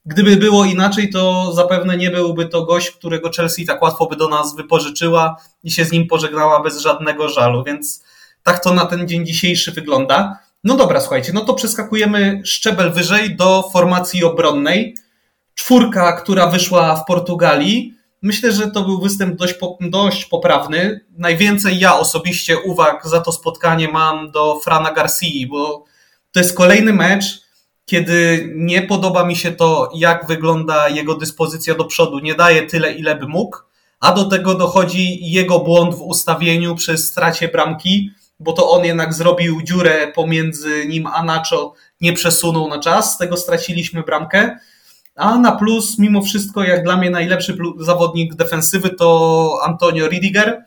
gdyby 0.07 0.35
było 0.35 0.65
inaczej, 0.65 1.09
to 1.09 1.53
zapewne 1.53 1.97
nie 1.97 2.11
byłby 2.11 2.45
to 2.45 2.65
gość, 2.65 2.91
którego 2.91 3.31
Chelsea 3.31 3.65
tak 3.65 3.81
łatwo 3.81 4.05
by 4.05 4.15
do 4.15 4.29
nas 4.29 4.55
wypożyczyła 4.55 5.35
i 5.63 5.71
się 5.71 5.85
z 5.85 5.91
nim 5.91 6.07
pożegnała 6.07 6.63
bez 6.63 6.79
żadnego 6.79 7.29
żalu, 7.29 7.63
więc 7.63 8.03
tak 8.43 8.63
to 8.63 8.73
na 8.73 8.85
ten 8.85 9.07
dzień 9.07 9.25
dzisiejszy 9.25 9.71
wygląda. 9.71 10.39
No 10.63 10.75
dobra, 10.75 10.99
słuchajcie, 10.99 11.31
no 11.33 11.41
to 11.41 11.53
przeskakujemy 11.53 12.41
szczebel 12.45 12.91
wyżej 12.91 13.35
do 13.35 13.69
formacji 13.73 14.23
obronnej. 14.23 14.95
Czwórka, 15.55 16.13
która 16.13 16.47
wyszła 16.47 16.95
w 16.95 17.05
Portugalii. 17.05 17.93
Myślę, 18.21 18.51
że 18.51 18.71
to 18.71 18.81
był 18.81 19.01
występ 19.01 19.35
dość, 19.35 19.55
dość 19.79 20.25
poprawny. 20.25 21.05
Najwięcej 21.17 21.79
ja 21.79 21.99
osobiście 21.99 22.59
uwag 22.59 23.07
za 23.07 23.21
to 23.21 23.31
spotkanie 23.31 23.87
mam 23.87 24.31
do 24.31 24.59
Frana 24.63 24.91
Garcia, 24.91 25.47
bo 25.49 25.85
to 26.31 26.39
jest 26.39 26.57
kolejny 26.57 26.93
mecz, 26.93 27.46
kiedy 27.87 28.49
nie 28.55 28.81
podoba 28.81 29.25
mi 29.25 29.35
się 29.35 29.51
to, 29.51 29.91
jak 29.95 30.27
wygląda 30.27 30.89
jego 30.89 31.15
dyspozycja 31.15 31.75
do 31.75 31.85
przodu. 31.85 32.19
Nie 32.19 32.35
daje 32.35 32.63
tyle, 32.63 32.93
ile 32.93 33.15
by 33.15 33.27
mógł, 33.27 33.57
a 33.99 34.13
do 34.13 34.25
tego 34.25 34.55
dochodzi 34.55 35.31
jego 35.31 35.59
błąd 35.59 35.95
w 35.95 36.01
ustawieniu 36.01 36.75
przy 36.75 36.97
stracie 36.97 37.47
bramki 37.47 38.11
bo 38.39 38.53
to 38.53 38.69
on 38.69 38.85
jednak 38.85 39.13
zrobił 39.13 39.61
dziurę 39.61 40.07
pomiędzy 40.15 40.87
nim 40.87 41.07
a 41.07 41.23
Nacho, 41.23 41.73
nie 42.01 42.13
przesunął 42.13 42.67
na 42.67 42.79
czas, 42.79 43.13
z 43.13 43.17
tego 43.17 43.37
straciliśmy 43.37 44.03
bramkę. 44.03 44.59
A 45.15 45.37
na 45.37 45.51
plus, 45.51 45.99
mimo 45.99 46.21
wszystko, 46.21 46.63
jak 46.63 46.83
dla 46.83 46.97
mnie 46.97 47.09
najlepszy 47.09 47.57
zawodnik 47.79 48.35
defensywy 48.35 48.89
to 48.89 49.59
Antonio 49.63 50.07
Ridiger. 50.07 50.63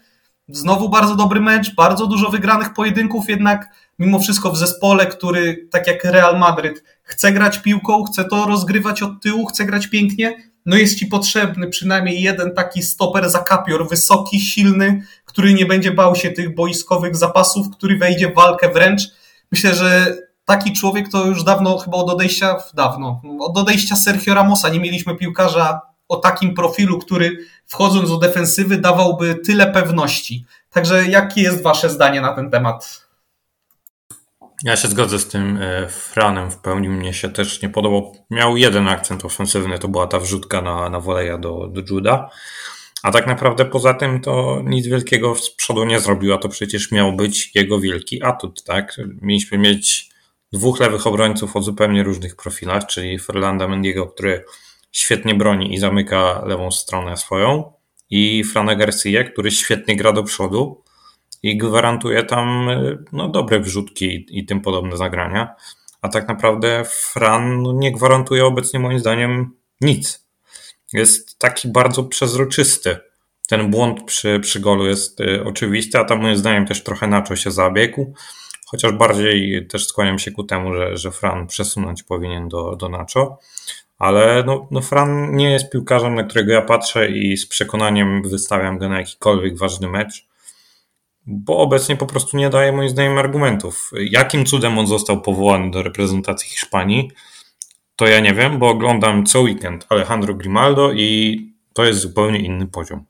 Znowu 0.49 0.89
bardzo 0.89 1.17
dobry 1.17 1.41
mecz, 1.41 1.75
bardzo 1.75 2.07
dużo 2.07 2.29
wygranych 2.29 2.75
pojedynków, 2.75 3.29
jednak 3.29 3.69
mimo 4.01 4.19
wszystko 4.19 4.51
w 4.51 4.57
zespole, 4.57 5.07
który 5.07 5.69
tak 5.71 5.87
jak 5.87 6.05
Real 6.05 6.39
Madryd 6.39 6.85
chce 7.03 7.33
grać 7.33 7.59
piłką, 7.59 8.05
chce 8.05 8.25
to 8.25 8.47
rozgrywać 8.47 9.03
od 9.03 9.23
tyłu, 9.23 9.47
chce 9.47 9.65
grać 9.65 9.87
pięknie, 9.87 10.51
no 10.67 10.77
jest 10.77 10.99
ci 10.99 11.07
potrzebny 11.07 11.69
przynajmniej 11.69 12.23
jeden 12.23 12.55
taki 12.55 12.83
stoper 12.83 13.31
zakapior, 13.31 13.89
wysoki, 13.89 14.41
silny, 14.41 15.03
który 15.25 15.55
nie 15.55 15.67
będzie 15.67 15.91
bał 15.91 16.17
się 16.17 16.31
tych 16.31 16.55
boiskowych 16.55 17.17
zapasów, 17.17 17.67
który 17.71 17.99
wejdzie 17.99 18.29
w 18.29 18.35
walkę 18.35 18.69
wręcz. 18.69 19.03
Myślę, 19.53 19.75
że 19.75 20.17
taki 20.45 20.73
człowiek 20.73 21.09
to 21.09 21.27
już 21.27 21.45
dawno, 21.45 21.79
chyba 21.79 21.97
od 21.97 22.11
odejścia, 22.11 22.57
dawno, 22.75 23.23
od 23.41 23.59
odejścia 23.59 23.97
Sergio 23.97 24.35
Ramosa 24.35 24.69
nie 24.69 24.81
mieliśmy 24.81 25.17
piłkarza 25.17 25.81
o 26.09 26.17
takim 26.17 26.55
profilu, 26.55 26.99
który 26.99 27.39
wchodząc 27.67 28.09
do 28.09 28.17
defensywy 28.17 28.77
dawałby 28.77 29.35
tyle 29.35 29.67
pewności. 29.67 30.45
Także 30.71 31.05
jakie 31.07 31.43
jest 31.43 31.63
wasze 31.63 31.91
zdanie 31.91 32.21
na 32.21 32.33
ten 32.33 32.51
temat? 32.51 33.10
Ja 34.65 34.77
się 34.77 34.89
zgodzę 34.89 35.19
z 35.19 35.29
tym 35.29 35.59
e, 35.63 35.89
Franem 35.89 36.51
w 36.51 36.57
pełni. 36.59 36.89
Mnie 36.89 37.15
się 37.15 37.29
też 37.29 37.63
nie 37.63 37.69
podobał. 37.69 38.17
Miał 38.31 38.57
jeden 38.57 38.89
akcent 38.89 39.25
ofensywny, 39.25 39.79
to 39.79 39.89
była 39.89 40.07
ta 40.07 40.19
wrzutka 40.19 40.63
na, 40.63 40.91
na 40.91 41.01
woleja 41.01 41.39
do, 41.39 41.69
do 41.69 41.83
Juda. 41.91 42.31
A 43.03 43.13
tak 43.13 43.27
naprawdę 43.27 43.65
poza 43.65 43.95
tym 43.95 44.21
to 44.21 44.63
nic 44.65 44.87
wielkiego 44.87 45.35
z 45.35 45.51
przodu 45.51 45.85
nie 45.85 46.01
zrobił, 46.01 46.35
a 46.35 46.39
to 46.39 46.49
przecież 46.49 46.93
miał 46.93 47.13
być 47.13 47.55
jego 47.55 47.81
wielki 47.81 48.23
atut, 48.23 48.65
tak? 48.65 48.97
Mieliśmy 49.23 49.59
mieć 49.59 50.11
dwóch 50.53 50.81
lewych 50.81 51.07
obrońców 51.07 51.57
o 51.57 51.63
zupełnie 51.63 52.03
różnych 52.03 52.37
profilach, 52.37 52.87
czyli 52.87 53.19
Fernanda 53.19 53.69
Mendiego, 53.69 54.07
który 54.07 54.45
świetnie 54.93 55.35
broni 55.35 55.75
i 55.75 55.79
zamyka 55.79 56.43
lewą 56.47 56.71
stronę 56.71 57.17
swoją 57.17 57.73
i 58.11 58.45
Frana 58.45 58.75
Garcia, 58.75 59.25
który 59.25 59.51
świetnie 59.51 59.97
gra 59.97 60.13
do 60.13 60.23
przodu 60.23 60.83
i 61.43 61.57
gwarantuje 61.57 62.23
tam 62.23 62.71
no, 63.13 63.29
dobre 63.29 63.61
wrzutki 63.61 64.07
i, 64.07 64.39
i 64.39 64.47
tym 64.47 64.61
podobne 64.61 64.97
zagrania. 64.97 65.55
A 66.03 66.09
tak 66.09 66.29
naprawdę 66.29 66.85
Fran 66.85 67.79
nie 67.79 67.93
gwarantuje 67.93 68.45
obecnie 68.45 68.81
moim 68.81 68.99
zdaniem 68.99 69.51
nic. 69.81 70.27
Jest 70.93 71.39
taki 71.39 71.69
bardzo 71.69 72.05
przezroczysty. 72.05 72.97
Ten 73.49 73.71
błąd 73.71 74.05
przy, 74.05 74.41
przy 74.41 74.61
golu 74.61 74.87
jest 74.87 75.21
y, 75.21 75.45
oczywisty, 75.45 75.99
a 75.99 76.05
tam 76.05 76.23
moim 76.23 76.37
zdaniem 76.37 76.67
też 76.67 76.83
trochę 76.83 77.07
Nacho 77.07 77.37
się 77.37 77.51
zabiegł. 77.51 78.15
Chociaż 78.67 78.93
bardziej 78.93 79.67
też 79.67 79.87
skłaniam 79.87 80.19
się 80.19 80.31
ku 80.31 80.45
temu, 80.45 80.75
że, 80.75 80.97
że 80.97 81.11
Fran 81.11 81.47
przesunąć 81.47 82.03
powinien 82.03 82.49
do, 82.49 82.77
do 82.77 82.89
Nacho. 82.89 83.39
Ale 83.99 84.45
no, 84.47 84.69
no 84.71 84.81
Fran 84.81 85.37
nie 85.37 85.51
jest 85.51 85.71
piłkarzem, 85.71 86.15
na 86.15 86.25
którego 86.25 86.53
ja 86.53 86.63
patrzę 86.63 87.11
i 87.11 87.37
z 87.37 87.47
przekonaniem 87.47 88.23
wystawiam 88.23 88.79
go 88.79 88.89
na 88.89 88.99
jakikolwiek 88.99 89.59
ważny 89.59 89.89
mecz 89.89 90.30
bo 91.27 91.59
obecnie 91.59 91.97
po 91.97 92.07
prostu 92.07 92.37
nie 92.37 92.51
daje 92.51 92.73
moim 92.73 92.89
zdaniem 92.89 93.19
argumentów. 93.19 93.91
Jakim 94.11 94.45
cudem 94.45 94.79
on 94.79 94.87
został 94.87 95.21
powołany 95.21 95.71
do 95.71 95.83
reprezentacji 95.83 96.51
Hiszpanii, 96.51 97.11
to 97.97 98.07
ja 98.07 98.21
nie 98.21 98.35
wiem, 98.35 98.59
bo 98.59 98.69
oglądam 98.69 99.27
co 99.27 99.41
weekend 99.41 99.87
Alejandro 99.89 100.35
Grimaldo 100.35 100.93
i 100.93 101.39
to 101.73 101.85
jest 101.85 102.01
zupełnie 102.01 102.39
inny 102.39 102.67
poziom. 102.67 103.05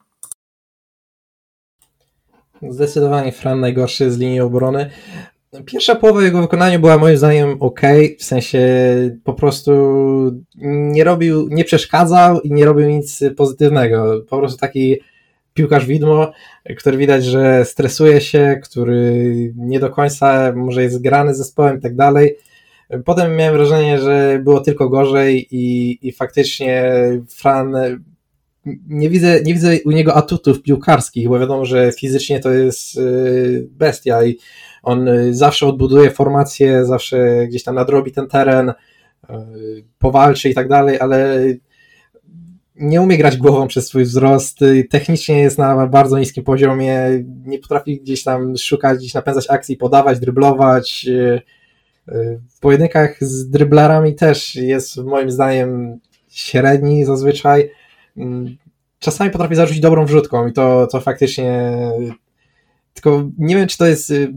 Zdecydowanie 2.69 3.33
Fran 3.33 3.61
najgorszy 3.61 4.11
z 4.11 4.19
linii 4.19 4.41
obrony. 4.41 4.91
Pierwsza 5.67 5.95
połowa 5.95 6.23
jego 6.23 6.41
wykonania 6.41 6.79
była 6.79 6.99
moim 6.99 7.17
zdaniem 7.17 7.57
ok, 7.61 7.81
w 8.19 8.25
sensie 8.25 8.61
po 9.25 9.35
prostu 9.35 9.73
nie 10.63 11.05
robił, 11.05 11.49
nie 11.49 11.65
przeszkadzał 11.65 12.41
i 12.41 12.53
nie 12.53 12.65
robił 12.65 12.89
nic 12.89 13.21
pozytywnego. 13.37 14.23
Po 14.29 14.39
prostu 14.39 14.59
taki 14.59 14.97
piłkarz 15.55 15.87
widmo, 15.87 16.33
który 16.79 16.97
widać, 16.97 17.25
że 17.25 17.65
stresuje 17.65 18.21
się, 18.21 18.61
który 18.65 19.25
nie 19.57 19.81
do 19.81 19.91
końca 19.91 20.53
może 20.57 20.83
jest 20.83 21.03
grany 21.03 21.35
zespołem 21.35 21.79
i 21.79 21.81
tak 21.81 21.97
dalej. 21.97 22.37
Potem 23.05 23.37
miałem 23.37 23.55
wrażenie, 23.55 23.99
że 23.99 24.41
było 24.45 24.61
tylko 24.61 24.89
gorzej 24.89 25.47
i, 25.51 25.99
i 26.09 26.13
faktycznie 26.13 26.93
Fran 27.29 27.75
nie 28.89 29.11
widzę, 29.11 29.43
nie 29.43 29.55
widzę 29.55 29.77
u 29.85 29.91
niego 29.91 30.15
atutów 30.15 30.63
piłkarskich, 30.63 31.29
bo 31.29 31.39
wiadomo, 31.39 31.65
że 31.65 31.93
fizycznie 31.93 32.41
to 32.41 32.51
jest 32.53 32.97
y, 32.99 33.69
bestia 33.71 34.25
i 34.25 34.39
on 34.83 35.09
zawsze 35.31 35.67
odbuduje 35.67 36.11
formację, 36.11 36.85
zawsze 36.85 37.47
gdzieś 37.49 37.63
tam 37.65 37.75
nadrobi 37.75 38.13
ten 38.13 38.29
teren, 38.29 38.69
y, 38.69 38.75
powalczy 39.99 40.49
i 40.49 40.55
tak 40.55 40.69
dalej, 40.69 41.01
ale 41.01 41.45
nie 42.81 43.01
umie 43.01 43.19
grać 43.19 43.37
głową 43.37 43.67
przez 43.67 43.87
swój 43.87 44.05
wzrost, 44.05 44.59
technicznie 44.91 45.41
jest 45.41 45.59
na 45.59 45.87
bardzo 45.87 46.19
niskim 46.19 46.45
poziomie, 46.45 47.25
nie 47.45 47.59
potrafi 47.59 48.01
gdzieś 48.01 48.23
tam 48.23 48.57
szukać, 48.57 48.99
gdzieś 48.99 49.15
napędzać 49.15 49.51
akcji, 49.51 49.77
podawać, 49.77 50.21
dryblować. 50.21 51.07
W 52.57 52.61
pojedynkach 52.61 53.25
z 53.25 53.51
dryblerami 53.51 54.15
też 54.15 54.55
jest 54.55 54.97
moim 54.97 55.31
zdaniem 55.31 55.99
średni 56.29 57.05
zazwyczaj. 57.05 57.71
Czasami 58.99 59.31
potrafi 59.31 59.55
zarzucić 59.55 59.83
dobrą 59.83 60.05
wrzutką 60.05 60.49
i 60.49 60.53
to, 60.53 60.87
to 60.87 61.01
faktycznie 61.01 61.73
tylko 62.95 63.31
nie 63.39 63.57
wiem, 63.57 63.69
czy 63.69 63.79
to 63.79 63.87
jest 63.87 64.11
y, 64.11 64.33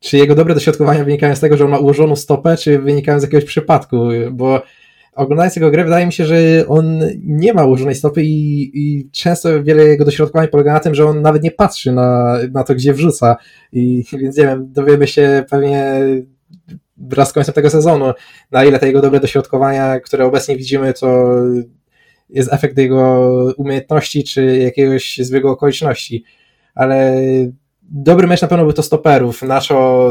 czy 0.00 0.16
jego 0.16 0.34
dobre 0.34 0.54
dośrodkowania 0.54 1.04
wynikają 1.04 1.36
z 1.36 1.40
tego, 1.40 1.56
że 1.56 1.64
on 1.64 1.70
ma 1.70 1.78
ułożoną 1.78 2.16
stopę, 2.16 2.56
czy 2.56 2.78
wynikają 2.78 3.20
z 3.20 3.22
jakiegoś 3.22 3.44
przypadku, 3.44 4.08
bo 4.32 4.62
oglądając 5.20 5.56
jego 5.56 5.70
grę, 5.70 5.84
wydaje 5.84 6.06
mi 6.06 6.12
się, 6.12 6.24
że 6.24 6.36
on 6.68 7.00
nie 7.22 7.52
ma 7.54 7.64
ułożonej 7.64 7.94
stopy 7.94 8.22
i, 8.22 8.70
i 8.74 9.10
często 9.10 9.62
wiele 9.62 9.84
jego 9.84 10.04
dośrodkowań 10.04 10.48
polega 10.48 10.72
na 10.72 10.80
tym, 10.80 10.94
że 10.94 11.06
on 11.06 11.22
nawet 11.22 11.42
nie 11.42 11.50
patrzy 11.50 11.92
na, 11.92 12.38
na 12.52 12.64
to, 12.64 12.74
gdzie 12.74 12.94
wrzuca. 12.94 13.36
I 13.72 14.04
więc 14.12 14.36
nie 14.36 14.44
wiem, 14.44 14.72
dowiemy 14.72 15.06
się 15.06 15.44
pewnie 15.50 16.00
wraz 16.96 17.28
z 17.28 17.32
końcem 17.32 17.54
tego 17.54 17.70
sezonu, 17.70 18.12
na 18.50 18.64
ile 18.64 18.78
te 18.78 18.86
jego 18.86 19.00
dobre 19.00 19.20
dośrodkowania, 19.20 20.00
które 20.00 20.24
obecnie 20.24 20.56
widzimy, 20.56 20.92
to 20.92 21.32
jest 22.30 22.52
efekt 22.52 22.78
jego 22.78 23.30
umiejętności, 23.56 24.24
czy 24.24 24.56
jakiegoś 24.56 25.18
zbiegu 25.18 25.48
okoliczności. 25.48 26.24
Ale 26.74 27.16
dobry 27.82 28.26
mecz 28.26 28.42
na 28.42 28.48
pewno 28.48 28.64
był 28.64 28.72
to 28.72 28.82
stoperów. 28.82 29.42
Naszo, 29.42 30.08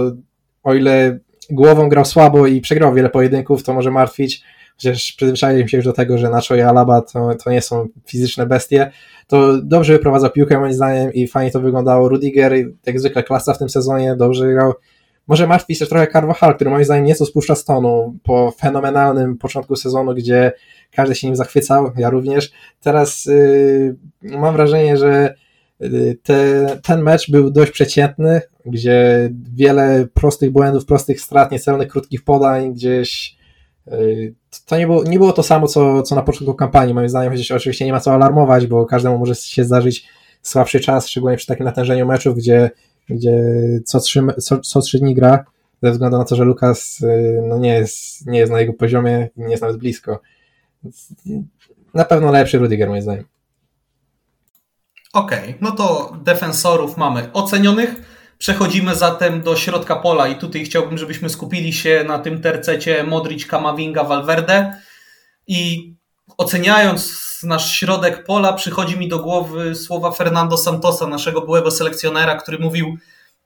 o 0.64 0.74
ile 0.74 1.20
głową 1.50 1.90
grał 1.90 2.06
słabo 2.06 2.48
i 2.48 2.62
przegrał 2.62 2.94
wiele 2.94 3.10
pojedynków, 3.10 3.64
to 3.64 3.74
może 3.74 3.92
martwić, 3.92 4.44
chociaż 4.80 5.12
przyzwyczaiłem 5.12 5.68
się 5.68 5.78
już 5.78 5.86
do 5.86 5.94
tego, 5.94 6.18
że 6.18 6.30
Nacho 6.30 6.56
i 6.56 6.62
Alaba 6.62 7.02
to, 7.02 7.30
to 7.44 7.52
nie 7.52 7.62
są 7.62 7.88
fizyczne 8.06 8.46
bestie, 8.46 8.92
to 9.28 9.62
dobrze 9.62 9.94
wyprowadza 9.94 10.30
piłkę 10.30 10.60
moim 10.60 10.74
zdaniem 10.74 11.14
i 11.14 11.28
fajnie 11.28 11.52
to 11.52 11.62
wyglądało. 11.62 12.10
Rudiger, 12.10 12.54
jak 12.86 13.00
zwykle 13.00 13.24
klasa 13.24 13.54
w 13.54 13.58
tym 13.58 13.70
sezonie, 13.70 14.16
dobrze 14.16 14.54
grał. 14.54 14.74
Może 15.28 15.48
martwi 15.48 15.78
też 15.78 15.90
trochę 15.90 16.08
Carvajal, 16.08 16.56
który 16.56 16.70
moim 16.70 16.86
zdaniem 16.86 17.06
nieco 17.06 17.26
spuszcza 17.26 17.56
z 17.56 17.66
tonu 17.66 18.18
po 18.24 18.54
fenomenalnym 18.60 19.38
początku 19.38 19.76
sezonu, 19.76 20.14
gdzie 20.14 20.52
każdy 20.92 21.16
się 21.16 21.28
nim 21.28 21.36
zachwycał, 21.36 21.92
ja 21.98 22.10
również. 22.10 22.52
Teraz 22.82 23.26
yy, 23.26 23.96
mam 24.22 24.54
wrażenie, 24.54 24.98
że 24.98 25.36
te, 26.24 26.68
ten 26.84 27.02
mecz 27.02 27.32
był 27.32 27.52
dość 27.52 27.72
przeciętny, 27.72 28.42
gdzie 28.66 29.30
wiele 29.54 30.08
prostych 30.14 30.52
błędów, 30.52 30.86
prostych 30.86 31.22
strat, 31.22 31.52
niecelnych 31.52 31.88
krótkich 31.88 32.24
podań, 32.24 32.74
gdzieś 32.74 33.38
y, 33.88 34.36
to 34.66 34.78
nie 34.78 34.88
było, 34.88 35.04
nie 35.04 35.18
było 35.20 35.34
to 35.34 35.44
samo, 35.44 35.68
co, 35.68 36.04
co 36.04 36.16
na 36.16 36.22
początku 36.22 36.54
kampanii, 36.54 36.94
moim 36.94 37.10
zdaniem, 37.10 37.32
chociaż 37.32 37.52
oczywiście 37.52 37.86
nie 37.86 37.92
ma 37.92 38.00
co 38.00 38.14
alarmować, 38.14 38.68
bo 38.68 38.86
każdemu 38.86 39.18
może 39.18 39.36
się 39.36 39.64
zdarzyć 39.64 40.08
słabszy 40.42 40.80
czas, 40.80 41.08
szczególnie 41.08 41.38
przy 41.38 41.48
takim 41.48 41.66
natężeniu 41.66 42.06
meczów, 42.06 42.38
gdzie, 42.38 42.72
gdzie 43.10 43.44
co, 43.86 44.00
trzy, 44.00 44.22
co, 44.38 44.60
co 44.60 44.82
trzy 44.82 45.00
dni 45.00 45.16
gra, 45.16 45.46
ze 45.84 45.92
względu 45.92 46.18
na 46.18 46.26
to, 46.26 46.36
że 46.36 46.44
Lukas 46.44 47.02
y, 47.02 47.42
no 47.48 47.58
nie, 47.58 47.74
jest, 47.74 48.28
nie 48.28 48.40
jest 48.40 48.52
na 48.52 48.60
jego 48.60 48.74
poziomie 48.74 49.30
nie 49.38 49.52
jest 49.52 49.62
nawet 49.62 49.78
blisko. 49.78 50.22
Na 51.94 52.06
pewno 52.06 52.32
lepszy 52.32 52.58
Rudiger, 52.58 52.90
moim 52.90 53.02
zdaniem. 53.02 53.26
Okej, 55.14 55.40
okay, 55.40 55.54
no 55.62 55.72
to 55.72 56.18
defensorów 56.24 56.98
mamy 56.98 57.34
ocenionych. 57.34 58.19
Przechodzimy 58.40 58.96
zatem 58.96 59.42
do 59.42 59.56
środka 59.56 59.96
pola 59.96 60.28
i 60.28 60.36
tutaj 60.36 60.66
chciałbym, 60.66 60.98
żebyśmy 60.98 61.30
skupili 61.30 61.74
się 61.74 62.04
na 62.08 62.20
tym 62.20 62.42
tercecie 62.42 63.04
Modric, 63.04 63.46
Kamavinga, 63.46 64.04
Valverde. 64.04 64.74
I 65.48 65.94
oceniając 66.38 67.30
nasz 67.44 67.72
środek 67.72 68.24
pola 68.24 68.54
przychodzi 68.54 68.98
mi 68.98 69.08
do 69.08 69.20
głowy 69.20 69.76
słowa 69.76 70.12
Fernando 70.12 70.58
Santosa, 70.58 71.08
naszego 71.08 71.42
byłego 71.42 71.72
selekcjonera, 71.72 72.36
który 72.36 72.60
mówił 72.60 72.98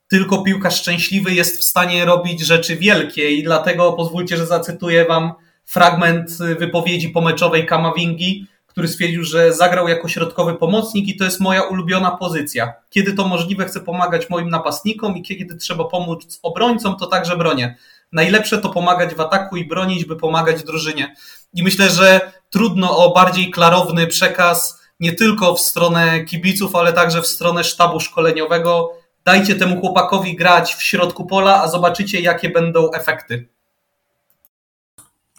tylko 0.08 0.44
piłka 0.44 0.72
szczęśliwy 0.72 1.34
jest 1.34 1.60
w 1.60 1.64
stanie 1.64 2.06
robić 2.06 2.41
rzeczy 2.41 2.76
wielkie. 2.76 3.32
I 3.32 3.44
dlatego 3.44 3.94
pozwólcie, 3.94 4.38
że 4.38 4.46
zacytuję 4.46 5.06
wam 5.06 5.34
fragment 5.66 6.32
wypowiedzi 6.60 7.10
pomeczowej 7.10 7.66
Kamavingi, 7.66 8.48
który 8.74 8.88
stwierdził, 8.88 9.24
że 9.24 9.53
zagrał 9.53 9.88
jako 9.88 10.07
środkowy 10.07 10.53
pomocnik 10.53 11.07
i 11.07 11.17
to 11.17 11.24
jest 11.24 11.39
moja 11.39 11.61
ulubiona 11.61 12.11
pozycja. 12.11 12.74
Kiedy 12.89 13.13
to 13.13 13.28
możliwe, 13.28 13.65
chcę 13.65 13.80
pomagać 13.80 14.30
moim 14.30 14.49
napastnikom 14.49 15.17
i 15.17 15.21
kiedy 15.21 15.55
trzeba 15.55 15.84
pomóc 15.84 16.39
obrońcom, 16.43 16.95
to 16.95 17.07
także 17.07 17.38
bronię. 17.38 17.78
Najlepsze 18.11 18.57
to 18.57 18.69
pomagać 18.69 19.15
w 19.15 19.19
ataku 19.19 19.57
i 19.57 19.65
bronić, 19.65 20.05
by 20.05 20.15
pomagać 20.15 20.63
drużynie. 20.63 21.15
I 21.53 21.63
myślę, 21.63 21.89
że 21.89 22.32
trudno 22.49 22.97
o 22.97 23.13
bardziej 23.13 23.51
klarowny 23.51 24.07
przekaz 24.07 24.82
nie 24.99 25.13
tylko 25.13 25.55
w 25.55 25.59
stronę 25.59 26.26
kibiców, 26.26 26.76
ale 26.76 26.93
także 26.93 27.21
w 27.21 27.28
stronę 27.28 27.63
sztabu 27.63 27.99
szkoleniowego. 27.99 28.93
Dajcie 29.26 29.55
temu 29.55 29.82
chłopakowi 29.82 30.36
grać 30.36 30.76
w 30.76 30.84
środku 30.84 31.26
pola, 31.26 31.61
a 31.63 31.67
zobaczycie, 31.67 32.21
jakie 32.21 32.49
będą 32.49 32.91
efekty. 32.91 33.53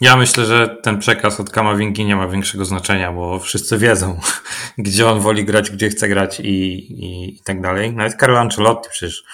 Ja 0.00 0.16
myślę, 0.16 0.46
że 0.46 0.68
ten 0.82 0.98
przekaz 0.98 1.40
od 1.40 1.50
Kamawinki 1.50 2.04
nie 2.04 2.16
ma 2.16 2.28
większego 2.28 2.64
znaczenia, 2.64 3.12
bo 3.12 3.38
wszyscy 3.38 3.78
wiedzą, 3.78 4.20
gdzie 4.78 5.08
on 5.08 5.20
woli 5.20 5.44
grać, 5.44 5.70
gdzie 5.70 5.88
chce 5.88 6.08
grać 6.08 6.40
i, 6.40 6.44
i, 6.44 7.36
i 7.36 7.42
tak 7.44 7.60
dalej. 7.60 7.92
Nawet 7.92 8.20
Carlo 8.20 8.40
Ancelotti 8.40 8.88
przecież 8.90 9.24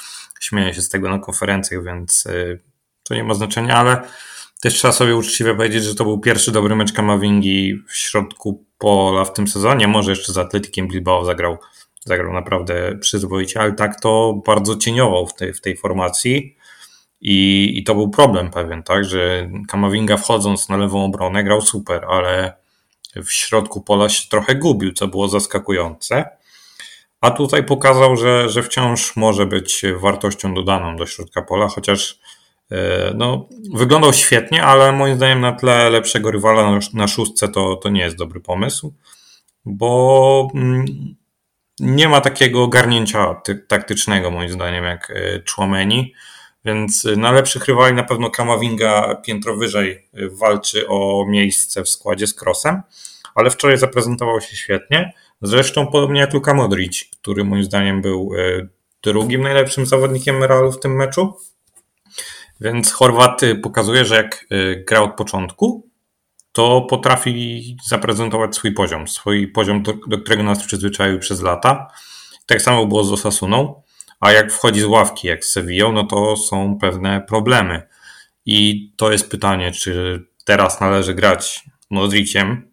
śmieje 0.40 0.74
się 0.74 0.82
z 0.82 0.88
tego 0.88 1.08
na 1.08 1.18
konferencjach, 1.18 1.84
więc 1.84 2.26
y, 2.26 2.60
to 3.02 3.14
nie 3.14 3.24
ma 3.24 3.34
znaczenia, 3.34 3.76
ale 3.76 4.02
też 4.60 4.74
trzeba 4.74 4.92
sobie 4.92 5.16
uczciwie 5.16 5.54
powiedzieć, 5.54 5.84
że 5.84 5.94
to 5.94 6.04
był 6.04 6.20
pierwszy 6.20 6.52
dobry 6.52 6.76
mecz 6.76 6.92
Kamawingi 6.92 7.74
w 7.88 7.96
środku 7.96 8.64
pola 8.78 9.24
w 9.24 9.32
tym 9.32 9.48
sezonie. 9.48 9.88
Może 9.88 10.10
jeszcze 10.10 10.32
z 10.32 10.38
Atletikiem 10.38 10.88
Bilbao 10.88 11.24
zagrał, 11.24 11.58
zagrał 12.04 12.32
naprawdę 12.32 12.98
przyzwoicie, 13.00 13.60
ale 13.60 13.72
tak 13.72 14.00
to 14.00 14.42
bardzo 14.46 14.76
cieniował 14.76 15.26
w 15.26 15.34
tej, 15.34 15.54
w 15.54 15.60
tej 15.60 15.76
formacji. 15.76 16.56
I, 17.20 17.70
I 17.78 17.84
to 17.84 17.94
był 17.94 18.10
problem 18.10 18.50
pewien, 18.50 18.82
tak, 18.82 19.04
że 19.04 19.50
Kamavinga 19.68 20.16
wchodząc 20.16 20.68
na 20.68 20.76
lewą 20.76 21.04
obronę 21.04 21.44
grał 21.44 21.62
super, 21.62 22.04
ale 22.08 22.52
w 23.16 23.32
środku 23.32 23.80
pola 23.80 24.08
się 24.08 24.28
trochę 24.28 24.54
gubił, 24.54 24.92
co 24.92 25.08
było 25.08 25.28
zaskakujące. 25.28 26.24
A 27.20 27.30
tutaj 27.30 27.64
pokazał, 27.64 28.16
że, 28.16 28.48
że 28.48 28.62
wciąż 28.62 29.16
może 29.16 29.46
być 29.46 29.82
wartością 29.96 30.54
dodaną 30.54 30.96
do 30.96 31.06
środka 31.06 31.42
pola, 31.42 31.68
chociaż 31.68 32.18
e, 32.70 33.12
no, 33.14 33.48
wyglądał 33.74 34.12
świetnie, 34.12 34.62
ale 34.64 34.92
moim 34.92 35.16
zdaniem 35.16 35.40
na 35.40 35.52
tle 35.52 35.90
lepszego 35.90 36.30
rywala 36.30 36.78
na 36.94 37.08
szóstce 37.08 37.48
to, 37.48 37.76
to 37.76 37.88
nie 37.88 38.00
jest 38.00 38.16
dobry 38.16 38.40
pomysł, 38.40 38.94
bo 39.64 40.48
mm, 40.54 40.84
nie 41.80 42.08
ma 42.08 42.20
takiego 42.20 42.62
ogarnięcia 42.62 43.40
taktycznego 43.68 44.30
moim 44.30 44.50
zdaniem 44.50 44.84
jak 44.84 45.12
Człomeni. 45.44 46.14
Więc 46.64 47.04
y, 47.04 47.16
na 47.16 47.32
lepszych 47.32 47.66
rywali 47.66 47.94
na 47.94 48.02
pewno 48.02 48.30
Kamavinga 48.30 49.14
piętro 49.14 49.56
wyżej 49.56 50.08
y, 50.18 50.30
walczy 50.30 50.88
o 50.88 51.26
miejsce 51.28 51.82
w 51.82 51.88
składzie 51.88 52.26
z 52.26 52.42
Crossem, 52.42 52.82
ale 53.34 53.50
wczoraj 53.50 53.78
zaprezentował 53.78 54.40
się 54.40 54.56
świetnie. 54.56 55.12
Zresztą 55.42 55.86
podobnie 55.86 56.20
jak 56.20 56.34
Luka 56.34 56.54
Modric, 56.54 57.04
który 57.20 57.44
moim 57.44 57.64
zdaniem 57.64 58.02
był 58.02 58.34
y, 58.34 58.68
drugim 59.02 59.42
najlepszym 59.42 59.86
zawodnikiem 59.86 60.44
Realu 60.44 60.72
w 60.72 60.80
tym 60.80 60.96
meczu. 60.96 61.36
Więc 62.60 62.92
Chorwat 62.92 63.40
pokazuje, 63.62 64.04
że 64.04 64.16
jak 64.16 64.46
gra 64.86 65.00
od 65.00 65.14
początku, 65.16 65.88
to 66.52 66.80
potrafi 66.80 67.76
zaprezentować 67.88 68.56
swój 68.56 68.72
poziom, 68.72 69.08
swój 69.08 69.48
poziom, 69.48 69.82
do 70.06 70.18
którego 70.18 70.42
nas 70.42 70.66
przyzwyczaił 70.66 71.18
przez 71.18 71.42
lata. 71.42 71.88
Tak 72.46 72.62
samo 72.62 72.86
było 72.86 73.04
z 73.04 73.12
Osasuną 73.12 73.82
a 74.20 74.32
jak 74.32 74.52
wchodzi 74.52 74.80
z 74.80 74.84
ławki, 74.84 75.28
jak 75.28 75.44
z 75.44 75.52
Sevillą, 75.52 75.92
no 75.92 76.04
to 76.04 76.36
są 76.36 76.78
pewne 76.78 77.20
problemy. 77.20 77.82
I 78.46 78.90
to 78.96 79.12
jest 79.12 79.30
pytanie, 79.30 79.72
czy 79.72 80.24
teraz 80.44 80.80
należy 80.80 81.14
grać 81.14 81.64
Modriciem 81.90 82.70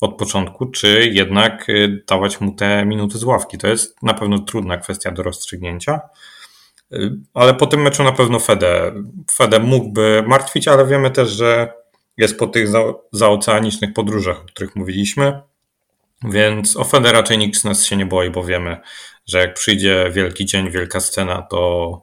od 0.00 0.16
początku, 0.16 0.66
czy 0.66 1.10
jednak 1.12 1.68
y, 1.68 2.04
dawać 2.08 2.40
mu 2.40 2.52
te 2.52 2.84
minuty 2.84 3.18
z 3.18 3.24
ławki. 3.24 3.58
To 3.58 3.68
jest 3.68 4.02
na 4.02 4.14
pewno 4.14 4.38
trudna 4.38 4.76
kwestia 4.76 5.10
do 5.10 5.22
rozstrzygnięcia. 5.22 6.00
Y, 6.92 7.12
ale 7.34 7.54
po 7.54 7.66
tym 7.66 7.82
meczu 7.82 8.04
na 8.04 8.12
pewno 8.12 8.38
Fede, 8.38 8.92
Fede 9.32 9.58
mógłby 9.58 10.24
martwić, 10.26 10.68
ale 10.68 10.86
wiemy 10.86 11.10
też, 11.10 11.30
że 11.30 11.72
jest 12.16 12.38
po 12.38 12.46
tych 12.46 12.68
za, 12.68 12.82
zaoceanicznych 13.12 13.92
podróżach, 13.92 14.40
o 14.40 14.44
których 14.44 14.76
mówiliśmy. 14.76 15.40
Więc 16.24 16.76
o 16.76 16.84
Fede 16.84 17.12
raczej 17.12 17.38
nikt 17.38 17.58
z 17.58 17.64
nas 17.64 17.84
się 17.84 17.96
nie 17.96 18.06
boi, 18.06 18.30
bo 18.30 18.44
wiemy, 18.44 18.76
że 19.26 19.38
jak 19.38 19.54
przyjdzie 19.54 20.10
wielki 20.12 20.46
dzień, 20.46 20.70
wielka 20.70 21.00
scena, 21.00 21.42
to, 21.42 22.02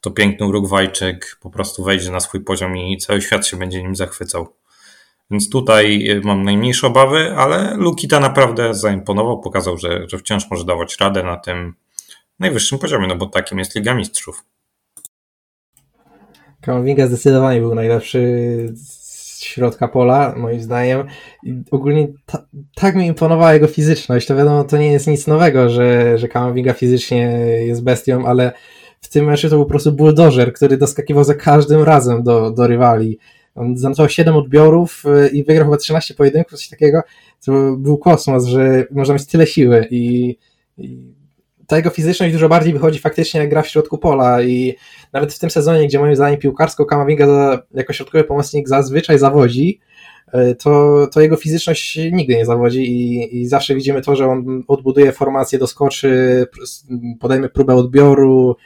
to 0.00 0.10
piękny 0.10 0.46
Urugwajczyk 0.46 1.38
po 1.40 1.50
prostu 1.50 1.84
wejdzie 1.84 2.10
na 2.10 2.20
swój 2.20 2.40
poziom 2.40 2.76
i 2.76 2.98
cały 2.98 3.22
świat 3.22 3.46
się 3.46 3.56
będzie 3.56 3.82
nim 3.82 3.96
zachwycał. 3.96 4.48
Więc 5.30 5.50
tutaj 5.50 6.08
mam 6.24 6.42
najmniejsze 6.42 6.86
obawy, 6.86 7.34
ale 7.36 7.74
Lukita 7.76 8.20
naprawdę 8.20 8.74
zaimponował, 8.74 9.40
pokazał, 9.40 9.78
że, 9.78 10.08
że 10.08 10.18
wciąż 10.18 10.50
może 10.50 10.64
dawać 10.64 10.96
radę 11.00 11.22
na 11.22 11.36
tym 11.36 11.74
najwyższym 12.38 12.78
poziomie, 12.78 13.06
no 13.06 13.16
bo 13.16 13.26
takim 13.26 13.58
jest 13.58 13.74
Liga 13.74 13.94
Mistrzów. 13.94 14.44
Kamavinga 16.60 17.06
zdecydowanie 17.06 17.60
był 17.60 17.74
najlepszy 17.74 18.74
środka 19.44 19.88
pola, 19.88 20.34
moim 20.36 20.60
zdaniem. 20.60 21.04
I 21.42 21.54
ogólnie 21.70 22.08
ta, 22.26 22.46
tak 22.74 22.94
mi 22.94 23.06
imponowała 23.06 23.54
jego 23.54 23.66
fizyczność. 23.66 24.26
To 24.26 24.36
wiadomo, 24.36 24.64
to 24.64 24.76
nie 24.76 24.92
jest 24.92 25.06
nic 25.06 25.26
nowego, 25.26 25.70
że, 25.70 26.18
że 26.18 26.28
Kamavinga 26.28 26.72
fizycznie 26.72 27.26
jest 27.66 27.84
bestią, 27.84 28.26
ale 28.26 28.52
w 29.00 29.08
tym 29.08 29.24
meczu 29.24 29.50
to 29.50 29.56
był 29.56 29.64
po 29.64 29.70
prostu 29.70 29.92
bulldozer, 29.92 30.52
który 30.52 30.76
doskakiwał 30.76 31.24
za 31.24 31.34
każdym 31.34 31.82
razem 31.82 32.22
do, 32.22 32.50
do 32.50 32.66
rywali. 32.66 33.18
On 33.54 33.76
zanotował 33.76 34.08
7 34.08 34.36
odbiorów 34.36 35.04
y, 35.24 35.28
i 35.28 35.44
wygrał 35.44 35.66
chyba 35.66 35.76
13 35.76 36.14
pojedynków, 36.14 36.58
coś 36.58 36.68
takiego. 36.68 37.02
To 37.44 37.76
był 37.76 37.98
kosmos, 37.98 38.44
że 38.44 38.86
można 38.90 39.14
mieć 39.14 39.26
tyle 39.26 39.46
siły 39.46 39.86
i, 39.90 40.36
i 40.78 41.11
ta 41.72 41.76
jego 41.76 41.90
fizyczność 41.90 42.32
dużo 42.32 42.48
bardziej 42.48 42.72
wychodzi 42.72 42.98
faktycznie 42.98 43.40
jak 43.40 43.50
gra 43.50 43.62
w 43.62 43.68
środku 43.68 43.98
pola 43.98 44.42
i 44.42 44.74
nawet 45.12 45.34
w 45.34 45.38
tym 45.38 45.50
sezonie, 45.50 45.86
gdzie 45.86 45.98
moim 45.98 46.16
zdaniem 46.16 46.38
piłkarsko 46.40 46.86
Kamavinga 46.86 47.62
jako 47.74 47.92
środkowy 47.92 48.24
pomocnik 48.24 48.68
zazwyczaj 48.68 49.18
zawodzi, 49.18 49.80
e, 50.32 50.54
to, 50.54 51.06
to 51.12 51.20
jego 51.20 51.36
fizyczność 51.36 51.98
nigdy 52.12 52.36
nie 52.36 52.46
zawodzi 52.46 52.82
i, 52.82 53.40
i 53.40 53.46
zawsze 53.46 53.74
widzimy 53.74 54.02
to, 54.02 54.16
że 54.16 54.26
on 54.26 54.62
odbuduje 54.68 55.12
formację, 55.12 55.58
doskoczy, 55.58 56.46
podejmie 57.20 57.48
próbę 57.48 57.74
odbioru, 57.74 58.56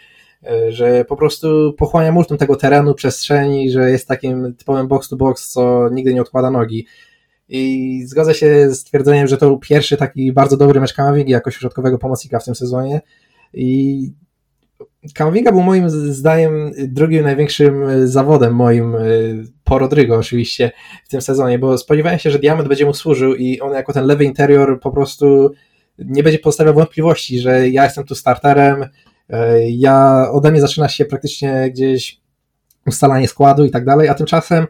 e, 0.46 0.72
że 0.72 1.04
po 1.04 1.16
prostu 1.16 1.74
pochłania 1.78 2.12
multum 2.12 2.38
tego 2.38 2.56
terenu, 2.56 2.94
przestrzeni, 2.94 3.70
że 3.70 3.90
jest 3.90 4.08
takim 4.08 4.54
typowym 4.54 4.88
box 4.88 5.08
to 5.08 5.16
box, 5.16 5.48
co 5.48 5.88
nigdy 5.92 6.14
nie 6.14 6.22
odkłada 6.22 6.50
nogi. 6.50 6.86
I 7.48 8.02
zgodzę 8.06 8.34
się 8.34 8.74
z 8.74 8.84
twierdzeniem, 8.84 9.26
że 9.26 9.36
to 9.36 9.46
był 9.46 9.58
pierwszy 9.58 9.96
taki 9.96 10.32
bardzo 10.32 10.56
dobry 10.56 10.80
mecz 10.80 10.94
Kamavingi 10.94 11.32
jako 11.32 11.50
środkowego 11.50 11.98
pomocnika 11.98 12.38
w 12.38 12.44
tym 12.44 12.54
sezonie. 12.54 13.00
I 13.54 14.12
Kamavinga 15.14 15.52
był 15.52 15.62
moim 15.62 15.90
zdaniem 15.90 16.72
drugim 16.88 17.22
największym 17.22 18.08
zawodem 18.08 18.54
moim 18.54 18.96
po 19.64 19.78
Rodrygo 19.78 20.16
oczywiście 20.16 20.70
w 21.04 21.08
tym 21.08 21.20
sezonie, 21.20 21.58
bo 21.58 21.78
spodziewałem 21.78 22.18
się, 22.18 22.30
że 22.30 22.38
Diamond 22.38 22.68
będzie 22.68 22.86
mu 22.86 22.94
służył 22.94 23.34
i 23.34 23.60
on 23.60 23.72
jako 23.72 23.92
ten 23.92 24.06
lewy 24.06 24.24
interior 24.24 24.80
po 24.80 24.90
prostu 24.90 25.50
nie 25.98 26.22
będzie 26.22 26.38
postawiał 26.38 26.74
wątpliwości, 26.74 27.40
że 27.40 27.68
ja 27.68 27.84
jestem 27.84 28.04
tu 28.04 28.14
starterem, 28.14 28.84
ja 29.68 30.26
ode 30.32 30.50
mnie 30.50 30.60
zaczyna 30.60 30.88
się 30.88 31.04
praktycznie 31.04 31.70
gdzieś 31.70 32.20
ustalanie 32.86 33.28
składu 33.28 33.64
i 33.64 33.70
tak 33.70 33.84
dalej, 33.84 34.08
a 34.08 34.14
tymczasem 34.14 34.64
y, 34.64 34.68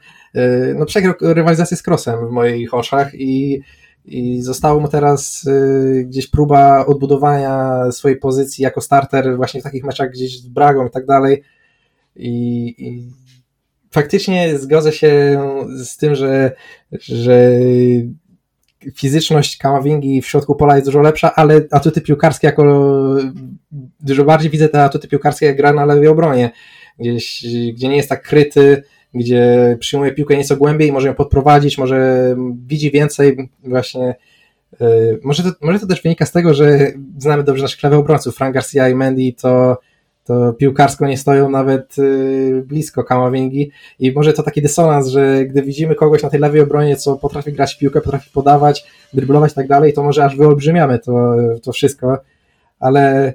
no, 0.75 0.87
przegrał 0.87 1.15
rywalizację 1.21 1.77
z 1.77 1.89
Crossem 1.89 2.29
w 2.29 2.31
moich 2.31 2.75
oczach 2.75 3.15
i, 3.15 3.61
i 4.05 4.43
zostało 4.43 4.81
mu 4.81 4.89
teraz 4.89 5.45
y, 5.47 6.05
gdzieś 6.09 6.27
próba 6.27 6.87
odbudowania 6.87 7.83
swojej 7.93 8.19
pozycji 8.19 8.63
jako 8.63 8.81
starter 8.81 9.37
właśnie 9.37 9.61
w 9.61 9.65
takich 9.65 9.85
meczach 9.85 10.11
gdzieś 10.11 10.41
z 10.41 10.49
Bragą 10.49 10.87
i 10.87 10.91
tak 10.91 11.07
dalej. 11.07 11.43
I, 12.17 12.75
i 12.79 13.11
faktycznie 13.91 14.59
zgodzę 14.59 14.93
się 14.93 15.41
z 15.85 15.97
tym, 15.97 16.15
że, 16.15 16.53
że 16.93 17.51
fizyczność 18.95 19.57
Kamavingi 19.59 20.23
w 20.23 20.27
środku 20.27 20.55
pola 20.55 20.75
jest 20.75 20.87
dużo 20.87 21.01
lepsza, 21.01 21.35
ale 21.35 21.61
atuty 21.71 22.01
piłkarskie 22.01 22.47
jako 22.47 22.65
dużo 24.01 24.25
bardziej 24.25 24.51
widzę 24.51 24.69
te 24.69 24.85
atuty 24.85 25.09
piłkarskie 25.09 25.47
jak 25.47 25.57
gra 25.57 25.73
na 25.73 25.85
lewej 25.85 26.09
obronie 26.09 26.51
gdzieś, 26.99 27.47
gdzie 27.75 27.89
nie 27.89 27.97
jest 27.97 28.09
tak 28.09 28.23
kryty, 28.23 28.83
gdzie 29.19 29.77
przyjmuje 29.81 30.13
piłkę 30.13 30.37
nieco 30.37 30.57
głębiej, 30.57 30.93
może 30.93 31.09
ją 31.09 31.15
podprowadzić, 31.15 31.79
może 31.79 32.37
widzi 32.67 32.91
więcej 32.91 33.49
właśnie 33.65 34.15
yy, 34.81 35.21
może 35.25 35.43
to, 35.43 35.51
może 35.61 35.81
to 35.81 35.87
też 35.87 36.03
wynika 36.03 36.27
z 36.27 36.33
tego, 36.33 36.55
że 36.55 36.93
znamy 37.19 37.45
dobrze 37.45 37.63
naszych 37.63 37.83
lewych 37.83 37.99
obrońców, 37.99 38.37
Frank 38.37 38.55
Garcia 38.55 38.89
i 38.89 38.95
Mendy 38.95 39.33
to, 39.41 39.79
to 40.25 40.53
piłkarsko 40.53 41.07
nie 41.07 41.17
stoją 41.17 41.51
nawet 41.51 41.99
yy, 41.99 42.63
blisko 42.67 43.05
Kamavingi. 43.05 43.71
I 43.99 44.13
może 44.13 44.33
to 44.33 44.43
taki 44.43 44.63
dysonans, 44.63 45.09
że 45.09 45.45
gdy 45.45 45.63
widzimy 45.63 45.95
kogoś 45.95 46.23
na 46.23 46.31
tej 46.31 46.41
lewej 46.41 46.61
obronie, 46.61 46.97
co 46.97 47.17
potrafi 47.17 47.53
grać 47.53 47.79
piłkę, 47.79 48.01
potrafi 48.01 48.31
podawać, 48.31 48.87
dryblować 49.15 49.53
i 49.53 49.55
tak 49.55 49.69
dalej, 49.69 49.93
to 49.93 50.03
może 50.03 50.25
aż 50.25 50.37
wyolbrzymiamy 50.37 50.99
to, 50.99 51.37
to 51.63 51.73
wszystko, 51.73 52.19
ale 52.81 53.35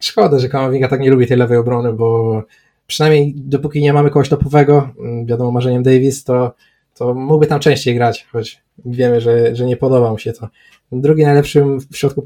szkoda, 0.00 0.38
że 0.38 0.48
Kamavinga 0.48 0.88
tak 0.88 1.00
nie 1.00 1.10
lubi 1.10 1.26
tej 1.26 1.36
lewej 1.36 1.58
obrony, 1.58 1.92
bo 1.92 2.42
przynajmniej 2.86 3.34
dopóki 3.36 3.82
nie 3.82 3.92
mamy 3.92 4.10
kogoś 4.10 4.28
topowego, 4.28 4.90
mm, 4.98 5.26
wiadomo 5.26 5.50
marzeniem 5.50 5.82
Davis, 5.82 6.24
to, 6.24 6.54
to 6.94 7.14
mógłby 7.14 7.46
tam 7.46 7.60
częściej 7.60 7.94
grać, 7.94 8.26
choć 8.32 8.62
wiemy, 8.84 9.20
że, 9.20 9.56
że 9.56 9.66
nie 9.66 9.76
podoba 9.76 10.10
mu 10.10 10.18
się 10.18 10.32
to. 10.32 10.48
Drugi 10.92 11.22
najlepszym 11.22 11.80
w 11.80 11.96
środku, 11.96 12.22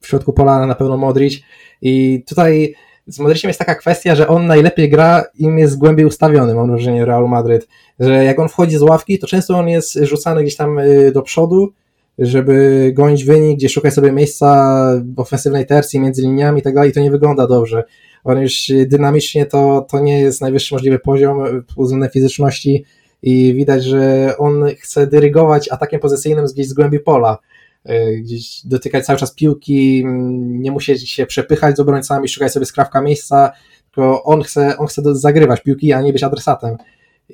w 0.00 0.06
środku 0.06 0.32
pola 0.32 0.66
na 0.66 0.74
pewno 0.74 0.96
Modric. 0.96 1.40
I 1.82 2.24
tutaj 2.28 2.74
z 3.06 3.18
Modriciem 3.18 3.48
jest 3.48 3.58
taka 3.58 3.74
kwestia, 3.74 4.14
że 4.14 4.28
on 4.28 4.46
najlepiej 4.46 4.90
gra 4.90 5.24
im 5.38 5.58
jest 5.58 5.78
głębiej 5.78 6.06
ustawiony, 6.06 6.54
mam 6.54 6.70
wrażenie, 6.70 7.04
Real 7.04 7.28
Madryt, 7.28 7.68
że 8.00 8.24
jak 8.24 8.38
on 8.38 8.48
wchodzi 8.48 8.76
z 8.76 8.82
ławki, 8.82 9.18
to 9.18 9.26
często 9.26 9.58
on 9.58 9.68
jest 9.68 9.98
rzucany 10.02 10.42
gdzieś 10.42 10.56
tam 10.56 10.78
y, 10.78 11.12
do 11.12 11.22
przodu, 11.22 11.72
żeby 12.18 12.90
gonić 12.94 13.24
wynik, 13.24 13.58
gdzie 13.58 13.68
szukać 13.68 13.94
sobie 13.94 14.12
miejsca 14.12 14.76
w 15.14 15.20
ofensywnej 15.20 15.66
tercji 15.66 16.00
między 16.00 16.22
liniami 16.22 16.60
i 16.60 16.62
tak 16.62 16.74
dalej, 16.74 16.92
to 16.92 17.00
nie 17.00 17.10
wygląda 17.10 17.46
dobrze 17.46 17.84
on 18.24 18.40
już 18.40 18.72
dynamicznie 18.86 19.46
to, 19.46 19.86
to 19.90 20.00
nie 20.00 20.20
jest 20.20 20.40
najwyższy 20.40 20.74
możliwy 20.74 20.98
poziom 20.98 21.64
pod 21.76 22.12
fizyczności 22.12 22.84
i 23.22 23.54
widać, 23.54 23.84
że 23.84 24.34
on 24.38 24.64
chce 24.80 25.06
dyrygować 25.06 25.68
atakiem 25.68 26.00
pozycyjnym 26.00 26.46
gdzieś 26.46 26.68
z 26.68 26.72
głębi 26.72 27.00
pola, 27.00 27.38
e, 27.84 28.12
gdzieś 28.12 28.66
dotykać 28.66 29.04
cały 29.04 29.18
czas 29.18 29.34
piłki, 29.34 30.04
nie 30.38 30.70
musieć 30.70 31.10
się 31.10 31.26
przepychać 31.26 31.76
z 31.76 31.80
obrońcami, 31.80 32.28
szukać 32.28 32.52
sobie 32.52 32.66
skrawka 32.66 33.02
miejsca, 33.02 33.52
tylko 33.84 34.24
on 34.24 34.42
chce, 34.42 34.78
on 34.78 34.86
chce 34.86 35.14
zagrywać 35.14 35.62
piłki, 35.62 35.92
a 35.92 36.02
nie 36.02 36.12
być 36.12 36.22
adresatem. 36.22 36.76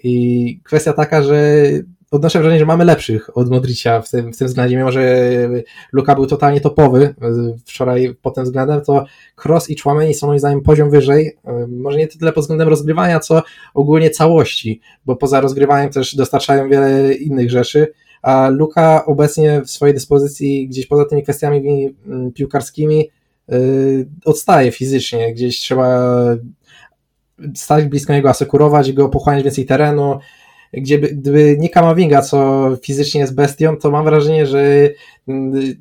I 0.05 0.61
kwestia 0.65 0.93
taka, 0.93 1.23
że 1.23 1.63
odnoszę 2.11 2.39
wrażenie, 2.39 2.59
że 2.59 2.67
mamy 2.67 2.85
lepszych 2.85 3.37
od 3.37 3.51
Modricia 3.51 4.01
w 4.01 4.11
tym, 4.11 4.33
w 4.33 4.39
tym 4.39 4.49
względzie, 4.49 4.77
mimo 4.77 4.93
że 4.93 5.31
Luka 5.93 6.15
był 6.15 6.27
totalnie 6.27 6.61
topowy 6.61 7.15
e, 7.23 7.55
wczoraj 7.67 8.15
pod 8.23 8.35
tym 8.35 8.45
względem, 8.45 8.81
to 8.81 9.05
Cross 9.45 9.71
i 9.71 9.79
Chouameni 9.79 10.15
są 10.15 10.27
moim 10.27 10.39
zdaniem 10.39 10.61
poziom 10.61 10.91
wyżej, 10.91 11.37
e, 11.45 11.67
może 11.67 11.99
nie 11.99 12.09
tyle 12.09 12.33
pod 12.33 12.45
względem 12.45 12.69
rozgrywania, 12.69 13.21
co 13.21 13.43
ogólnie 13.75 14.11
całości, 14.11 14.81
bo 15.07 15.17
poza 15.17 15.41
rozgrywaniem 15.41 15.91
też 15.91 16.17
dostarczają 16.17 16.69
wiele 16.69 17.15
innych 17.15 17.51
rzeczy, 17.51 17.93
a 18.23 18.49
Luka 18.49 19.05
obecnie 19.07 19.63
w 19.63 19.71
swojej 19.71 19.95
dyspozycji 19.95 20.69
gdzieś 20.69 20.87
poza 20.87 21.05
tymi 21.05 21.23
kwestiami 21.23 21.95
mm, 22.07 22.33
piłkarskimi 22.33 23.11
e, 23.49 23.55
odstaje 24.25 24.73
fizycznie, 24.73 25.35
gdzieś 25.35 25.61
trzeba 25.61 26.11
stać 27.55 27.85
blisko 27.85 28.13
niego, 28.13 28.29
asekurować 28.29 28.93
go, 28.93 29.09
pochłaniać 29.09 29.45
więcej 29.45 29.67
terenu, 29.67 30.19
gdzie 30.73 30.99
gdyby 30.99 31.57
nie 31.59 31.69
Kamavinga, 31.69 32.23
co 32.23 32.69
fizycznie 32.83 33.21
jest 33.21 33.35
bestią, 33.35 33.77
to 33.77 33.91
mam 33.91 34.05
wrażenie, 34.05 34.47
że 34.47 34.91
mm, 35.29 35.75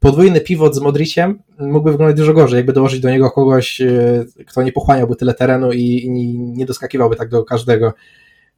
podwójny 0.00 0.40
pivot 0.40 0.74
z 0.74 0.80
Modriciem 0.80 1.38
mógłby 1.58 1.90
wyglądać 1.90 2.16
dużo 2.16 2.32
gorzej, 2.32 2.56
jakby 2.56 2.72
dołożyć 2.72 3.00
do 3.00 3.10
niego 3.10 3.30
kogoś, 3.30 3.80
e, 3.80 4.24
kto 4.46 4.62
nie 4.62 4.72
pochłaniałby 4.72 5.16
tyle 5.16 5.34
terenu 5.34 5.72
i, 5.72 6.04
i 6.04 6.38
nie 6.38 6.66
doskakiwałby 6.66 7.16
tak 7.16 7.28
do 7.28 7.44
każdego. 7.44 7.92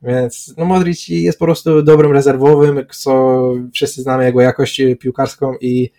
Więc 0.02 0.54
no 0.56 0.64
Modric 0.64 1.08
jest 1.08 1.38
po 1.38 1.44
prostu 1.44 1.82
dobrym 1.82 2.12
rezerwowym, 2.12 2.86
co 2.90 3.42
wszyscy 3.72 4.02
znamy 4.02 4.24
jego 4.24 4.40
jakość 4.40 4.82
piłkarską 5.00 5.54
i 5.60 5.90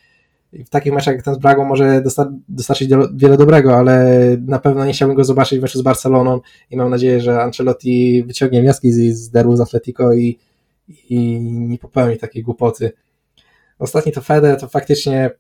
w 0.54 0.70
takich 0.70 0.94
meczach 0.94 1.16
jak 1.16 1.24
ten 1.24 1.36
z 1.36 1.38
Bragą 1.38 1.66
może 1.66 2.04
dostarczyć 2.50 2.90
wiele 3.14 3.38
dobrego, 3.38 3.78
ale 3.78 4.18
na 4.46 4.60
pewno 4.60 4.86
nie 4.86 4.94
chciałbym 4.94 5.18
go 5.18 5.24
zobaczyć 5.24 5.60
w 5.60 5.62
meczu 5.62 5.80
z 5.80 5.82
Barceloną 5.82 6.40
i 6.72 6.78
mam 6.78 6.90
nadzieję, 6.90 7.22
że 7.22 7.42
Ancelotti 7.42 8.24
wyciągnie 8.24 8.62
wnioski 8.62 8.92
z, 8.92 9.18
z 9.18 9.32
z 9.58 9.62
Atletico 9.62 10.14
i, 10.14 10.38
i 11.10 11.40
nie 11.42 11.78
popełni 11.78 12.18
takiej 12.18 12.44
głupoty. 12.44 12.92
Ostatni 13.80 14.12
to 14.12 14.22
Fede, 14.22 14.56
to 14.56 14.68
faktycznie 14.68 15.32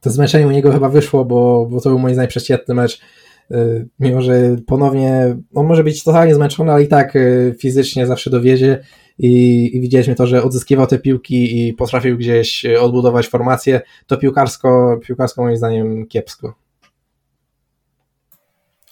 to 0.00 0.10
zmęczenie 0.10 0.46
u 0.46 0.50
niego 0.50 0.72
chyba 0.72 0.88
wyszło, 0.88 1.24
bo, 1.24 1.66
bo 1.70 1.80
to 1.80 1.88
był 1.88 1.98
moim 1.98 2.14
zdaniem 2.14 2.30
mecz. 2.68 3.00
Y, 3.50 3.88
mimo, 4.00 4.22
że 4.22 4.56
ponownie 4.66 5.36
on 5.54 5.66
może 5.66 5.84
być 5.84 6.04
totalnie 6.04 6.34
zmęczony, 6.34 6.72
ale 6.72 6.82
i 6.82 6.88
tak 6.88 7.16
y, 7.16 7.54
fizycznie 7.58 8.06
zawsze 8.06 8.30
dowiedzie 8.30 8.78
i, 9.18 9.70
i 9.76 9.80
widzieliśmy 9.80 10.14
to, 10.14 10.26
że 10.26 10.42
odzyskiwał 10.42 10.86
te 10.86 10.98
piłki 10.98 11.68
i 11.68 11.74
potrafił 11.74 12.16
gdzieś 12.16 12.64
odbudować 12.64 13.28
formację, 13.28 13.80
to 14.06 14.16
piłkarsko, 14.16 15.00
piłkarsko 15.02 15.42
moim 15.42 15.56
zdaniem 15.56 16.06
kiepsko. 16.06 16.54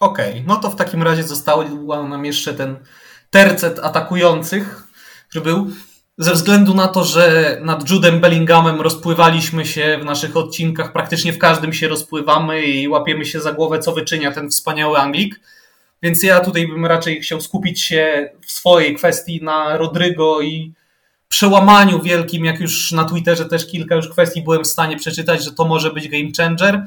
Okej, 0.01 0.31
okay, 0.31 0.45
no 0.47 0.57
to 0.57 0.71
w 0.71 0.77
takim 0.77 1.03
razie 1.03 1.23
został 1.23 1.65
nam 2.09 2.25
jeszcze 2.25 2.55
ten 2.55 2.77
tercet 3.31 3.79
atakujących, 3.79 4.83
który 5.29 5.45
był 5.45 5.67
ze 6.19 6.33
względu 6.33 6.75
na 6.75 6.89
to, 6.89 7.05
że 7.05 7.59
nad 7.63 7.91
Judem 7.91 8.21
Bellinghamem 8.21 8.81
rozpływaliśmy 8.81 9.67
się 9.67 9.99
w 10.03 10.05
naszych 10.05 10.37
odcinkach, 10.37 10.93
praktycznie 10.93 11.33
w 11.33 11.39
każdym 11.39 11.73
się 11.73 11.89
rozpływamy 11.89 12.63
i 12.63 12.89
łapiemy 12.89 13.25
się 13.25 13.41
za 13.41 13.53
głowę, 13.53 13.79
co 13.79 13.93
wyczynia 13.93 14.33
ten 14.33 14.51
wspaniały 14.51 14.99
Anglik 14.99 15.41
więc 16.03 16.23
ja 16.23 16.41
tutaj 16.41 16.69
bym 16.69 16.87
raczej 16.87 17.21
chciał 17.21 17.41
skupić 17.41 17.83
się 17.83 18.31
w 18.47 18.53
swojej 18.53 18.95
kwestii 18.95 19.45
na 19.45 19.77
Rodrygo 19.77 20.41
i 20.41 20.73
przełamaniu 21.29 22.03
wielkim, 22.03 22.45
jak 22.45 22.61
już 22.61 22.93
na 22.93 23.05
Twitterze 23.05 23.45
też 23.45 23.67
kilka 23.67 23.95
już 23.95 24.09
kwestii 24.09 24.43
byłem 24.43 24.65
w 24.65 24.67
stanie 24.67 24.97
przeczytać, 24.97 25.45
że 25.45 25.53
to 25.53 25.65
może 25.65 25.91
być 25.91 26.09
game 26.09 26.29
changer. 26.37 26.87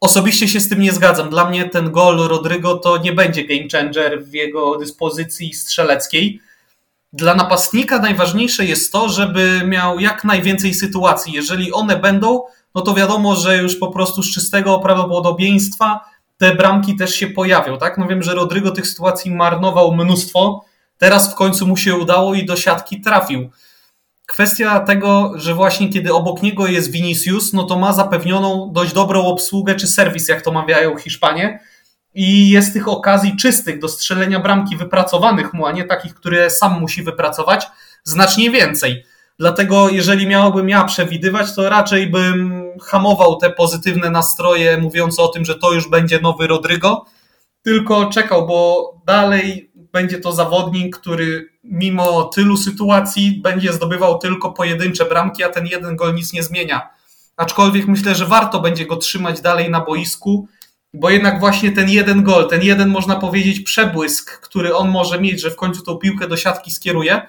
Osobiście 0.00 0.48
się 0.48 0.60
z 0.60 0.68
tym 0.68 0.80
nie 0.80 0.92
zgadzam. 0.92 1.30
Dla 1.30 1.50
mnie 1.50 1.68
ten 1.68 1.90
gol 1.90 2.16
Rodrygo 2.16 2.74
to 2.74 2.98
nie 2.98 3.12
będzie 3.12 3.44
game 3.44 3.68
changer 3.72 4.24
w 4.24 4.32
jego 4.34 4.78
dyspozycji 4.78 5.54
strzeleckiej. 5.54 6.40
Dla 7.12 7.34
napastnika 7.34 7.98
najważniejsze 7.98 8.64
jest 8.64 8.92
to, 8.92 9.08
żeby 9.08 9.62
miał 9.66 10.00
jak 10.00 10.24
najwięcej 10.24 10.74
sytuacji. 10.74 11.32
Jeżeli 11.32 11.72
one 11.72 11.96
będą, 11.96 12.42
no 12.74 12.82
to 12.82 12.94
wiadomo, 12.94 13.36
że 13.36 13.56
już 13.56 13.76
po 13.76 13.88
prostu 13.88 14.22
z 14.22 14.34
czystego 14.34 14.78
prawdopodobieństwa 14.78 16.00
te 16.38 16.54
bramki 16.54 16.96
też 16.96 17.14
się 17.14 17.26
pojawią, 17.26 17.78
tak? 17.78 17.98
No 17.98 18.06
wiem, 18.06 18.22
że 18.22 18.34
Rodrygo 18.34 18.70
tych 18.70 18.86
sytuacji 18.86 19.30
marnował 19.30 19.94
mnóstwo, 19.94 20.64
teraz 20.98 21.32
w 21.32 21.34
końcu 21.34 21.66
mu 21.66 21.76
się 21.76 21.96
udało 21.96 22.34
i 22.34 22.46
do 22.46 22.56
siatki 22.56 23.00
trafił. 23.00 23.50
kwestia 24.26 24.80
tego, 24.80 25.32
że 25.36 25.54
właśnie 25.54 25.88
kiedy 25.88 26.14
obok 26.14 26.42
niego 26.42 26.66
jest 26.66 26.90
Vinicius, 26.90 27.52
no 27.52 27.64
to 27.64 27.78
ma 27.78 27.92
zapewnioną 27.92 28.70
dość 28.72 28.92
dobrą 28.92 29.26
obsługę 29.26 29.74
czy 29.74 29.86
serwis, 29.86 30.28
jak 30.28 30.42
to 30.42 30.52
mawiają 30.52 30.96
Hiszpanie. 30.96 31.60
I 32.14 32.50
jest 32.50 32.72
tych 32.72 32.88
okazji 32.88 33.36
czystych 33.36 33.78
do 33.78 33.88
strzelenia 33.88 34.40
bramki 34.40 34.76
wypracowanych 34.76 35.54
mu, 35.54 35.66
a 35.66 35.72
nie 35.72 35.84
takich, 35.84 36.14
które 36.14 36.50
sam 36.50 36.80
musi 36.80 37.02
wypracować, 37.02 37.66
znacznie 38.04 38.50
więcej. 38.50 39.04
Dlatego, 39.38 39.88
jeżeli 39.88 40.26
miałbym 40.26 40.68
ja 40.68 40.84
przewidywać, 40.84 41.54
to 41.54 41.68
raczej 41.68 42.10
bym 42.10 42.64
hamował 42.82 43.36
te 43.36 43.50
pozytywne 43.50 44.10
nastroje, 44.10 44.78
mówiące 44.78 45.22
o 45.22 45.28
tym, 45.28 45.44
że 45.44 45.54
to 45.54 45.72
już 45.72 45.88
będzie 45.88 46.20
nowy 46.20 46.46
Rodrygo, 46.46 47.04
tylko 47.62 48.06
czekał, 48.06 48.46
bo 48.46 48.92
dalej 49.06 49.70
będzie 49.74 50.20
to 50.20 50.32
zawodnik, 50.32 50.96
który 50.96 51.48
mimo 51.64 52.24
tylu 52.24 52.56
sytuacji 52.56 53.40
będzie 53.42 53.72
zdobywał 53.72 54.18
tylko 54.18 54.52
pojedyncze 54.52 55.04
bramki, 55.04 55.44
a 55.44 55.48
ten 55.48 55.66
jeden 55.66 55.96
gol 55.96 56.14
nic 56.14 56.32
nie 56.32 56.42
zmienia. 56.42 56.88
Aczkolwiek 57.36 57.86
myślę, 57.86 58.14
że 58.14 58.26
warto 58.26 58.60
będzie 58.60 58.86
go 58.86 58.96
trzymać 58.96 59.40
dalej 59.40 59.70
na 59.70 59.80
boisku, 59.80 60.48
bo 60.94 61.10
jednak 61.10 61.40
właśnie 61.40 61.72
ten 61.72 61.88
jeden 61.88 62.22
gol, 62.22 62.48
ten 62.48 62.62
jeden 62.62 62.88
można 62.88 63.16
powiedzieć 63.16 63.60
przebłysk, 63.60 64.40
który 64.40 64.74
on 64.74 64.88
może 64.88 65.20
mieć, 65.20 65.40
że 65.40 65.50
w 65.50 65.56
końcu 65.56 65.82
tą 65.82 65.96
piłkę 65.96 66.28
do 66.28 66.36
siatki 66.36 66.70
skieruje, 66.70 67.26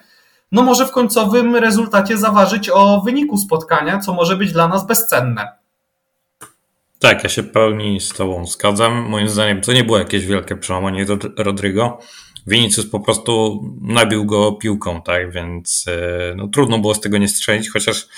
no 0.52 0.62
może 0.62 0.86
w 0.86 0.90
końcowym 0.90 1.56
rezultacie 1.56 2.18
zaważyć 2.18 2.70
o 2.70 3.00
wyniku 3.00 3.38
spotkania, 3.38 3.98
co 3.98 4.14
może 4.14 4.36
być 4.36 4.52
dla 4.52 4.68
nas 4.68 4.86
bezcenne. 4.86 5.60
Tak, 6.98 7.24
ja 7.24 7.30
się 7.30 7.42
pełni 7.42 8.00
z 8.00 8.08
Tobą 8.08 8.46
zgadzam. 8.46 9.08
Moim 9.08 9.28
zdaniem 9.28 9.60
to 9.60 9.72
nie 9.72 9.84
było 9.84 9.98
jakieś 9.98 10.26
wielkie 10.26 10.56
przełamanie 10.56 11.06
Rodrygo. 11.36 11.98
Vinicius 12.46 12.90
po 12.90 13.00
prostu 13.00 13.62
nabił 13.80 14.26
go 14.26 14.52
piłką, 14.52 15.02
tak, 15.02 15.32
więc 15.32 15.84
e, 15.88 16.34
no, 16.36 16.48
trudno 16.48 16.78
było 16.78 16.94
z 16.94 17.00
tego 17.00 17.18
nie 17.18 17.28
strzelić, 17.28 17.70
chociaż 17.70 18.08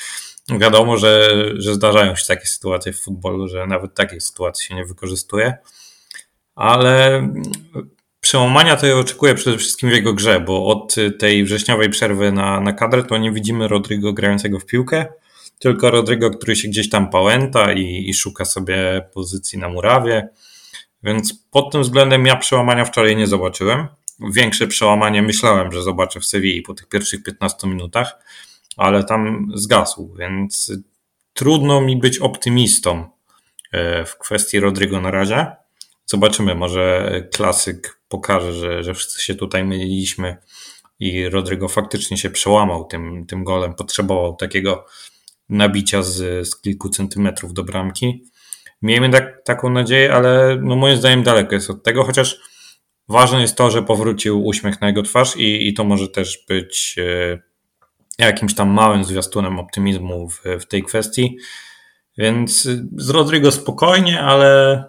wiadomo, 0.58 0.96
że, 0.96 1.28
że 1.54 1.74
zdarzają 1.74 2.16
się 2.16 2.26
takie 2.26 2.46
sytuacje 2.46 2.92
w 2.92 3.00
futbolu, 3.00 3.48
że 3.48 3.66
nawet 3.66 3.94
takiej 3.94 4.20
sytuacji 4.20 4.66
się 4.66 4.74
nie 4.74 4.84
wykorzystuje. 4.84 5.54
Ale 6.54 7.22
przełamania 8.22 8.76
to 8.76 8.86
ja 8.86 8.96
oczekuję 8.96 9.34
przede 9.34 9.58
wszystkim 9.58 9.90
w 9.90 9.92
jego 9.92 10.14
grze, 10.14 10.40
bo 10.40 10.66
od 10.66 10.94
tej 11.18 11.44
wrześniowej 11.44 11.90
przerwy 11.90 12.32
na, 12.32 12.60
na 12.60 12.72
kadrę 12.72 13.04
to 13.04 13.18
nie 13.18 13.32
widzimy 13.32 13.68
Rodrigo 13.68 14.12
grającego 14.12 14.58
w 14.58 14.66
piłkę, 14.66 15.06
tylko 15.58 15.90
Rodrigo, 15.90 16.30
który 16.30 16.56
się 16.56 16.68
gdzieś 16.68 16.90
tam 16.90 17.10
pałęta 17.10 17.72
i, 17.72 18.04
i 18.08 18.14
szuka 18.14 18.44
sobie 18.44 19.08
pozycji 19.14 19.58
na 19.58 19.68
murawie. 19.68 20.28
Więc 21.02 21.34
pod 21.50 21.72
tym 21.72 21.82
względem 21.82 22.26
ja 22.26 22.36
przełamania 22.36 22.84
wczoraj 22.84 23.16
nie 23.16 23.26
zobaczyłem. 23.26 23.86
Większe 24.34 24.66
przełamanie 24.66 25.22
myślałem, 25.22 25.72
że 25.72 25.82
zobaczę 25.82 26.20
w 26.20 26.26
Sewilli 26.26 26.62
po 26.62 26.74
tych 26.74 26.88
pierwszych 26.88 27.22
15 27.22 27.68
minutach, 27.68 28.18
ale 28.76 29.04
tam 29.04 29.48
zgasł, 29.54 30.14
więc 30.18 30.72
trudno 31.32 31.80
mi 31.80 31.96
być 31.96 32.18
optymistą 32.18 33.08
e, 33.72 34.04
w 34.04 34.18
kwestii 34.18 34.60
Rodrigo 34.60 35.00
na 35.00 35.10
razie. 35.10 35.46
Zobaczymy, 36.06 36.54
może 36.54 37.12
klasyk 37.32 38.01
pokaże, 38.12 38.52
że, 38.52 38.82
że 38.82 38.94
wszyscy 38.94 39.22
się 39.22 39.34
tutaj 39.34 39.64
myliliśmy 39.64 40.36
i 41.00 41.28
Rodrigo 41.28 41.68
faktycznie 41.68 42.16
się 42.16 42.30
przełamał 42.30 42.84
tym, 42.84 43.26
tym 43.26 43.44
golem. 43.44 43.74
Potrzebował 43.74 44.36
takiego 44.36 44.86
nabicia 45.48 46.02
z, 46.02 46.48
z 46.48 46.60
kilku 46.60 46.88
centymetrów 46.88 47.52
do 47.52 47.64
bramki. 47.64 48.24
Miejmy 48.82 49.10
tak, 49.10 49.42
taką 49.44 49.70
nadzieję, 49.70 50.14
ale 50.14 50.58
no 50.62 50.76
moim 50.76 50.96
zdaniem 50.96 51.22
daleko 51.22 51.54
jest 51.54 51.70
od 51.70 51.82
tego, 51.82 52.04
chociaż 52.04 52.40
ważne 53.08 53.40
jest 53.40 53.56
to, 53.56 53.70
że 53.70 53.82
powrócił 53.82 54.46
uśmiech 54.46 54.80
na 54.80 54.86
jego 54.86 55.02
twarz 55.02 55.36
i, 55.36 55.68
i 55.68 55.74
to 55.74 55.84
może 55.84 56.08
też 56.08 56.44
być 56.48 56.96
e, 56.98 57.38
jakimś 58.18 58.54
tam 58.54 58.68
małym 58.68 59.04
zwiastunem 59.04 59.58
optymizmu 59.58 60.28
w, 60.28 60.42
w 60.60 60.66
tej 60.66 60.82
kwestii. 60.82 61.36
Więc 62.18 62.68
z 62.96 63.10
Rodrigo 63.10 63.52
spokojnie, 63.52 64.20
ale 64.20 64.84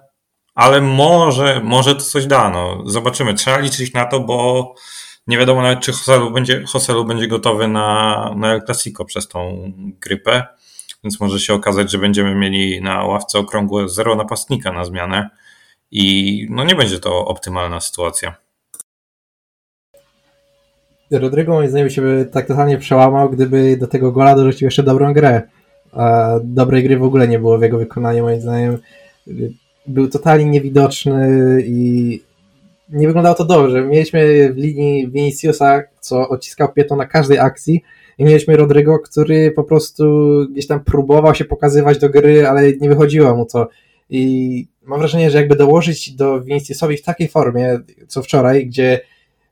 ale 0.55 0.81
może, 0.81 1.61
może 1.63 1.95
to 1.95 2.01
coś 2.01 2.25
da. 2.25 2.49
No. 2.49 2.83
Zobaczymy. 2.85 3.33
Trzeba 3.33 3.59
liczyć 3.59 3.93
na 3.93 4.05
to, 4.05 4.19
bo 4.19 4.75
nie 5.27 5.37
wiadomo 5.37 5.61
nawet, 5.61 5.79
czy 5.79 5.91
Hoselu 5.91 6.31
będzie, 6.31 6.63
Hoselu 6.67 7.05
będzie 7.05 7.27
gotowy 7.27 7.67
na, 7.67 8.33
na 8.37 8.53
El 8.53 8.61
Clasico 8.65 9.05
przez 9.05 9.27
tą 9.27 9.71
grypę, 10.01 10.43
więc 11.03 11.19
może 11.19 11.39
się 11.39 11.53
okazać, 11.53 11.91
że 11.91 11.97
będziemy 11.97 12.35
mieli 12.35 12.81
na 12.81 13.03
ławce 13.03 13.39
okrągłe 13.39 13.89
zero 13.89 14.15
napastnika 14.15 14.71
na 14.71 14.85
zmianę 14.85 15.29
i 15.91 16.47
no 16.49 16.63
nie 16.63 16.75
będzie 16.75 16.99
to 16.99 17.25
optymalna 17.25 17.81
sytuacja. 17.81 18.35
Rodrigo 21.11 21.53
moim 21.53 21.69
zdaniem 21.69 21.89
się 21.89 22.01
by 22.01 22.29
tak 22.33 22.47
totalnie 22.47 22.77
przełamał, 22.77 23.29
gdyby 23.29 23.77
do 23.77 23.87
tego 23.87 24.11
gola 24.11 24.35
dorzucił 24.35 24.65
jeszcze 24.65 24.83
dobrą 24.83 25.13
grę. 25.13 25.41
A 25.91 26.29
dobrej 26.43 26.83
gry 26.83 26.97
w 26.97 27.03
ogóle 27.03 27.27
nie 27.27 27.39
było 27.39 27.57
w 27.57 27.61
jego 27.61 27.77
wykonaniu 27.77 28.23
moim 28.23 28.41
zdaniem 28.41 28.77
był 29.87 30.07
totalnie 30.07 30.45
niewidoczny 30.45 31.61
i 31.65 32.21
nie 32.89 33.07
wyglądało 33.07 33.35
to 33.35 33.45
dobrze. 33.45 33.85
Mieliśmy 33.85 34.53
w 34.53 34.57
linii 34.57 35.11
Viniciusa, 35.11 35.83
co 35.99 36.29
odciskał 36.29 36.73
pietą 36.73 36.95
na 36.95 37.05
każdej 37.05 37.39
akcji 37.39 37.83
i 38.17 38.23
mieliśmy 38.23 38.57
Rodrygo, 38.57 38.99
który 38.99 39.51
po 39.51 39.63
prostu 39.63 40.03
gdzieś 40.51 40.67
tam 40.67 40.83
próbował 40.83 41.35
się 41.35 41.45
pokazywać 41.45 41.99
do 41.99 42.09
gry, 42.09 42.47
ale 42.47 42.73
nie 42.73 42.89
wychodziło 42.89 43.35
mu 43.35 43.45
to. 43.45 43.69
I 44.09 44.67
mam 44.83 44.99
wrażenie, 44.99 45.31
że 45.31 45.37
jakby 45.37 45.55
dołożyć 45.55 46.15
do 46.15 46.41
Viniciusowi 46.41 46.97
w 46.97 47.03
takiej 47.03 47.27
formie, 47.27 47.79
co 48.07 48.23
wczoraj, 48.23 48.67
gdzie 48.67 49.01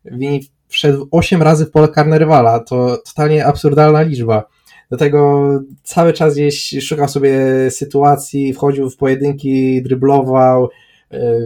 Vini 0.06 0.42
wszedł 0.68 1.08
8 1.12 1.42
razy 1.42 1.66
w 1.66 1.72
pole 1.72 1.88
karne 1.88 2.20
rywala, 2.20 2.60
to 2.60 2.98
totalnie 2.98 3.46
absurdalna 3.46 4.02
liczba 4.02 4.44
do 4.92 4.98
tego 4.98 5.50
cały 5.84 6.14
czas 6.14 6.34
gdzieś 6.34 6.76
szukał 6.82 7.08
sobie 7.08 7.38
sytuacji, 7.72 8.54
wchodził 8.54 8.90
w 8.90 8.98
pojedynki, 8.98 9.82
dryblował, 9.82 10.70
e, 11.12 11.40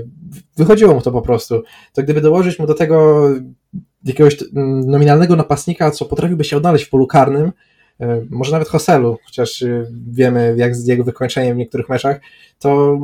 wychodziło 0.58 0.94
mu 0.94 1.02
to 1.02 1.12
po 1.12 1.22
prostu. 1.22 1.64
To 1.94 2.04
gdyby 2.04 2.22
dołożyć 2.22 2.60
mu 2.60 2.68
do 2.68 2.74
tego 2.74 3.30
jakiegoś 4.06 4.38
nominalnego 4.86 5.36
napastnika, 5.36 5.92
co 5.92 6.06
potrafiłby 6.06 6.44
się 6.44 6.58
odnaleźć 6.58 6.86
w 6.86 6.90
polu 6.90 7.08
karnym, 7.08 7.52
e, 8.00 8.22
może 8.30 8.52
nawet 8.52 8.68
Hoselu, 8.68 9.18
chociaż 9.26 9.62
e, 9.62 9.86
wiemy 10.12 10.56
jak 10.58 10.76
z 10.76 10.88
jego 10.88 11.04
wykończeniem 11.04 11.56
w 11.56 11.60
niektórych 11.60 11.90
meczach, 11.90 12.22
to 12.60 13.00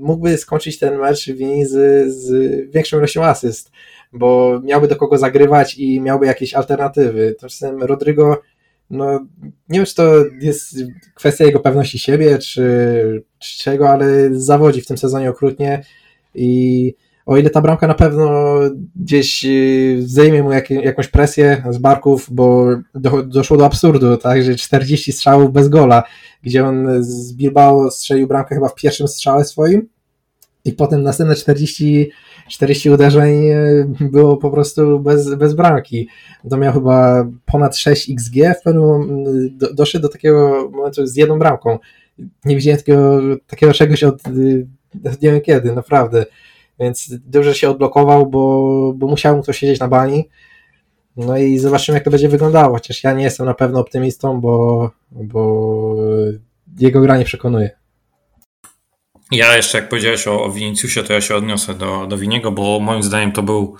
mógłby 0.00 0.36
skończyć 0.36 0.78
ten 0.78 0.98
mecz 0.98 1.26
z, 1.64 1.70
z 2.14 2.30
większą 2.70 2.98
ilością 2.98 3.24
asyst, 3.24 3.70
bo 4.12 4.60
miałby 4.64 4.88
do 4.88 4.96
kogo 4.96 5.18
zagrywać 5.18 5.78
i 5.78 6.00
miałby 6.00 6.26
jakieś 6.26 6.54
alternatywy. 6.54 7.34
Tymczasem 7.38 7.82
Rodrigo 7.82 8.40
no 8.90 9.20
nie 9.68 9.78
wiem, 9.78 9.86
czy 9.86 9.94
to 9.94 10.14
jest 10.40 10.76
kwestia 11.14 11.44
jego 11.44 11.60
pewności 11.60 11.98
siebie, 11.98 12.38
czy, 12.38 13.24
czy 13.38 13.58
czego, 13.58 13.90
ale 13.90 14.06
zawodzi 14.32 14.80
w 14.80 14.86
tym 14.86 14.98
sezonie 14.98 15.30
okrutnie 15.30 15.84
i 16.34 16.94
o 17.26 17.36
ile 17.36 17.50
ta 17.50 17.60
bramka 17.60 17.86
na 17.86 17.94
pewno 17.94 18.58
gdzieś 18.96 19.44
y, 19.44 20.02
zdejmie 20.06 20.42
mu 20.42 20.52
jak, 20.52 20.70
jakąś 20.70 21.08
presję 21.08 21.64
z 21.70 21.78
barków, 21.78 22.28
bo 22.30 22.66
do, 22.94 23.22
doszło 23.22 23.56
do 23.56 23.66
absurdu, 23.66 24.16
tak, 24.16 24.42
że 24.42 24.54
40 24.54 25.12
strzałów 25.12 25.52
bez 25.52 25.68
gola, 25.68 26.02
gdzie 26.42 26.66
on 26.66 27.04
z 27.04 27.32
Bilbao 27.32 27.90
strzelił 27.90 28.26
bramkę 28.26 28.54
chyba 28.54 28.68
w 28.68 28.74
pierwszym 28.74 29.08
strzale 29.08 29.44
swoim 29.44 29.88
i 30.64 30.72
potem 30.72 31.02
następne 31.02 31.34
40 31.34 32.10
40 32.48 32.90
uderzeń 32.90 33.48
e, 33.48 33.58
było 34.00 34.36
po 34.36 34.50
prostu 34.50 35.00
bez, 35.00 35.34
bez 35.34 35.54
bramki. 35.54 36.08
To 36.50 36.56
miał 36.56 36.72
chyba 36.72 37.26
ponad 37.46 37.76
6 37.76 38.10
XG, 38.10 38.34
w 38.60 38.62
pewnym 38.62 39.24
do, 39.58 39.74
doszedł 39.74 40.02
do 40.02 40.08
takiego 40.08 40.70
momentu 40.72 41.06
z 41.06 41.16
jedną 41.16 41.38
bramką. 41.38 41.78
Nie 42.44 42.56
widziałem 42.56 42.78
takiego, 42.78 43.20
takiego 43.46 43.72
czegoś 43.72 44.04
od 44.04 44.22
nie 45.22 45.32
wiem 45.32 45.40
kiedy, 45.40 45.72
naprawdę. 45.72 46.26
Więc 46.80 47.14
dobrze 47.26 47.54
się 47.54 47.70
odblokował, 47.70 48.26
bo, 48.26 48.92
bo 48.96 49.06
musiał 49.06 49.36
mu 49.36 49.42
to 49.42 49.52
siedzieć 49.52 49.80
na 49.80 49.88
bani. 49.88 50.28
No 51.16 51.38
i 51.38 51.58
zobaczymy, 51.58 51.96
jak 51.96 52.04
to 52.04 52.10
będzie 52.10 52.28
wyglądało. 52.28 52.74
Chociaż 52.74 53.04
ja 53.04 53.12
nie 53.12 53.24
jestem 53.24 53.46
na 53.46 53.54
pewno 53.54 53.80
optymistą, 53.80 54.40
bo, 54.40 54.90
bo 55.10 55.96
jego 56.78 57.00
gra 57.00 57.18
nie 57.18 57.24
przekonuje. 57.24 57.70
Ja 59.30 59.56
jeszcze, 59.56 59.78
jak 59.78 59.88
powiedziałeś 59.88 60.28
o, 60.28 60.44
o 60.44 60.50
Viniciusie, 60.50 61.02
to 61.02 61.12
ja 61.12 61.20
się 61.20 61.36
odniosę 61.36 61.74
do, 61.74 62.06
do 62.06 62.18
Winiego, 62.18 62.52
bo 62.52 62.80
moim 62.80 63.02
zdaniem 63.02 63.32
to 63.32 63.42
był 63.42 63.76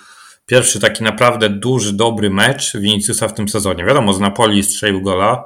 pierwszy 0.46 0.80
taki 0.80 1.04
naprawdę 1.04 1.50
duży, 1.50 1.92
dobry 1.92 2.30
mecz 2.30 2.76
Viniciusa 2.76 3.28
w 3.28 3.34
tym 3.34 3.48
sezonie. 3.48 3.84
Wiadomo, 3.84 4.14
z 4.14 4.20
Napoli 4.20 4.62
strzelił 4.62 5.02
gola, 5.02 5.44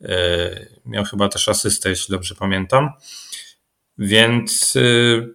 yy, 0.00 0.08
miał 0.86 1.04
chyba 1.04 1.28
też 1.28 1.48
asystę, 1.48 1.88
jeśli 1.90 2.12
dobrze 2.12 2.34
pamiętam. 2.34 2.90
Więc 3.98 4.74
yy, 4.74 5.34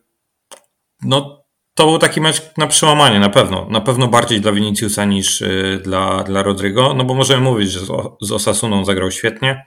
no, 1.02 1.44
to 1.74 1.86
był 1.86 1.98
taki 1.98 2.22
mecz 2.22 2.42
na 2.58 2.68
przełamanie, 2.68 3.20
na 3.20 3.30
pewno. 3.30 3.68
Na 3.70 3.82
pewno 3.82 4.08
bardziej 4.08 4.42
dla 4.42 4.52
Viniciusa 4.52 5.06
niż 5.06 5.42
yy, 5.42 5.82
dla, 5.84 6.24
dla 6.24 6.44
Rodrigo, 6.44 6.94
no 6.94 7.04
bo 7.04 7.14
możemy 7.14 7.42
mówić, 7.42 7.72
że 7.72 7.80
z, 7.80 7.90
z 8.22 8.32
Osasuną 8.32 8.86
zagrał 8.86 9.12
świetnie, 9.12 9.66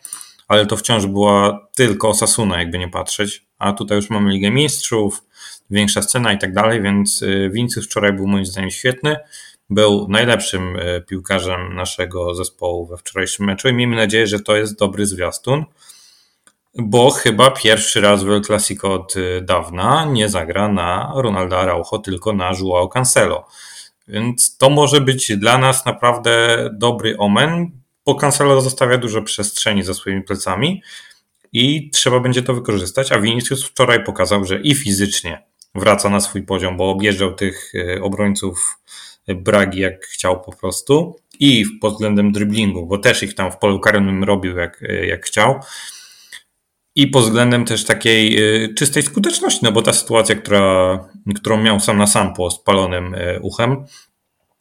ale 0.51 0.66
to 0.66 0.76
wciąż 0.76 1.07
była 1.07 1.68
tylko 1.76 2.09
Osasuna, 2.09 2.59
jakby 2.59 2.78
nie 2.78 2.88
patrzeć 2.88 3.51
a 3.61 3.72
tutaj 3.72 3.96
już 3.96 4.11
mamy 4.11 4.30
Ligę 4.30 4.51
Mistrzów, 4.51 5.22
większa 5.70 6.03
scena 6.03 6.32
i 6.32 6.38
tak 6.38 6.53
dalej, 6.53 6.82
więc 6.82 7.22
y, 7.22 7.51
Vinicius 7.53 7.86
wczoraj 7.86 8.12
był 8.12 8.26
moim 8.26 8.46
zdaniem 8.46 8.70
świetny. 8.70 9.16
był 9.70 10.07
najlepszym 10.09 10.76
e, 10.76 11.01
piłkarzem 11.01 11.74
naszego 11.74 12.34
zespołu 12.34 12.86
we 12.86 12.96
wczorajszym 12.96 13.46
meczu 13.46 13.68
i 13.68 13.72
miejmy 13.72 13.96
nadzieję, 13.96 14.26
że 14.26 14.40
to 14.40 14.57
jest 14.57 14.78
dobry 14.78 15.07
zwiastun, 15.07 15.64
bo 16.78 17.11
chyba 17.11 17.51
pierwszy 17.51 18.01
raz 18.01 18.24
w 18.24 18.30
El 18.30 18.42
Clasico 18.42 18.92
od 18.94 19.14
e, 19.16 19.40
dawna 19.40 20.05
nie 20.05 20.28
zagra 20.28 20.68
na 20.68 21.12
Ronaldo 21.14 21.59
Araujo, 21.59 21.98
tylko 21.98 22.32
na 22.32 22.53
Joao 22.61 22.88
Cancelo. 22.88 23.46
Więc 24.09 24.57
to 24.57 24.70
może 24.70 25.01
być 25.01 25.36
dla 25.36 25.59
nas 25.59 25.86
naprawdę 25.86 26.68
dobry 26.72 27.16
omen, 27.18 27.79
bo 28.07 28.14
Cancelo 28.14 28.61
zostawia 28.61 28.98
dużo 28.98 29.22
przestrzeni 29.22 29.82
za 29.82 29.94
swoimi 29.94 30.22
plecami 30.22 30.82
i 31.53 31.90
trzeba 31.90 32.20
będzie 32.20 32.42
to 32.42 32.55
wykorzystać, 32.55 33.12
a 33.12 33.20
Vinicius 33.20 33.64
wczoraj 33.64 34.05
pokazał, 34.05 34.44
że 34.44 34.61
i 34.61 34.74
fizycznie 34.74 35.42
wraca 35.74 36.11
na 36.11 36.20
swój 36.20 36.42
poziom, 36.42 36.76
bo 36.76 36.90
objeżdżał 36.90 37.34
tych 37.34 37.72
e, 37.74 38.03
obrońców 38.03 38.78
Bragi 39.28 39.80
jak 39.80 40.07
chciał 40.07 40.40
po 40.40 40.53
prostu 40.53 41.16
i 41.40 41.64
pod 41.80 41.92
względem 41.92 42.32
driblingu, 42.32 42.86
bo 42.86 42.98
też 42.98 43.22
ich 43.22 43.34
tam 43.34 43.53
w 43.53 43.57
polu 43.57 43.80
karnym 43.80 44.24
robił 44.24 44.57
jak, 44.57 44.84
jak 45.03 45.26
chciał. 45.26 45.61
I 46.94 47.07
pod 47.07 47.24
względem 47.24 47.64
też 47.64 47.84
takiej 47.84 48.38
e, 48.64 48.74
czystej 48.74 49.03
skuteczności, 49.03 49.61
no 49.62 49.72
bo 49.72 49.82
ta 49.82 49.92
sytuacja, 49.92 50.34
która, 50.34 50.98
którą 51.34 51.62
miał 51.62 51.80
sam 51.80 51.98
na 51.98 52.07
sam 52.07 52.34
po 52.34 52.51
spalonym 52.51 53.14
e, 53.14 53.40
uchem, 53.40 53.84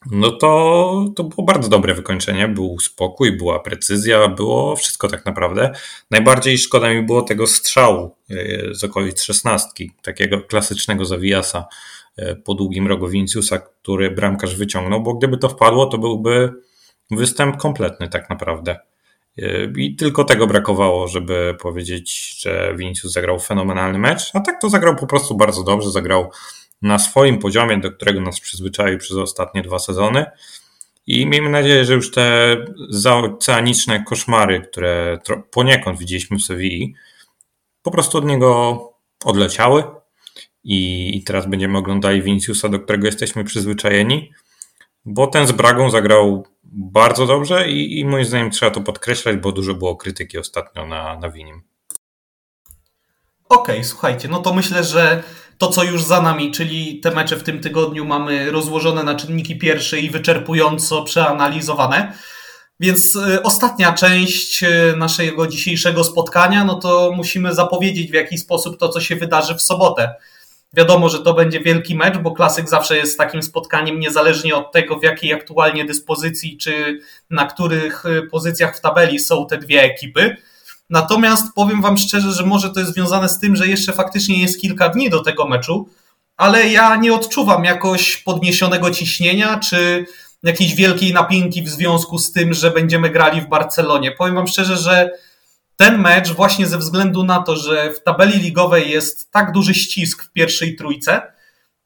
no 0.06 0.30
to, 0.30 1.04
to 1.16 1.24
było 1.24 1.46
bardzo 1.46 1.68
dobre 1.68 1.94
wykończenie. 1.94 2.48
Był 2.48 2.78
spokój, 2.78 3.36
była 3.36 3.60
precyzja, 3.60 4.28
było 4.28 4.76
wszystko 4.76 5.08
tak 5.08 5.26
naprawdę. 5.26 5.72
Najbardziej 6.10 6.58
szkoda 6.58 6.90
mi 6.90 7.02
było 7.02 7.22
tego 7.22 7.46
strzału 7.46 8.16
e, 8.30 8.74
z 8.74 8.84
okolic 8.84 9.22
szesnastki, 9.22 9.92
takiego 10.02 10.40
klasycznego 10.40 11.04
zawijasa 11.04 11.64
e, 12.16 12.36
po 12.36 12.54
długim 12.54 12.86
rogu 12.86 13.08
Vinciusa, 13.08 13.58
który 13.58 14.10
bramkarz 14.10 14.56
wyciągnął, 14.56 15.02
bo 15.02 15.14
gdyby 15.14 15.38
to 15.38 15.48
wpadło, 15.48 15.86
to 15.86 15.98
byłby 15.98 16.52
występ 17.10 17.56
kompletny 17.56 18.08
tak 18.08 18.30
naprawdę. 18.30 18.76
E, 19.38 19.64
I 19.76 19.96
tylko 19.96 20.24
tego 20.24 20.46
brakowało, 20.46 21.08
żeby 21.08 21.56
powiedzieć, 21.60 22.36
że 22.40 22.74
Vinicius 22.76 23.12
zagrał 23.12 23.38
fenomenalny 23.38 23.98
mecz, 23.98 24.30
a 24.34 24.40
tak 24.40 24.60
to 24.60 24.70
zagrał 24.70 24.96
po 24.96 25.06
prostu 25.06 25.36
bardzo 25.36 25.62
dobrze, 25.62 25.90
zagrał 25.90 26.30
na 26.82 26.98
swoim 26.98 27.38
poziomie, 27.38 27.78
do 27.78 27.92
którego 27.92 28.20
nas 28.20 28.40
przyzwyczaił 28.40 28.98
przez 28.98 29.16
ostatnie 29.16 29.62
dwa 29.62 29.78
sezony. 29.78 30.26
I 31.06 31.26
miejmy 31.26 31.50
nadzieję, 31.50 31.84
że 31.84 31.94
już 31.94 32.10
te 32.10 32.56
zaoceaniczne 32.88 34.04
koszmary, 34.04 34.60
które 34.60 35.18
poniekąd 35.50 35.98
widzieliśmy 35.98 36.38
w 36.38 36.42
Sewilli, 36.42 36.94
po 37.82 37.90
prostu 37.90 38.18
od 38.18 38.24
niego 38.24 38.92
odleciały. 39.24 39.84
I 40.64 41.22
teraz 41.26 41.46
będziemy 41.46 41.78
oglądali 41.78 42.22
Viniciusa, 42.22 42.68
do 42.68 42.80
którego 42.80 43.06
jesteśmy 43.06 43.44
przyzwyczajeni, 43.44 44.32
bo 45.04 45.26
ten 45.26 45.46
z 45.46 45.52
Bragą 45.52 45.90
zagrał 45.90 46.46
bardzo 46.72 47.26
dobrze 47.26 47.70
i, 47.70 48.00
i 48.00 48.04
moim 48.04 48.24
zdaniem 48.24 48.50
trzeba 48.50 48.70
to 48.70 48.80
podkreślać, 48.80 49.36
bo 49.36 49.52
dużo 49.52 49.74
było 49.74 49.96
krytyki 49.96 50.38
ostatnio 50.38 50.86
na, 50.86 51.16
na 51.16 51.30
Winim. 51.30 51.62
Okej, 53.48 53.74
okay, 53.74 53.84
słuchajcie, 53.84 54.28
no 54.28 54.38
to 54.38 54.54
myślę, 54.54 54.84
że 54.84 55.22
to, 55.60 55.68
co 55.68 55.84
już 55.84 56.04
za 56.04 56.20
nami, 56.20 56.52
czyli 56.52 57.00
te 57.00 57.10
mecze 57.10 57.36
w 57.36 57.42
tym 57.42 57.60
tygodniu 57.60 58.04
mamy 58.04 58.50
rozłożone 58.50 59.02
na 59.02 59.14
czynniki 59.14 59.58
pierwsze 59.58 60.00
i 60.00 60.10
wyczerpująco 60.10 61.02
przeanalizowane. 61.02 62.12
Więc 62.80 63.16
y, 63.16 63.42
ostatnia 63.42 63.92
część 63.92 64.62
y, 64.62 64.94
naszego 64.96 65.46
dzisiejszego 65.46 66.04
spotkania, 66.04 66.64
no 66.64 66.74
to 66.74 67.12
musimy 67.16 67.54
zapowiedzieć 67.54 68.10
w 68.10 68.14
jaki 68.14 68.38
sposób 68.38 68.78
to, 68.78 68.88
co 68.88 69.00
się 69.00 69.16
wydarzy 69.16 69.54
w 69.54 69.62
sobotę. 69.62 70.14
Wiadomo, 70.72 71.08
że 71.08 71.18
to 71.18 71.34
będzie 71.34 71.60
wielki 71.60 71.94
mecz, 71.94 72.18
bo 72.18 72.30
klasyk 72.32 72.68
zawsze 72.68 72.96
jest 72.96 73.18
takim 73.18 73.42
spotkaniem, 73.42 74.00
niezależnie 74.00 74.56
od 74.56 74.72
tego, 74.72 74.98
w 74.98 75.02
jakiej 75.02 75.32
aktualnie 75.32 75.84
dyspozycji, 75.84 76.56
czy 76.56 77.00
na 77.30 77.46
których 77.46 78.04
y, 78.06 78.22
pozycjach 78.22 78.76
w 78.76 78.80
tabeli 78.80 79.18
są 79.18 79.46
te 79.46 79.58
dwie 79.58 79.82
ekipy. 79.82 80.36
Natomiast 80.90 81.54
powiem 81.54 81.82
Wam 81.82 81.98
szczerze, 81.98 82.32
że 82.32 82.46
może 82.46 82.70
to 82.70 82.80
jest 82.80 82.92
związane 82.92 83.28
z 83.28 83.38
tym, 83.38 83.56
że 83.56 83.66
jeszcze 83.66 83.92
faktycznie 83.92 84.42
jest 84.42 84.60
kilka 84.60 84.88
dni 84.88 85.10
do 85.10 85.20
tego 85.22 85.46
meczu, 85.46 85.88
ale 86.36 86.68
ja 86.68 86.96
nie 86.96 87.14
odczuwam 87.14 87.64
jakoś 87.64 88.16
podniesionego 88.16 88.90
ciśnienia 88.90 89.58
czy 89.58 90.06
jakiejś 90.42 90.74
wielkiej 90.74 91.12
napinki 91.12 91.62
w 91.62 91.68
związku 91.68 92.18
z 92.18 92.32
tym, 92.32 92.54
że 92.54 92.70
będziemy 92.70 93.10
grali 93.10 93.40
w 93.40 93.48
Barcelonie. 93.48 94.12
Powiem 94.12 94.34
Wam 94.34 94.46
szczerze, 94.46 94.76
że 94.76 95.10
ten 95.76 95.98
mecz, 95.98 96.30
właśnie 96.30 96.66
ze 96.66 96.78
względu 96.78 97.24
na 97.24 97.42
to, 97.42 97.56
że 97.56 97.92
w 97.92 98.02
tabeli 98.02 98.38
ligowej 98.38 98.90
jest 98.90 99.30
tak 99.30 99.52
duży 99.52 99.74
ścisk 99.74 100.24
w 100.24 100.32
pierwszej 100.32 100.76
trójce, 100.76 101.22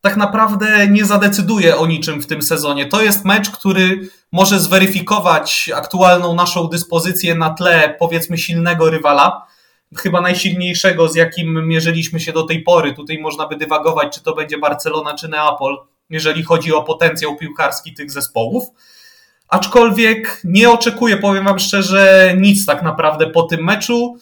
tak 0.05 0.17
naprawdę 0.17 0.89
nie 0.89 1.05
zadecyduje 1.05 1.77
o 1.77 1.87
niczym 1.87 2.23
w 2.23 2.27
tym 2.27 2.43
sezonie. 2.43 2.87
To 2.87 3.03
jest 3.03 3.25
mecz, 3.25 3.51
który 3.51 4.09
może 4.33 4.61
zweryfikować 4.61 5.71
aktualną 5.75 6.35
naszą 6.35 6.69
dyspozycję 6.69 7.35
na 7.35 7.51
tle 7.51 7.97
powiedzmy 7.99 8.39
silnego 8.39 8.91
rywala, 8.91 9.47
chyba 9.97 10.21
najsilniejszego, 10.21 11.09
z 11.09 11.15
jakim 11.15 11.69
mierzyliśmy 11.69 12.21
się 12.21 12.33
do 12.33 12.43
tej 12.43 12.63
pory. 12.63 12.95
Tutaj 12.95 13.19
można 13.19 13.49
by 13.49 13.57
dywagować, 13.57 14.15
czy 14.15 14.23
to 14.23 14.35
będzie 14.35 14.59
Barcelona, 14.59 15.15
czy 15.15 15.29
Neapol, 15.29 15.79
jeżeli 16.11 16.43
chodzi 16.43 16.73
o 16.73 16.83
potencjał 16.83 17.37
piłkarski 17.37 17.95
tych 17.95 18.11
zespołów. 18.11 18.65
Aczkolwiek 19.49 20.41
nie 20.45 20.71
oczekuję, 20.71 21.17
powiem 21.17 21.45
Wam 21.45 21.59
szczerze, 21.59 22.35
nic 22.39 22.67
tak 22.67 22.83
naprawdę 22.83 23.27
po 23.27 23.43
tym 23.43 23.65
meczu. 23.65 24.17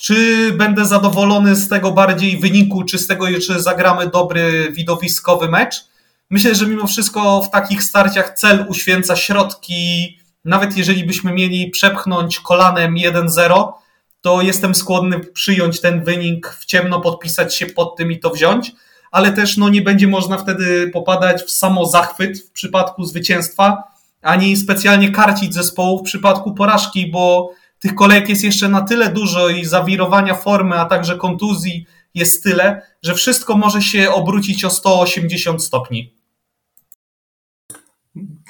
Czy 0.00 0.52
będę 0.52 0.86
zadowolony 0.86 1.56
z 1.56 1.68
tego 1.68 1.92
bardziej 1.92 2.38
wyniku, 2.38 2.84
czy 2.84 2.98
z 2.98 3.06
tego, 3.06 3.26
czy 3.46 3.60
zagramy 3.60 4.06
dobry 4.06 4.72
widowiskowy 4.72 5.48
mecz? 5.48 5.84
Myślę, 6.30 6.54
że 6.54 6.66
mimo 6.66 6.86
wszystko 6.86 7.42
w 7.42 7.50
takich 7.50 7.82
starciach 7.82 8.34
cel 8.34 8.66
uświęca 8.68 9.16
środki. 9.16 10.18
Nawet 10.44 10.76
jeżeli 10.76 11.04
byśmy 11.04 11.32
mieli 11.32 11.70
przepchnąć 11.70 12.40
kolanem 12.40 12.94
1-0, 12.94 13.72
to 14.20 14.42
jestem 14.42 14.74
skłonny 14.74 15.20
przyjąć 15.20 15.80
ten 15.80 16.04
wynik 16.04 16.48
w 16.48 16.64
ciemno, 16.64 17.00
podpisać 17.00 17.54
się 17.54 17.66
pod 17.66 17.96
tym 17.96 18.12
i 18.12 18.18
to 18.18 18.30
wziąć, 18.30 18.72
ale 19.10 19.32
też 19.32 19.56
no, 19.56 19.68
nie 19.68 19.82
będzie 19.82 20.06
można 20.06 20.38
wtedy 20.38 20.90
popadać 20.92 21.42
w 21.42 21.50
samo 21.50 21.86
zachwyt 21.86 22.38
w 22.38 22.50
przypadku 22.50 23.04
zwycięstwa, 23.04 23.82
ani 24.22 24.56
specjalnie 24.56 25.10
karcić 25.10 25.54
zespołu 25.54 25.98
w 25.98 26.02
przypadku 26.02 26.54
porażki, 26.54 27.10
bo 27.10 27.50
tych 27.80 27.94
kolejek 27.94 28.28
jest 28.28 28.44
jeszcze 28.44 28.68
na 28.68 28.80
tyle 28.80 29.12
dużo 29.12 29.48
i 29.48 29.64
zawirowania 29.64 30.34
formy, 30.34 30.76
a 30.78 30.84
także 30.84 31.16
kontuzji 31.16 31.86
jest 32.14 32.42
tyle, 32.42 32.82
że 33.02 33.14
wszystko 33.14 33.56
może 33.56 33.82
się 33.82 34.10
obrócić 34.10 34.64
o 34.64 34.70
180 34.70 35.64
stopni. 35.64 36.14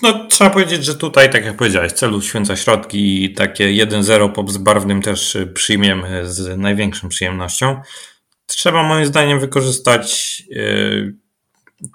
No, 0.02 0.26
trzeba 0.28 0.50
powiedzieć, 0.50 0.84
że 0.84 0.94
tutaj, 0.94 1.30
tak 1.30 1.44
jak 1.44 1.56
powiedziałeś, 1.56 1.92
celu 1.92 2.22
święca 2.22 2.56
środki 2.56 3.24
i 3.24 3.34
takie 3.34 3.64
1-0 3.64 4.32
po 4.32 4.42
bezbarwnym 4.42 5.02
też 5.02 5.36
przyjmiemy 5.54 6.32
z 6.32 6.58
największą 6.58 7.08
przyjemnością. 7.08 7.80
Trzeba 8.46 8.82
moim 8.82 9.06
zdaniem 9.06 9.40
wykorzystać 9.40 10.42
yy, 10.48 11.14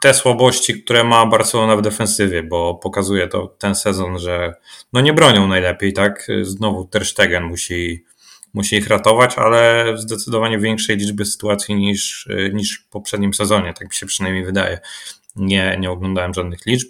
te 0.01 0.13
słabości, 0.13 0.83
które 0.83 1.03
ma 1.03 1.25
Barcelona 1.25 1.75
w 1.75 1.81
defensywie, 1.81 2.43
bo 2.43 2.75
pokazuje 2.75 3.27
to 3.27 3.47
ten 3.47 3.75
sezon, 3.75 4.19
że 4.19 4.53
no 4.93 5.01
nie 5.01 5.13
bronią 5.13 5.47
najlepiej, 5.47 5.93
tak? 5.93 6.27
Znowu 6.41 6.85
Ter 6.85 7.05
Stegen 7.05 7.43
musi, 7.43 8.05
musi 8.53 8.75
ich 8.75 8.87
ratować, 8.87 9.37
ale 9.37 9.93
w 9.93 9.99
zdecydowanie 9.99 10.59
większej 10.59 10.97
liczbie 10.97 11.25
sytuacji 11.25 11.75
niż, 11.75 12.29
niż 12.53 12.79
w 12.79 12.89
poprzednim 12.89 13.33
sezonie, 13.33 13.73
tak 13.73 13.87
mi 13.87 13.95
się 13.95 14.05
przynajmniej 14.05 14.45
wydaje. 14.45 14.79
Nie, 15.35 15.77
nie 15.79 15.91
oglądałem 15.91 16.33
żadnych 16.33 16.65
liczb, 16.65 16.87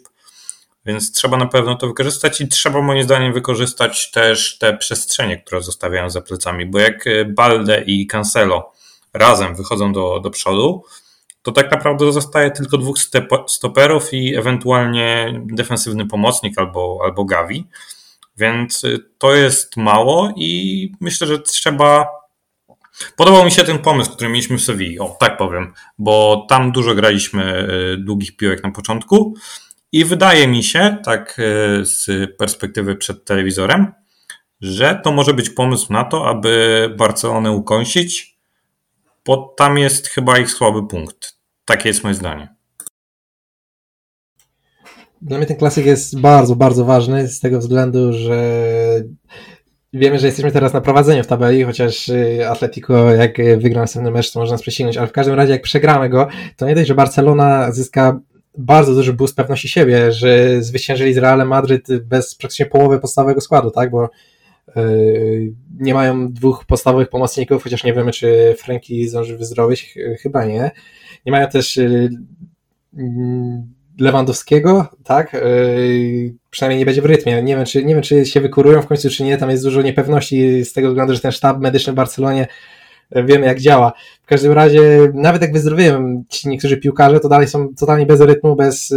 więc 0.86 1.12
trzeba 1.12 1.38
na 1.38 1.46
pewno 1.46 1.76
to 1.76 1.88
wykorzystać 1.88 2.42
i 2.42 2.48
trzeba 2.48 2.82
moim 2.82 3.04
zdaniem 3.04 3.34
wykorzystać 3.34 4.12
też 4.12 4.58
te 4.58 4.78
przestrzenie, 4.78 5.38
które 5.38 5.62
zostawiają 5.62 6.10
za 6.10 6.22
plecami, 6.22 6.66
bo 6.66 6.80
jak 6.80 7.06
Balde 7.28 7.84
i 7.88 8.08
Cancelo 8.08 8.72
razem 9.14 9.56
wychodzą 9.56 9.94
do, 9.94 10.20
do 10.20 10.30
przodu, 10.30 10.84
to 11.46 11.52
tak 11.52 11.72
naprawdę 11.72 12.12
zostaje 12.12 12.52
tylko 12.52 12.78
dwóch 12.78 12.98
stoperów 13.48 14.14
i 14.14 14.36
ewentualnie 14.36 15.42
defensywny 15.46 16.08
pomocnik 16.08 16.60
albo, 16.60 17.00
albo 17.04 17.26
Gavi. 17.26 17.68
Więc 18.38 18.84
y, 18.84 19.00
to 19.18 19.36
jest 19.36 19.78
mało 19.78 20.34
i 20.36 20.92
myślę, 21.00 21.28
że 21.28 21.40
trzeba. 21.40 22.08
Podobał 23.18 23.46
mi 23.46 23.52
się 23.52 23.64
ten 23.64 23.80
pomysł, 23.80 24.12
który 24.12 24.30
mieliśmy 24.30 24.58
w 24.58 24.62
Sewilli, 24.62 25.00
o 25.00 25.18
tak 25.20 25.38
powiem, 25.38 25.74
bo 25.98 26.46
tam 26.50 26.72
dużo 26.72 26.96
graliśmy 26.96 27.68
y, 27.94 27.98
długich 27.98 28.38
piłek 28.38 28.64
na 28.64 28.72
początku 28.72 29.36
i 29.92 30.06
wydaje 30.06 30.48
mi 30.48 30.64
się, 30.64 30.98
tak 31.04 31.40
y, 31.40 31.86
z 31.86 32.08
perspektywy 32.38 32.96
przed 32.96 33.26
telewizorem, 33.26 33.92
że 34.62 35.02
to 35.04 35.12
może 35.12 35.34
być 35.34 35.50
pomysł 35.50 35.94
na 35.94 36.04
to, 36.04 36.30
aby 36.30 36.94
Barcelonę 36.98 37.52
ukąsić, 37.52 38.38
bo 39.26 39.54
tam 39.58 39.78
jest 39.78 40.08
chyba 40.08 40.38
ich 40.38 40.52
słaby 40.52 40.88
punkt. 40.88 41.35
Takie 41.66 41.90
jest 41.90 42.04
moje 42.04 42.16
zdanie. 42.16 42.56
Dla 45.22 45.38
mnie 45.38 45.48
ten 45.48 45.58
klasyk 45.58 45.86
jest 45.86 46.20
bardzo, 46.20 46.56
bardzo 46.56 46.86
ważny 46.86 47.28
z 47.28 47.40
tego 47.40 47.60
względu, 47.60 48.14
że 48.14 48.64
wiemy, 49.94 50.20
że 50.20 50.28
jesteśmy 50.28 50.52
teraz 50.52 50.74
na 50.74 50.82
prowadzeniu 50.82 51.24
w 51.24 51.28
tabeli, 51.28 51.64
chociaż 51.64 52.10
y, 52.10 52.50
Atletico 52.50 53.12
jak 53.12 53.38
wygra 53.58 53.82
następny 53.82 54.12
mecz, 54.12 54.32
to 54.32 54.40
można 54.40 54.54
nas 54.54 54.62
prześcignąć, 54.62 54.98
ale 54.98 55.08
w 55.08 55.12
każdym 55.12 55.36
razie 55.36 55.52
jak 55.52 55.62
przegramy 55.62 56.10
go, 56.10 56.28
to 56.58 56.68
nie 56.68 56.76
dość, 56.76 56.88
że 56.88 56.96
Barcelona 56.96 57.72
zyska 57.72 58.20
bardzo 58.58 58.94
duży 58.94 59.14
boost 59.14 59.36
pewności 59.36 59.70
siebie, 59.70 60.12
że 60.12 60.62
zwyciężyli 60.64 61.14
z 61.14 61.18
Realem 61.18 61.48
Madryt 61.48 61.88
bez 62.04 62.36
praktycznie 62.36 62.66
połowy 62.66 63.00
podstawowego 63.00 63.42
składu, 63.42 63.72
tak, 63.72 63.92
bo 63.92 64.10
yy, 64.76 65.54
nie 65.80 65.94
mają 65.94 66.34
dwóch 66.34 66.66
podstawowych 66.66 67.10
pomocników, 67.10 67.64
chociaż 67.64 67.84
nie 67.84 67.94
wiemy, 67.94 68.12
czy 68.12 68.56
Franki 68.58 69.08
zdąży 69.08 69.38
wyzdrowieć, 69.38 69.96
chyba 70.22 70.46
nie. 70.46 70.72
Nie 71.26 71.32
mają 71.32 71.48
też 71.48 71.78
yy, 71.78 72.10
Lewandowskiego, 74.00 74.88
tak? 75.04 75.34
Yy, 75.34 76.34
przynajmniej 76.50 76.80
nie 76.80 76.86
będzie 76.86 77.02
w 77.02 77.06
rytmie. 77.06 77.44
Nie 77.44 77.56
wiem, 77.56 77.66
czy, 77.66 77.86
nie 77.86 77.94
wiem, 77.94 78.04
czy 78.04 78.26
się 78.26 78.42
wykurują 78.42 78.82
w 78.82 78.88
końcu, 78.88 79.10
czy 79.10 79.24
nie. 79.24 79.38
Tam 79.38 79.50
jest 79.50 79.64
dużo 79.64 79.82
niepewności 79.82 80.66
z 80.66 80.74
tego 80.74 80.88
względu, 80.88 81.14
że 81.14 81.20
ten 81.20 81.32
sztab 81.32 81.60
medyczny 81.60 81.94
w 81.94 81.96
Barcelonie 81.96 82.48
yy, 83.12 83.24
wiemy, 83.24 83.46
jak 83.46 83.60
działa. 83.60 83.94
W 84.24 84.28
każdym 84.28 84.52
razie, 84.52 85.12
nawet 85.14 85.42
jak 85.42 85.54
wyzdrowieją 85.54 86.24
ci 86.30 86.50
niektórzy 86.50 86.78
piłkarze, 86.78 87.20
to 87.20 87.30
dalej 87.30 87.48
są 87.48 87.76
totalnie 87.76 88.06
bez 88.06 88.22
rytmu, 88.22 88.56
bez, 88.56 88.94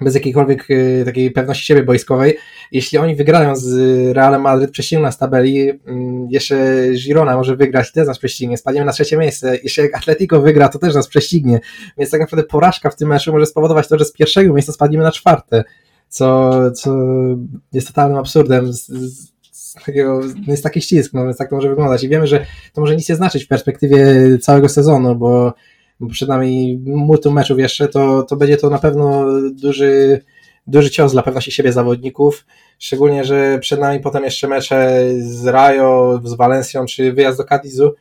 bez 0.00 0.14
jakiejkolwiek 0.14 0.70
y, 0.70 1.02
takiej 1.04 1.30
pewności 1.30 1.64
siebie 1.66 1.82
boiskowej. 1.82 2.36
Jeśli 2.72 2.98
oni 2.98 3.14
wygrają 3.14 3.56
z 3.56 3.76
Realem 4.16 4.42
Madryt, 4.42 4.70
prześcigną 4.70 5.02
nas 5.02 5.18
tabeli, 5.18 5.70
mm, 5.70 6.26
jeszcze 6.30 6.56
Girona 7.04 7.36
może 7.36 7.56
wygrać, 7.56 7.92
też 7.92 8.06
nas 8.06 8.18
prześcignie, 8.18 8.58
spadniemy 8.58 8.86
na 8.86 8.92
trzecie 8.92 9.16
miejsce. 9.16 9.58
Jeśli 9.62 9.82
jak 9.82 9.96
Atletico 9.96 10.40
wygra, 10.40 10.68
to 10.68 10.78
też 10.78 10.94
nas 10.94 11.08
prześcignie. 11.08 11.60
Więc 11.98 12.10
tak 12.10 12.20
naprawdę 12.20 12.44
porażka 12.44 12.90
w 12.90 12.96
tym 12.96 13.08
meczu 13.08 13.32
może 13.32 13.46
spowodować 13.46 13.88
to, 13.88 13.98
że 13.98 14.04
z 14.04 14.12
pierwszego 14.12 14.54
miejsca 14.54 14.72
spadniemy 14.72 15.04
na 15.04 15.12
czwarte, 15.12 15.64
co, 16.08 16.52
co 16.70 16.98
jest 17.72 17.86
totalnym 17.86 18.18
absurdem. 18.18 18.72
Z, 18.72 18.86
z, 18.86 19.32
z 19.52 19.74
takiego, 19.74 20.20
no 20.20 20.52
jest 20.52 20.62
taki 20.62 20.80
ścisk, 20.80 21.12
no 21.14 21.24
więc 21.24 21.36
tak 21.36 21.50
to 21.50 21.56
może 21.56 21.68
wyglądać. 21.68 22.04
I 22.04 22.08
wiemy, 22.08 22.26
że 22.26 22.46
to 22.72 22.80
może 22.80 22.96
nic 22.96 23.08
nie 23.08 23.16
znaczyć 23.16 23.44
w 23.44 23.48
perspektywie 23.48 24.14
całego 24.38 24.68
sezonu, 24.68 25.16
bo 25.16 25.54
bo 26.00 26.08
przed 26.08 26.28
nami 26.28 26.80
multum 26.84 27.34
meczów 27.34 27.58
jeszcze, 27.58 27.88
to, 27.88 28.22
to 28.22 28.36
będzie 28.36 28.56
to 28.56 28.70
na 28.70 28.78
pewno 28.78 29.24
duży, 29.52 30.22
duży 30.66 30.90
cios 30.90 31.12
dla 31.12 31.22
pewności 31.22 31.52
siebie 31.52 31.72
zawodników, 31.72 32.46
szczególnie, 32.78 33.24
że 33.24 33.58
przed 33.58 33.80
nami 33.80 34.00
potem 34.00 34.24
jeszcze 34.24 34.48
mecze 34.48 35.04
z 35.18 35.46
Rajo, 35.46 36.20
z 36.24 36.34
Valencją, 36.34 36.86
czy 36.86 37.12
wyjazd 37.12 37.38
do 37.38 37.44
Cadizu, 37.44 37.92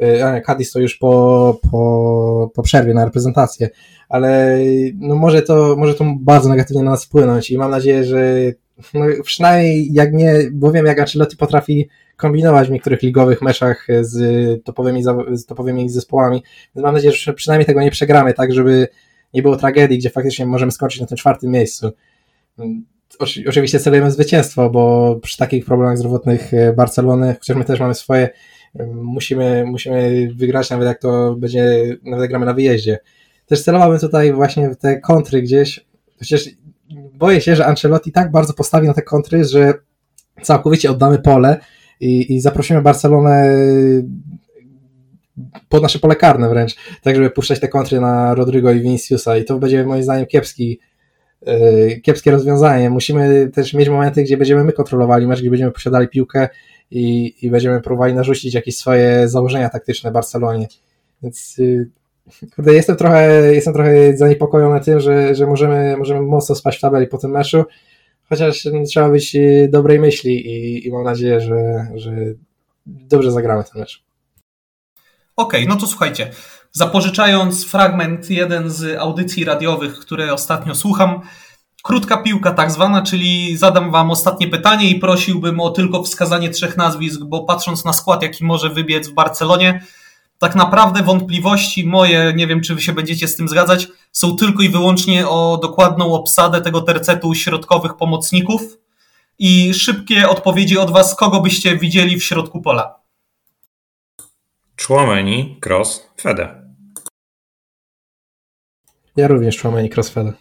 y, 0.00 0.42
Cadiz 0.46 0.72
to 0.72 0.80
już 0.80 0.96
po, 0.96 1.58
po, 1.70 2.50
po 2.54 2.62
przerwie 2.62 2.94
na 2.94 3.04
reprezentację, 3.04 3.70
ale 4.08 4.58
no 4.94 5.14
może, 5.14 5.42
to, 5.42 5.76
może 5.78 5.94
to 5.94 6.04
bardzo 6.20 6.48
negatywnie 6.48 6.82
na 6.82 6.90
nas 6.90 7.04
wpłynąć 7.04 7.50
i 7.50 7.58
mam 7.58 7.70
nadzieję, 7.70 8.04
że 8.04 8.52
no 8.94 9.06
przynajmniej 9.22 9.92
jak 9.92 10.12
nie, 10.12 10.34
bo 10.52 10.72
wiem 10.72 10.86
jak 10.86 11.00
Ancelotti 11.00 11.36
potrafi 11.36 11.88
kombinować 12.16 12.68
w 12.68 12.70
niektórych 12.70 13.02
ligowych 13.02 13.42
meczach 13.42 13.86
z 14.00 14.64
topowymi, 14.64 15.02
z 15.32 15.46
topowymi 15.46 15.90
zespołami. 15.90 16.42
Więc 16.74 16.84
mam 16.84 16.94
nadzieję, 16.94 17.14
że 17.14 17.32
przynajmniej 17.32 17.66
tego 17.66 17.82
nie 17.82 17.90
przegramy, 17.90 18.34
tak 18.34 18.52
żeby 18.52 18.88
nie 19.34 19.42
było 19.42 19.56
tragedii, 19.56 19.98
gdzie 19.98 20.10
faktycznie 20.10 20.46
możemy 20.46 20.72
skończyć 20.72 21.00
na 21.00 21.06
tym 21.06 21.16
czwartym 21.16 21.50
miejscu. 21.50 21.90
Oczywiście 23.48 23.80
celujemy 23.80 24.10
zwycięstwo, 24.10 24.70
bo 24.70 25.16
przy 25.22 25.36
takich 25.36 25.64
problemach 25.64 25.98
zdrowotnych 25.98 26.54
e, 26.54 26.72
Barcelony, 26.72 27.34
chociaż 27.38 27.56
my 27.56 27.64
też 27.64 27.80
mamy 27.80 27.94
swoje, 27.94 28.28
musimy, 28.94 29.64
musimy 29.66 30.28
wygrać, 30.34 30.70
nawet 30.70 30.88
jak 30.88 30.98
to 30.98 31.34
będzie, 31.34 31.96
nawet 32.04 32.28
gramy 32.28 32.46
na 32.46 32.54
wyjeździe. 32.54 32.98
Też 33.46 33.62
celowałbym 33.62 33.98
tutaj 33.98 34.32
właśnie 34.32 34.70
w 34.70 34.76
te 34.76 35.00
kontry 35.00 35.42
gdzieś, 35.42 35.86
chociaż 36.18 36.48
boję 37.16 37.40
się, 37.40 37.56
że 37.56 37.66
Ancelotti 37.66 38.12
tak 38.12 38.30
bardzo 38.30 38.52
postawi 38.52 38.86
na 38.86 38.94
te 38.94 39.02
kontry, 39.02 39.44
że 39.44 39.74
całkowicie 40.42 40.90
oddamy 40.90 41.18
pole 41.18 41.60
i, 42.00 42.34
i 42.34 42.40
zaprosimy 42.40 42.82
Barcelonę 42.82 43.56
pod 45.68 45.82
nasze 45.82 45.98
pole 45.98 46.16
karne 46.16 46.48
wręcz, 46.48 46.76
tak 47.02 47.16
żeby 47.16 47.30
puszczać 47.30 47.60
te 47.60 47.68
kontry 47.68 48.00
na 48.00 48.34
Rodrigo 48.34 48.72
i 48.72 48.80
Viniciusa 48.80 49.36
i 49.36 49.44
to 49.44 49.58
będzie 49.58 49.84
moim 49.84 50.02
zdaniem 50.02 50.26
kiepski, 50.26 50.80
yy, 51.46 52.00
kiepskie 52.00 52.30
rozwiązanie. 52.30 52.90
Musimy 52.90 53.50
też 53.54 53.74
mieć 53.74 53.88
momenty, 53.88 54.22
gdzie 54.22 54.36
będziemy 54.36 54.64
my 54.64 54.72
kontrolowali 54.72 55.26
mecz, 55.26 55.40
gdzie 55.40 55.50
będziemy 55.50 55.72
posiadali 55.72 56.08
piłkę 56.08 56.48
i, 56.90 57.34
i 57.42 57.50
będziemy 57.50 57.80
próbowali 57.80 58.14
narzucić 58.14 58.54
jakieś 58.54 58.76
swoje 58.76 59.28
założenia 59.28 59.68
taktyczne 59.68 60.10
Barcelonie. 60.10 60.68
Więc 61.22 61.58
yy, 61.58 61.90
kurde, 62.56 62.74
jestem 62.74 62.96
trochę, 62.96 63.54
jestem 63.54 63.74
trochę 63.74 64.16
zaniepokojony 64.16 64.80
tym, 64.80 65.00
że, 65.00 65.34
że 65.34 65.46
możemy, 65.46 65.96
możemy 65.96 66.20
mocno 66.20 66.54
spaść 66.54 66.78
w 66.78 66.80
tabeli 66.80 67.06
po 67.06 67.18
tym 67.18 67.30
meczu, 67.30 67.64
chociaż 68.28 68.68
trzeba 68.86 69.08
być 69.08 69.34
y, 69.34 69.68
dobrej 69.72 70.00
myśli 70.00 70.46
i, 70.46 70.86
i 70.86 70.92
mam 70.92 71.04
nadzieję, 71.04 71.40
że, 71.40 71.86
że 71.94 72.12
dobrze 72.86 73.32
zagramy 73.32 73.64
ten 73.64 73.80
mecz. 73.80 74.04
Okej, 75.36 75.60
okay, 75.60 75.74
no 75.74 75.80
to 75.80 75.86
słuchajcie. 75.86 76.30
Zapożyczając 76.72 77.66
fragment 77.66 78.30
jeden 78.30 78.70
z 78.70 78.98
audycji 78.98 79.44
radiowych, 79.44 79.98
które 79.98 80.32
ostatnio 80.32 80.74
słucham, 80.74 81.20
krótka 81.82 82.16
piłka 82.16 82.52
tak 82.52 82.70
zwana, 82.70 83.02
czyli 83.02 83.56
zadam 83.56 83.90
wam 83.90 84.10
ostatnie 84.10 84.48
pytanie 84.48 84.90
i 84.90 84.98
prosiłbym 84.98 85.60
o 85.60 85.70
tylko 85.70 86.02
wskazanie 86.02 86.50
trzech 86.50 86.76
nazwisk, 86.76 87.20
bo 87.24 87.44
patrząc 87.44 87.84
na 87.84 87.92
skład, 87.92 88.22
jaki 88.22 88.44
może 88.44 88.70
wybiec 88.70 89.08
w 89.08 89.14
Barcelonie, 89.14 89.80
tak 90.38 90.54
naprawdę 90.54 91.02
wątpliwości 91.02 91.86
moje, 91.86 92.32
nie 92.36 92.46
wiem 92.46 92.60
czy 92.60 92.74
wy 92.74 92.82
się 92.82 92.92
będziecie 92.92 93.28
z 93.28 93.36
tym 93.36 93.48
zgadzać, 93.48 93.88
są 94.12 94.36
tylko 94.36 94.62
i 94.62 94.68
wyłącznie 94.68 95.28
o 95.28 95.58
dokładną 95.62 96.14
obsadę 96.14 96.60
tego 96.60 96.80
tercetu 96.80 97.34
środkowych 97.34 97.96
pomocników 97.96 98.62
i 99.38 99.74
szybkie 99.74 100.28
odpowiedzi 100.28 100.78
od 100.78 100.90
was, 100.90 101.14
kogo 101.14 101.40
byście 101.40 101.76
widzieli 101.76 102.16
w 102.16 102.24
środku 102.24 102.60
pola. 102.60 103.00
Chłomeni, 104.86 105.60
Cross, 105.66 106.10
Fede. 106.20 106.66
Ja 109.16 109.28
również 109.28 109.60
Chłomeni, 109.60 109.90
Cross, 109.90 110.08
Fede. 110.08 110.32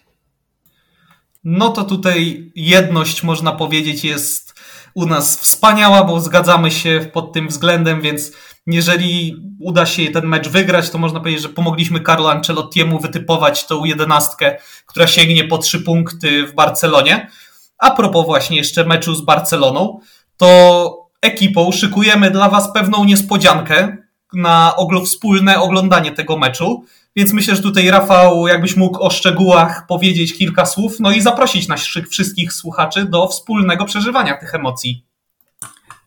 No 1.43 1.69
to 1.69 1.83
tutaj 1.83 2.51
jedność, 2.55 3.23
można 3.23 3.51
powiedzieć, 3.51 4.03
jest 4.03 4.55
u 4.93 5.05
nas 5.05 5.37
wspaniała, 5.39 6.03
bo 6.03 6.19
zgadzamy 6.19 6.71
się 6.71 7.09
pod 7.13 7.33
tym 7.33 7.47
względem, 7.47 8.01
więc 8.01 8.31
jeżeli 8.73 9.35
uda 9.59 9.85
się 9.85 10.11
ten 10.11 10.25
mecz 10.25 10.47
wygrać, 10.47 10.89
to 10.89 10.97
można 10.97 11.19
powiedzieć, 11.19 11.41
że 11.41 11.49
pomogliśmy 11.49 12.01
Carlo 12.01 12.31
Ancelottiemu 12.31 12.99
wytypować 12.99 13.67
tą 13.67 13.85
jedenastkę, 13.85 14.57
która 14.85 15.07
sięgnie 15.07 15.43
po 15.43 15.57
trzy 15.57 15.79
punkty 15.79 16.47
w 16.47 16.55
Barcelonie. 16.55 17.31
A 17.77 17.91
propos 17.91 18.25
właśnie 18.25 18.57
jeszcze 18.57 18.85
meczu 18.85 19.15
z 19.15 19.21
Barceloną, 19.21 19.99
to 20.37 21.09
ekipą 21.21 21.71
szykujemy 21.71 22.31
dla 22.31 22.49
Was 22.49 22.73
pewną 22.73 23.05
niespodziankę 23.05 23.97
na 24.33 24.75
wspólne 25.05 25.59
oglądanie 25.59 26.11
tego 26.11 26.37
meczu. 26.37 26.83
Więc 27.15 27.33
myślę, 27.33 27.55
że 27.55 27.61
tutaj 27.61 27.89
Rafał, 27.89 28.47
jakbyś 28.47 28.75
mógł 28.75 29.03
o 29.03 29.09
szczegółach 29.09 29.87
powiedzieć 29.87 30.37
kilka 30.37 30.65
słów, 30.65 30.99
no 30.99 31.11
i 31.11 31.21
zaprosić 31.21 31.67
naszych 31.67 32.09
wszystkich 32.09 32.53
słuchaczy 32.53 33.05
do 33.05 33.27
wspólnego 33.27 33.85
przeżywania 33.85 34.37
tych 34.37 34.55
emocji. 34.55 35.05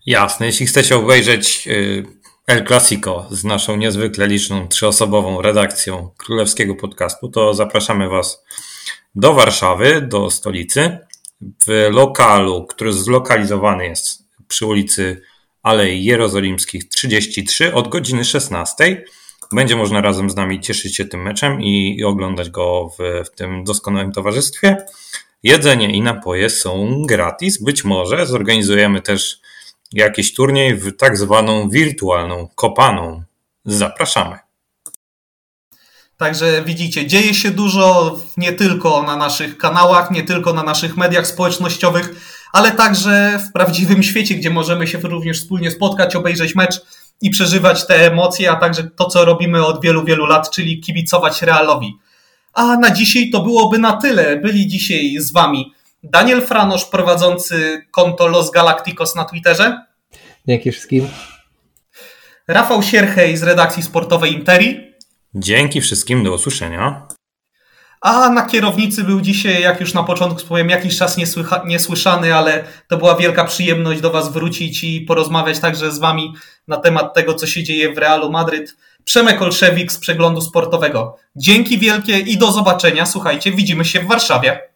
Jasne, 0.07 0.47
jeśli 0.47 0.67
chcecie 0.67 0.97
obejrzeć 0.97 1.69
y, 1.69 2.07
El 2.49 2.65
Clasico 2.65 3.27
z 3.31 3.45
naszą 3.45 3.77
niezwykle 3.77 4.27
liczną 4.27 4.69
trzyosobową 4.69 5.43
redakcją 5.43 6.11
królewskiego 6.17 6.75
podcastu, 6.75 7.29
to 7.29 7.55
zapraszamy 7.55 8.09
Was 8.09 8.45
do 9.15 9.35
Warszawy, 9.35 10.03
do 10.03 10.31
stolicy, 10.31 10.99
w 11.67 11.89
lokalu, 11.91 12.67
który 12.67 12.93
zlokalizowany 12.93 13.87
jest 13.87 14.23
przy 14.49 14.67
ulicy 14.67 15.23
Alei 15.63 16.05
Jerozolimskich 16.05 16.89
33 16.89 17.75
od 17.75 17.89
godziny 17.89 18.25
16. 18.25 19.05
Będzie 19.53 19.77
można 19.77 20.01
razem 20.01 20.31
z 20.31 20.37
nami 20.37 20.61
cieszyć 20.61 20.97
się 20.97 21.05
tym 21.05 21.23
meczem 21.23 21.63
i, 21.63 21.97
i 21.99 22.05
oglądać 22.05 22.51
go 22.51 22.91
w, 22.99 23.27
w 23.27 23.31
tym 23.31 23.65
doskonałym 23.65 24.13
towarzystwie. 24.13 24.77
Jedzenie 25.43 25.93
i 25.93 26.03
napoje 26.03 26.51
są 26.51 27.03
gratis. 27.09 27.63
Być 27.63 27.85
może 27.85 28.27
zorganizujemy 28.27 29.03
też 29.03 29.41
jakiś 29.93 30.35
turniej 30.35 30.75
w 30.75 30.97
tak 30.97 31.17
zwaną 31.17 31.69
wirtualną 31.69 32.49
kopaną. 32.55 33.23
Zapraszamy. 33.65 34.39
Także 36.17 36.63
widzicie, 36.65 37.07
dzieje 37.07 37.35
się 37.35 37.51
dużo 37.51 38.17
nie 38.37 38.53
tylko 38.53 39.03
na 39.03 39.17
naszych 39.17 39.59
kanałach, 39.59 40.11
nie 40.11 40.23
tylko 40.23 40.53
na 40.53 40.63
naszych 40.63 40.97
mediach 40.97 41.27
społecznościowych, 41.27 42.15
ale 42.53 42.71
także 42.71 43.39
w 43.49 43.53
prawdziwym 43.53 44.03
świecie, 44.03 44.35
gdzie 44.35 44.51
możemy 44.51 44.87
się 44.87 44.99
również 44.99 45.41
wspólnie 45.41 45.71
spotkać, 45.71 46.17
obejrzeć 46.17 46.55
mecz 46.55 46.81
i 47.21 47.31
przeżywać 47.31 47.87
te 47.87 48.07
emocje, 48.07 48.51
a 48.51 48.57
także 48.57 48.91
to, 48.97 49.07
co 49.07 49.25
robimy 49.25 49.67
od 49.67 49.83
wielu, 49.83 50.05
wielu 50.05 50.27
lat, 50.27 50.51
czyli 50.51 50.81
kibicować 50.81 51.43
Realowi. 51.43 51.99
A 52.55 52.77
na 52.77 52.91
dzisiaj 52.91 53.31
to 53.31 53.41
byłoby 53.41 53.79
na 53.79 53.97
tyle. 53.97 54.37
Byli 54.37 54.67
dzisiaj 54.67 55.17
z 55.19 55.33
Wami 55.33 55.73
Daniel 56.03 56.43
Franosz 56.47 56.85
prowadzący 56.85 57.87
konto 57.91 58.29
Los 58.29 58.51
Galacticos 58.51 59.15
na 59.15 59.25
Twitterze. 59.25 59.85
Dzięki 60.49 60.73
wszystkim. 60.73 61.09
Rafał 62.49 62.83
Sierchej 62.83 63.37
z 63.37 63.43
redakcji 63.43 63.83
sportowej 63.83 64.33
Interi. 64.33 64.95
Dzięki 65.35 65.81
wszystkim, 65.81 66.25
do 66.25 66.35
usłyszenia. 66.35 67.07
A 68.01 68.31
na 68.31 68.47
kierownicy 68.47 69.05
był 69.05 69.21
dzisiaj, 69.21 69.63
jak 69.63 69.81
już 69.81 69.95
na 69.95 70.03
początku 70.03 70.39
wspomniałem, 70.39 70.71
jakiś 70.71 70.99
czas 70.99 71.19
niesłycha- 71.19 71.67
niesłyszany, 71.67 72.35
ale 72.35 72.65
to 72.89 72.97
była 72.97 73.15
wielka 73.17 73.45
przyjemność 73.45 74.01
do 74.01 74.11
Was 74.11 74.33
wrócić 74.33 74.85
i 74.85 75.01
porozmawiać 75.01 75.59
także 75.59 75.93
z 75.93 75.99
Wami 75.99 76.35
na 76.69 76.77
temat 76.77 77.15
tego, 77.15 77.35
co 77.35 77.47
się 77.47 77.63
dzieje 77.65 77.95
w 77.95 77.99
Realu 77.99 78.31
Madryt. 78.31 78.77
Przemek 79.05 79.43
Olszewik 79.43 79.93
z 79.93 79.99
Przeglądu 79.99 80.41
Sportowego. 80.41 81.17
Dzięki 81.37 81.79
wielkie 81.79 82.19
i 82.19 82.39
do 82.39 82.53
zobaczenia. 82.53 83.07
Słuchajcie, 83.07 83.53
widzimy 83.53 83.85
się 83.85 84.01
w 84.01 84.07
Warszawie. 84.07 84.68